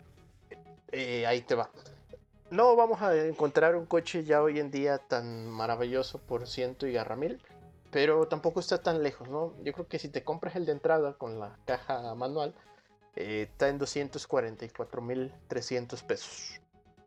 Eh, 0.93 1.27
ahí 1.27 1.41
te 1.43 1.55
va. 1.55 1.71
No 2.51 2.77
vamos 2.77 3.03
a 3.03 3.17
encontrar 3.27 3.75
un 3.75 3.87
coche 3.87 4.25
ya 4.25 4.43
hoy 4.43 4.61
en 4.61 4.71
día 4.71 4.99
tan 4.99 5.49
maravilloso 5.51 6.19
por 6.19 6.47
ciento 6.47 6.87
y 6.87 6.93
garra 6.93 7.17
mil, 7.17 7.41
pero 7.91 8.29
tampoco 8.29 8.61
está 8.61 8.83
tan 8.83 9.03
lejos, 9.03 9.29
¿no? 9.29 9.55
Yo 9.65 9.73
creo 9.73 9.89
que 9.89 9.99
si 9.99 10.09
te 10.09 10.23
compras 10.23 10.57
el 10.57 10.67
de 10.67 10.73
entrada 10.73 11.15
con 11.15 11.41
la 11.41 11.59
caja 11.65 12.15
manual, 12.15 12.55
eh, 13.17 13.49
está 13.51 13.69
en 13.69 13.79
244 13.79 15.03
mil 15.03 15.33
300 15.49 16.03
pesos. 16.03 16.61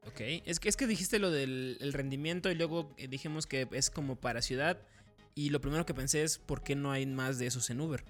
Ok, 0.07 0.21
es 0.45 0.59
que, 0.59 0.69
es 0.69 0.77
que 0.77 0.87
dijiste 0.87 1.19
lo 1.19 1.31
del 1.31 1.77
el 1.81 1.93
rendimiento 1.93 2.49
y 2.49 2.55
luego 2.55 2.89
eh, 2.97 3.07
dijimos 3.07 3.45
que 3.45 3.67
es 3.71 3.89
como 3.89 4.15
para 4.15 4.41
ciudad. 4.41 4.79
Y 5.35 5.49
lo 5.49 5.61
primero 5.61 5.85
que 5.85 5.93
pensé 5.93 6.23
es, 6.23 6.39
¿por 6.39 6.63
qué 6.63 6.75
no 6.75 6.91
hay 6.91 7.05
más 7.05 7.37
de 7.37 7.47
esos 7.47 7.69
en 7.69 7.79
Uber? 7.81 8.03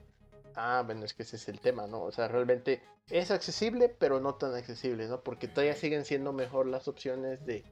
Ah, 0.60 0.82
bueno, 0.84 1.05
es 1.05 1.14
que 1.14 1.22
ese 1.22 1.36
es 1.36 1.47
el 1.49 1.60
tema, 1.60 1.86
¿no? 1.86 2.01
O 2.01 2.12
sea, 2.12 2.28
realmente 2.28 2.82
es 3.12 3.30
accesible, 3.30 3.89
pero 3.89 4.20
no 4.20 4.36
tan 4.36 4.55
accesible, 4.55 5.08
¿no? 5.08 5.22
Porque 5.22 5.47
todavía 5.47 5.76
siguen 5.76 6.03
siendo 6.03 6.34
mejor 6.34 6.66
las 6.66 6.88
opciones 6.88 7.45
de 7.45 7.64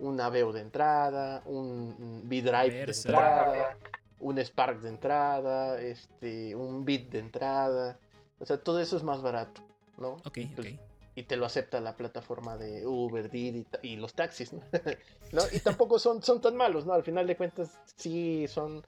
un 0.00 0.20
Aveo 0.20 0.52
de 0.52 0.60
entrada, 0.60 1.42
un, 1.46 2.24
V-Drive 2.26 2.86
de 2.86 2.92
entrada, 2.92 3.78
un 4.18 4.38
Spark 4.40 4.80
de 4.80 4.88
entrada, 4.88 5.80
este, 5.80 6.56
un 6.56 6.84
Bit 6.84 7.12
de 7.12 7.20
entrada. 7.20 7.96
O 8.40 8.44
sea, 8.44 8.58
todo 8.58 8.80
eso 8.80 8.96
es 8.96 9.04
más 9.04 9.22
barato, 9.22 9.62
¿no? 9.96 10.14
Ok, 10.24 10.38
ok. 10.58 10.66
Y 11.14 11.22
te 11.22 11.36
lo 11.36 11.46
acepta 11.46 11.80
la 11.80 11.94
plataforma 11.94 12.56
de 12.56 12.84
Uber, 12.84 13.30
Didi 13.30 13.64
y, 13.82 13.92
y 13.92 13.96
los 13.96 14.14
taxis, 14.14 14.52
¿no? 14.52 14.62
¿No? 15.32 15.42
Y 15.52 15.60
tampoco 15.60 16.00
son, 16.00 16.24
son 16.24 16.40
tan 16.40 16.56
malos, 16.56 16.86
¿no? 16.86 16.92
Al 16.92 17.04
final 17.04 17.28
de 17.28 17.36
cuentas, 17.36 17.78
sí 17.96 18.48
son 18.48 18.82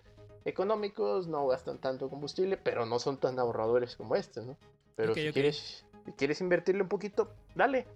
económicos, 0.44 1.26
no 1.26 1.46
gastan 1.46 1.78
tanto 1.78 2.08
combustible, 2.08 2.56
pero 2.56 2.86
no 2.86 2.98
son 2.98 3.18
tan 3.18 3.38
ahorradores 3.38 3.96
como 3.96 4.16
este, 4.16 4.42
¿no? 4.42 4.56
Pero 4.96 5.14
si. 5.14 5.32
Quieres, 5.32 5.84
si 6.04 6.12
quieres 6.12 6.40
invertirle 6.40 6.82
un 6.82 6.88
poquito, 6.88 7.32
dale, 7.54 7.86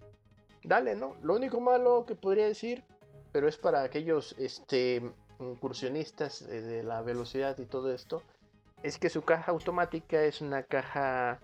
dale, 0.64 0.94
¿no? 0.94 1.16
Lo 1.22 1.34
único 1.34 1.60
malo 1.60 2.04
que 2.06 2.14
podría 2.14 2.46
decir, 2.46 2.84
pero 3.32 3.48
es 3.48 3.56
para 3.56 3.82
aquellos 3.82 4.34
este, 4.38 5.02
incursionistas 5.40 6.46
de 6.46 6.82
la 6.82 7.02
velocidad 7.02 7.58
y 7.58 7.66
todo 7.66 7.92
esto, 7.92 8.22
es 8.82 8.98
que 8.98 9.10
su 9.10 9.22
caja 9.22 9.52
automática 9.52 10.22
es 10.22 10.40
una 10.40 10.62
caja 10.62 11.40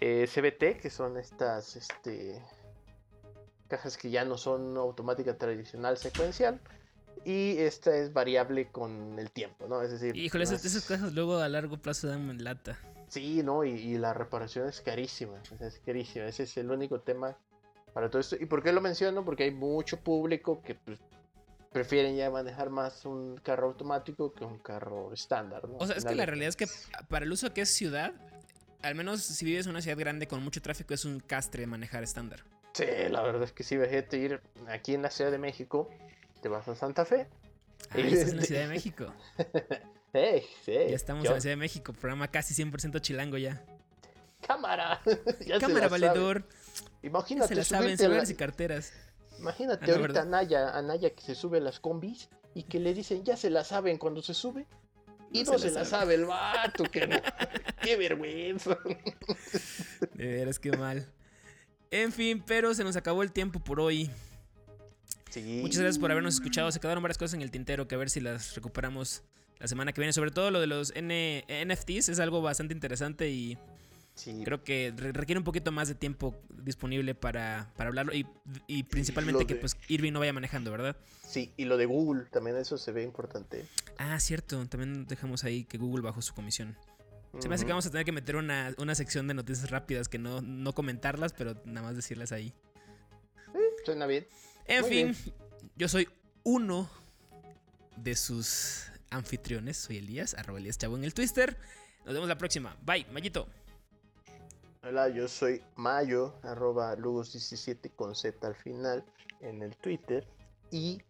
eh, 0.00 0.26
CBT, 0.26 0.80
que 0.80 0.90
son 0.90 1.16
estas 1.16 1.76
este, 1.76 2.42
cajas 3.68 3.96
que 3.96 4.10
ya 4.10 4.24
no 4.24 4.36
son 4.36 4.76
automática 4.76 5.36
tradicional 5.36 5.96
secuencial. 5.96 6.60
Y 7.24 7.58
esta 7.58 7.96
es 7.96 8.12
variable 8.12 8.68
con 8.70 9.18
el 9.18 9.30
tiempo, 9.30 9.66
¿no? 9.68 9.82
Es 9.82 9.90
decir, 9.90 10.16
Híjole, 10.16 10.44
no 10.44 10.50
esas, 10.50 10.64
es- 10.64 10.74
esas 10.76 10.86
cosas 10.88 11.12
luego 11.12 11.38
a 11.38 11.48
largo 11.48 11.76
plazo 11.78 12.08
dan 12.08 12.42
lata. 12.44 12.78
Sí, 13.08 13.42
no, 13.42 13.64
y, 13.64 13.70
y 13.70 13.98
la 13.98 14.12
reparación 14.14 14.68
es 14.68 14.80
carísima, 14.80 15.40
es 15.60 15.80
carísima, 15.84 16.26
ese 16.26 16.42
es 16.44 16.56
el 16.56 16.70
único 16.70 17.00
tema 17.00 17.36
para 17.92 18.10
todo 18.10 18.20
esto. 18.20 18.36
¿Y 18.38 18.46
por 18.46 18.62
qué 18.62 18.72
lo 18.72 18.80
menciono? 18.80 19.24
Porque 19.24 19.44
hay 19.44 19.50
mucho 19.52 19.98
público 20.00 20.60
que 20.62 20.74
pues, 20.74 20.98
prefieren 21.72 22.16
ya 22.16 22.30
manejar 22.30 22.70
más 22.70 23.04
un 23.04 23.36
carro 23.42 23.68
automático 23.68 24.32
que 24.32 24.44
un 24.44 24.58
carro 24.58 25.12
estándar, 25.12 25.68
¿no? 25.68 25.76
O 25.78 25.86
sea, 25.86 25.96
es 25.96 26.04
que 26.04 26.14
la 26.14 26.22
de 26.22 26.26
realidad 26.26 26.48
es 26.48 26.56
que 26.56 26.66
para 27.08 27.24
el 27.24 27.32
uso 27.32 27.52
que 27.54 27.60
es 27.62 27.70
ciudad, 27.70 28.12
al 28.82 28.94
menos 28.94 29.22
si 29.22 29.44
vives 29.44 29.66
en 29.66 29.70
una 29.70 29.80
ciudad 29.82 29.98
grande 29.98 30.26
con 30.26 30.42
mucho 30.42 30.60
tráfico, 30.62 30.92
es 30.94 31.04
un 31.04 31.20
castre 31.20 31.66
manejar 31.66 32.02
estándar. 32.02 32.44
Sí, 32.72 32.84
la 33.10 33.22
verdad 33.22 33.42
es 33.44 33.52
que 33.52 33.62
sí, 33.62 33.76
vejete 33.76 34.18
ir 34.18 34.40
aquí 34.68 34.94
en 34.94 35.02
la 35.02 35.10
Ciudad 35.10 35.30
de 35.30 35.38
México, 35.38 35.88
te 36.46 36.50
vas 36.50 36.68
a 36.68 36.76
Santa 36.76 37.04
Fe. 37.04 37.26
Ah, 37.90 37.98
estás 37.98 38.30
en 38.30 38.36
la 38.36 38.42
Ciudad 38.46 38.60
de 38.62 38.68
México. 38.68 39.12
¡Ey! 40.12 40.42
sí, 40.64 40.72
Ya 40.74 40.94
estamos 40.94 41.24
yo- 41.24 41.30
en 41.30 41.34
la 41.34 41.40
Ciudad 41.40 41.52
de 41.54 41.56
México, 41.56 41.92
programa 41.92 42.28
casi 42.28 42.54
100% 42.54 43.00
chilango 43.00 43.36
ya. 43.36 43.64
¡Cámara! 44.46 45.00
Ya 45.44 45.58
Cámara, 45.58 45.88
valedor. 45.88 46.44
Ya 47.02 47.08
Imagínate 47.08 47.48
se 47.48 47.54
la 47.56 47.64
saben, 47.64 47.88
a 47.88 47.90
la- 47.90 47.96
celulares 47.96 48.30
y 48.30 48.34
carteras. 48.36 48.92
Imagínate 49.40 49.86
Ah, 49.86 49.88
no, 49.96 50.00
ahorita 50.02 50.22
a 50.22 50.24
Naya, 50.24 50.70
a 50.70 50.82
Naya 50.82 51.10
que 51.10 51.20
se 51.22 51.34
sube 51.34 51.58
a 51.58 51.60
las 51.60 51.80
combis 51.80 52.28
y 52.54 52.62
que 52.62 52.78
le 52.78 52.94
dicen 52.94 53.24
ya 53.24 53.36
se 53.36 53.50
la 53.50 53.64
saben 53.64 53.98
cuando 53.98 54.22
se 54.22 54.32
sube. 54.32 54.66
Y 55.32 55.42
no, 55.42 55.58
se, 55.58 55.72
la 55.72 55.84
sabe 55.84 56.14
el 56.14 56.24
vato, 56.26 56.84
que 56.84 57.08
no. 57.08 57.16
Qué 57.82 57.96
vergüenza. 57.96 58.78
De 60.14 60.26
veras, 60.28 60.60
qué 60.60 60.70
mal. 60.70 61.08
En 61.90 62.12
fin, 62.12 62.40
pero 62.46 62.72
se 62.72 62.84
nos 62.84 62.94
acabó 62.94 63.24
el 63.24 63.32
tiempo 63.32 63.58
por 63.58 63.80
hoy. 63.80 64.08
Sí. 65.42 65.58
Muchas 65.60 65.80
gracias 65.80 65.98
por 65.98 66.10
habernos 66.10 66.34
escuchado. 66.34 66.72
Se 66.72 66.80
quedaron 66.80 67.02
varias 67.02 67.18
cosas 67.18 67.34
en 67.34 67.42
el 67.42 67.50
tintero 67.50 67.86
que 67.86 67.94
a 67.94 67.98
ver 67.98 68.08
si 68.08 68.20
las 68.20 68.54
recuperamos 68.54 69.22
la 69.58 69.68
semana 69.68 69.92
que 69.92 70.00
viene. 70.00 70.12
Sobre 70.14 70.30
todo 70.30 70.50
lo 70.50 70.60
de 70.60 70.66
los 70.66 70.92
N- 70.96 71.44
NFTs 71.48 72.08
es 72.08 72.20
algo 72.20 72.40
bastante 72.40 72.72
interesante 72.72 73.28
y 73.28 73.58
Sí. 74.14 74.40
creo 74.46 74.64
que 74.64 74.94
re- 74.96 75.12
requiere 75.12 75.38
un 75.38 75.44
poquito 75.44 75.72
más 75.72 75.88
de 75.88 75.94
tiempo 75.94 76.34
disponible 76.64 77.14
para, 77.14 77.70
para 77.76 77.88
hablarlo 77.88 78.14
y, 78.14 78.26
y 78.66 78.82
principalmente 78.84 79.46
que 79.46 79.54
de- 79.54 79.60
pues 79.60 79.76
Irving 79.88 80.12
no 80.12 80.20
vaya 80.20 80.32
manejando, 80.32 80.70
¿verdad? 80.70 80.96
Sí, 81.28 81.52
y 81.58 81.66
lo 81.66 81.76
de 81.76 81.84
Google 81.84 82.24
también 82.30 82.56
eso 82.56 82.78
se 82.78 82.92
ve 82.92 83.02
importante. 83.02 83.66
Ah, 83.98 84.18
cierto. 84.20 84.64
También 84.68 85.06
dejamos 85.06 85.44
ahí 85.44 85.64
que 85.64 85.76
Google 85.76 86.00
bajó 86.02 86.22
su 86.22 86.32
comisión. 86.32 86.78
Se 87.40 87.50
me 87.50 87.56
hace 87.56 87.66
que 87.66 87.72
vamos 87.72 87.84
a 87.84 87.90
tener 87.90 88.06
que 88.06 88.12
meter 88.12 88.36
una, 88.36 88.74
una 88.78 88.94
sección 88.94 89.28
de 89.28 89.34
noticias 89.34 89.68
rápidas 89.68 90.08
que 90.08 90.16
no, 90.18 90.40
no 90.40 90.72
comentarlas, 90.72 91.34
pero 91.34 91.60
nada 91.66 91.86
más 91.88 91.94
decirlas 91.94 92.32
ahí. 92.32 92.54
Suena 93.84 94.06
bien. 94.06 94.26
En 94.68 94.80
Muy 94.82 94.90
fin, 94.90 95.34
yo 95.76 95.88
soy 95.88 96.08
uno 96.42 96.90
de 97.96 98.16
sus 98.16 98.90
anfitriones. 99.10 99.76
Soy 99.76 99.98
Elías, 99.98 100.34
arroba 100.34 100.58
Elías 100.58 100.78
Chavo 100.78 100.96
en 100.96 101.04
el 101.04 101.14
Twitter. 101.14 101.56
Nos 102.04 102.14
vemos 102.14 102.28
la 102.28 102.36
próxima. 102.36 102.76
Bye, 102.82 103.06
Mayito. 103.12 103.46
Hola, 104.82 105.08
yo 105.08 105.28
soy 105.28 105.62
Mayo, 105.74 106.38
arroba 106.42 106.96
Lugos17 106.96 107.94
con 107.94 108.14
Z 108.14 108.46
al 108.46 108.54
final 108.54 109.04
en 109.40 109.62
el 109.62 109.76
Twitter. 109.76 110.26
Y 110.70 111.02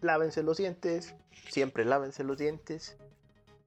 lávense 0.00 0.42
los 0.42 0.58
dientes, 0.58 1.14
siempre 1.48 1.84
lávense 1.84 2.24
los 2.24 2.38
dientes. 2.38 2.96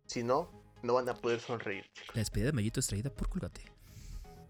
Si 0.06 0.24
no, 0.24 0.52
no 0.84 0.94
van 0.94 1.10
a 1.10 1.16
poder 1.16 1.40
sonreír. 1.40 1.86
La 2.14 2.20
despedida 2.20 2.48
de 2.48 2.54
Mayito 2.54 2.80
es 2.80 2.88
traída 2.88 3.10
por 3.10 3.30
Colgate. 3.30 3.62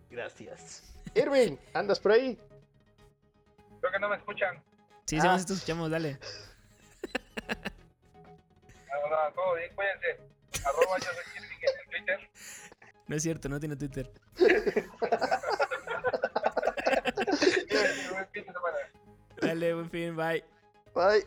Gracias. 0.10 0.84
Irving, 1.16 1.58
¿andas 1.74 2.00
por 2.00 2.12
ahí? 2.12 2.38
Creo 3.88 3.92
que 3.94 4.00
no 4.00 4.10
me 4.10 4.18
escuchan. 4.18 4.62
Sí, 5.06 5.18
Ah. 5.22 5.40
sí, 5.40 5.46
te 5.46 5.54
escuchamos, 5.54 5.90
dale. 5.90 6.20
Ah, 8.90 9.30
no, 9.30 9.34
todo 9.34 9.56
bien, 9.56 9.70
cuídense. 9.76 10.20
Arroba 10.66 10.98
yo 10.98 11.06
soy 11.06 11.24
Kirby 11.34 11.48
Twitter. 11.90 12.30
No 13.08 13.16
es 13.16 13.24
cierto, 13.24 13.48
no 13.48 13.58
tiene 13.60 13.76
Twitter. 13.78 14.12
Dale, 19.42 19.74
buen 19.74 19.90
fin, 19.90 20.16
bye. 20.16 20.44
Bye. 20.94 21.26